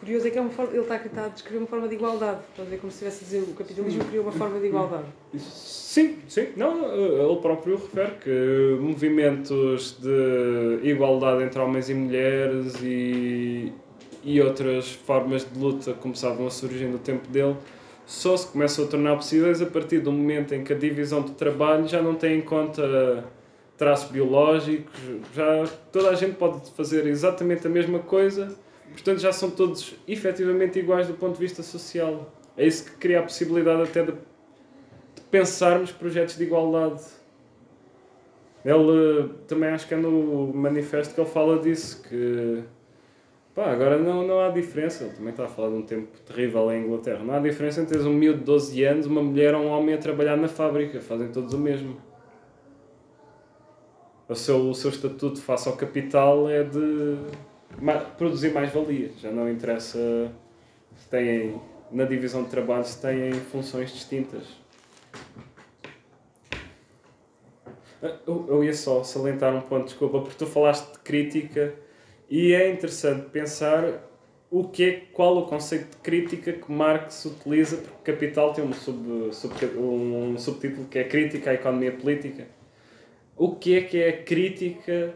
Curioso 0.00 0.26
é 0.26 0.30
que 0.30 0.38
é 0.38 0.40
uma 0.40 0.50
forma, 0.50 0.72
ele 0.72 0.82
está 0.82 0.96
a 0.96 0.98
tentar 0.98 1.28
descrever 1.28 1.58
uma 1.58 1.66
forma 1.66 1.86
de 1.86 1.94
igualdade. 1.94 2.40
Estás 2.50 2.66
a 2.66 2.70
ver 2.70 2.78
como 2.78 2.90
se 2.90 3.04
estivesse 3.04 3.24
a 3.24 3.26
dizer 3.26 3.50
o 3.50 3.54
capitalismo 3.54 4.04
criou 4.06 4.24
uma 4.24 4.32
forma 4.32 4.58
de 4.58 4.66
igualdade. 4.66 5.04
Sim, 5.38 6.18
sim. 6.26 6.48
Não, 6.56 6.84
eh, 6.84 7.24
ele 7.24 7.36
próprio 7.40 7.76
refere 7.76 8.12
que 8.22 8.78
movimentos 8.80 9.98
de 10.00 10.80
igualdade 10.88 11.44
entre 11.44 11.60
homens 11.60 11.88
e 11.88 11.94
mulheres 11.94 12.74
e, 12.82 13.72
e 14.24 14.40
outras 14.40 14.90
formas 14.90 15.46
de 15.50 15.58
luta 15.58 15.92
começavam 15.94 16.46
a 16.46 16.50
surgir 16.50 16.86
no 16.86 16.98
tempo 16.98 17.28
dele 17.28 17.56
só 18.10 18.36
se 18.36 18.48
começam 18.48 18.84
a 18.84 18.88
tornar 18.88 19.14
possíveis 19.14 19.62
a 19.62 19.66
partir 19.66 20.00
do 20.00 20.10
momento 20.10 20.52
em 20.52 20.64
que 20.64 20.72
a 20.72 20.76
divisão 20.76 21.22
do 21.22 21.30
trabalho 21.30 21.86
já 21.86 22.02
não 22.02 22.16
tem 22.16 22.38
em 22.38 22.40
conta 22.40 23.24
traços 23.78 24.10
biológicos, 24.10 25.00
já 25.32 25.64
toda 25.92 26.10
a 26.10 26.14
gente 26.14 26.34
pode 26.34 26.70
fazer 26.72 27.06
exatamente 27.06 27.66
a 27.66 27.70
mesma 27.70 28.00
coisa, 28.00 28.54
portanto 28.92 29.18
já 29.18 29.32
são 29.32 29.50
todos 29.50 29.94
efetivamente 30.06 30.78
iguais 30.78 31.06
do 31.06 31.14
ponto 31.14 31.34
de 31.34 31.40
vista 31.40 31.62
social. 31.62 32.32
É 32.56 32.66
isso 32.66 32.84
que 32.84 32.92
cria 32.96 33.20
a 33.20 33.22
possibilidade 33.22 33.82
até 33.82 34.02
de 34.04 34.14
pensarmos 35.30 35.92
projetos 35.92 36.36
de 36.36 36.44
igualdade. 36.44 37.02
Ele 38.64 39.30
também 39.46 39.70
acho 39.70 39.88
que 39.88 39.94
é 39.94 39.96
no 39.96 40.52
manifesto 40.52 41.14
que 41.14 41.20
ele 41.20 41.30
fala 41.30 41.58
disso, 41.58 42.02
que 42.02 42.62
pá, 43.54 43.70
agora 43.70 43.98
não, 43.98 44.26
não 44.26 44.40
há 44.40 44.50
diferença, 44.50 45.04
ele 45.04 45.14
também 45.14 45.30
está 45.30 45.46
a 45.46 45.48
falar 45.48 45.70
de 45.70 45.76
um 45.76 45.82
tempo 45.82 46.08
terrível 46.26 46.70
em 46.70 46.84
Inglaterra, 46.84 47.24
não 47.24 47.34
há 47.34 47.38
diferença 47.38 47.80
entre 47.80 47.98
um 48.00 48.12
miúdo 48.12 48.40
de 48.40 48.44
12 48.44 48.84
anos, 48.84 49.06
uma 49.06 49.22
mulher 49.22 49.54
ou 49.54 49.62
um 49.62 49.68
homem 49.68 49.94
a 49.94 49.98
trabalhar 49.98 50.36
na 50.36 50.48
fábrica, 50.48 51.00
fazem 51.00 51.28
todos 51.28 51.54
o 51.54 51.58
mesmo. 51.58 51.96
o 54.28 54.34
seu, 54.34 54.68
o 54.68 54.74
seu 54.74 54.90
estatuto 54.90 55.40
face 55.40 55.66
ao 55.66 55.76
capital 55.76 56.48
é 56.50 56.62
de 56.62 57.16
produzir 58.16 58.52
mais 58.52 58.72
valia. 58.72 59.10
Já 59.18 59.30
não 59.30 59.50
interessa 59.50 60.32
se 60.96 61.08
têm, 61.08 61.60
na 61.90 62.04
divisão 62.04 62.44
de 62.44 62.50
trabalho, 62.50 62.84
se 62.84 63.00
têm 63.00 63.32
funções 63.32 63.92
distintas. 63.92 64.44
Eu, 68.26 68.46
eu 68.48 68.64
ia 68.64 68.72
só 68.72 69.02
salientar 69.02 69.54
um 69.54 69.60
ponto, 69.60 69.84
desculpa, 69.84 70.20
porque 70.20 70.36
tu 70.36 70.46
falaste 70.46 70.90
de 70.92 70.98
crítica 71.00 71.74
e 72.30 72.54
é 72.54 72.70
interessante 72.70 73.28
pensar 73.28 74.10
o 74.50 74.64
que 74.64 74.84
é, 74.84 74.92
qual 75.12 75.36
o 75.38 75.46
conceito 75.46 75.90
de 75.90 75.96
crítica 75.98 76.52
que 76.52 76.72
Marx 76.72 77.24
utiliza, 77.24 77.76
porque 77.76 78.12
Capital 78.12 78.52
tem 78.52 78.64
um, 78.64 78.72
sub, 78.72 79.32
sub, 79.32 79.54
um 79.78 80.36
subtítulo 80.38 80.86
que 80.88 80.98
é 80.98 81.04
Crítica 81.04 81.50
à 81.50 81.54
Economia 81.54 81.92
Política. 81.92 82.46
O 83.36 83.54
que 83.54 83.76
é 83.76 83.82
que 83.82 83.98
é 83.98 84.08
a 84.08 84.22
crítica 84.24 85.14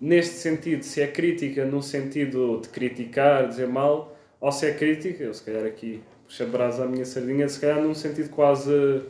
neste 0.00 0.34
sentido? 0.36 0.82
Se 0.82 1.00
é 1.00 1.06
crítica 1.06 1.64
no 1.64 1.82
sentido 1.82 2.60
de 2.60 2.68
criticar, 2.68 3.48
dizer 3.48 3.68
mal, 3.68 4.16
ou 4.40 4.50
se 4.50 4.66
é 4.66 4.72
crítica, 4.72 5.24
eu 5.24 5.34
se 5.34 5.42
calhar 5.44 5.64
aqui 5.64 6.02
puxa 6.24 6.46
brasa 6.46 6.84
à 6.84 6.86
minha 6.86 7.04
sardinha, 7.04 7.48
se 7.48 7.60
calhar 7.60 7.82
num 7.82 7.94
sentido 7.94 8.30
quase 8.30 9.02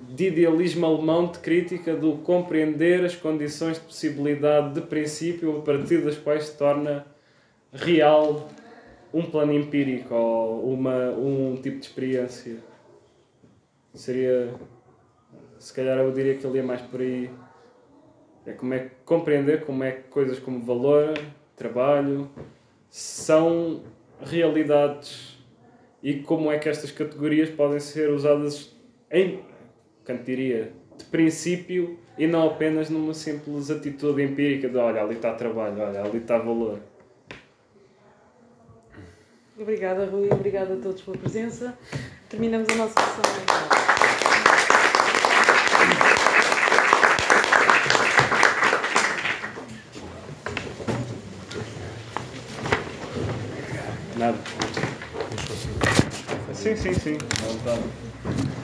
de 0.00 0.28
idealismo 0.28 0.86
alemão 0.86 1.30
de 1.30 1.38
crítica 1.40 1.94
do 1.94 2.16
compreender 2.18 3.04
as 3.04 3.14
condições 3.14 3.76
de 3.76 3.84
possibilidade 3.84 4.74
de 4.74 4.80
princípio 4.80 5.58
a 5.58 5.60
partir 5.60 6.02
das 6.02 6.16
quais 6.16 6.44
se 6.44 6.56
torna 6.56 7.04
real 7.70 8.48
um 9.12 9.22
plano 9.22 9.52
empírico 9.52 10.14
ou 10.14 10.72
uma, 10.72 11.10
um 11.10 11.56
tipo 11.56 11.78
de 11.78 11.86
experiência. 11.86 12.56
Seria. 13.92 14.54
Se 15.58 15.74
calhar 15.74 15.98
eu 15.98 16.10
diria 16.12 16.34
que 16.36 16.46
ele 16.46 16.58
ia 16.58 16.62
mais 16.62 16.80
por 16.80 17.00
aí. 17.00 17.30
É 18.46 18.52
como 18.52 18.74
é 18.74 18.90
compreender 19.04 19.64
como 19.64 19.84
é 19.84 19.92
que 19.92 20.02
coisas 20.04 20.38
como 20.38 20.64
valor, 20.64 21.14
trabalho, 21.54 22.28
são 22.88 23.82
realidades 24.22 25.38
e 26.02 26.14
como 26.14 26.50
é 26.50 26.58
que 26.58 26.68
estas 26.68 26.90
categorias 26.90 27.50
podem 27.50 27.78
ser 27.78 28.10
usadas 28.10 28.74
em, 29.10 29.40
canto 30.04 30.24
diria, 30.24 30.72
de 30.96 31.04
princípio 31.04 31.98
e 32.16 32.26
não 32.26 32.46
apenas 32.46 32.90
numa 32.90 33.14
simples 33.14 33.70
atitude 33.70 34.22
empírica 34.22 34.68
de 34.68 34.76
olha, 34.76 35.02
ali 35.02 35.14
está 35.14 35.32
trabalho, 35.34 35.80
olha, 35.80 36.02
ali 36.02 36.18
está 36.18 36.38
valor. 36.38 36.80
Obrigada, 39.58 40.06
Rui. 40.06 40.28
Obrigada 40.30 40.74
a 40.74 40.76
todos 40.78 41.02
pela 41.02 41.18
presença. 41.18 41.76
Terminamos 42.30 42.68
a 42.70 42.74
nossa 42.76 42.94
sessão. 42.98 43.79
Nada. 54.20 54.36
Sim, 56.52 56.76
sim, 56.76 56.92
sim. 56.92 57.18
Não, 57.42 57.56
tá. 57.60 58.59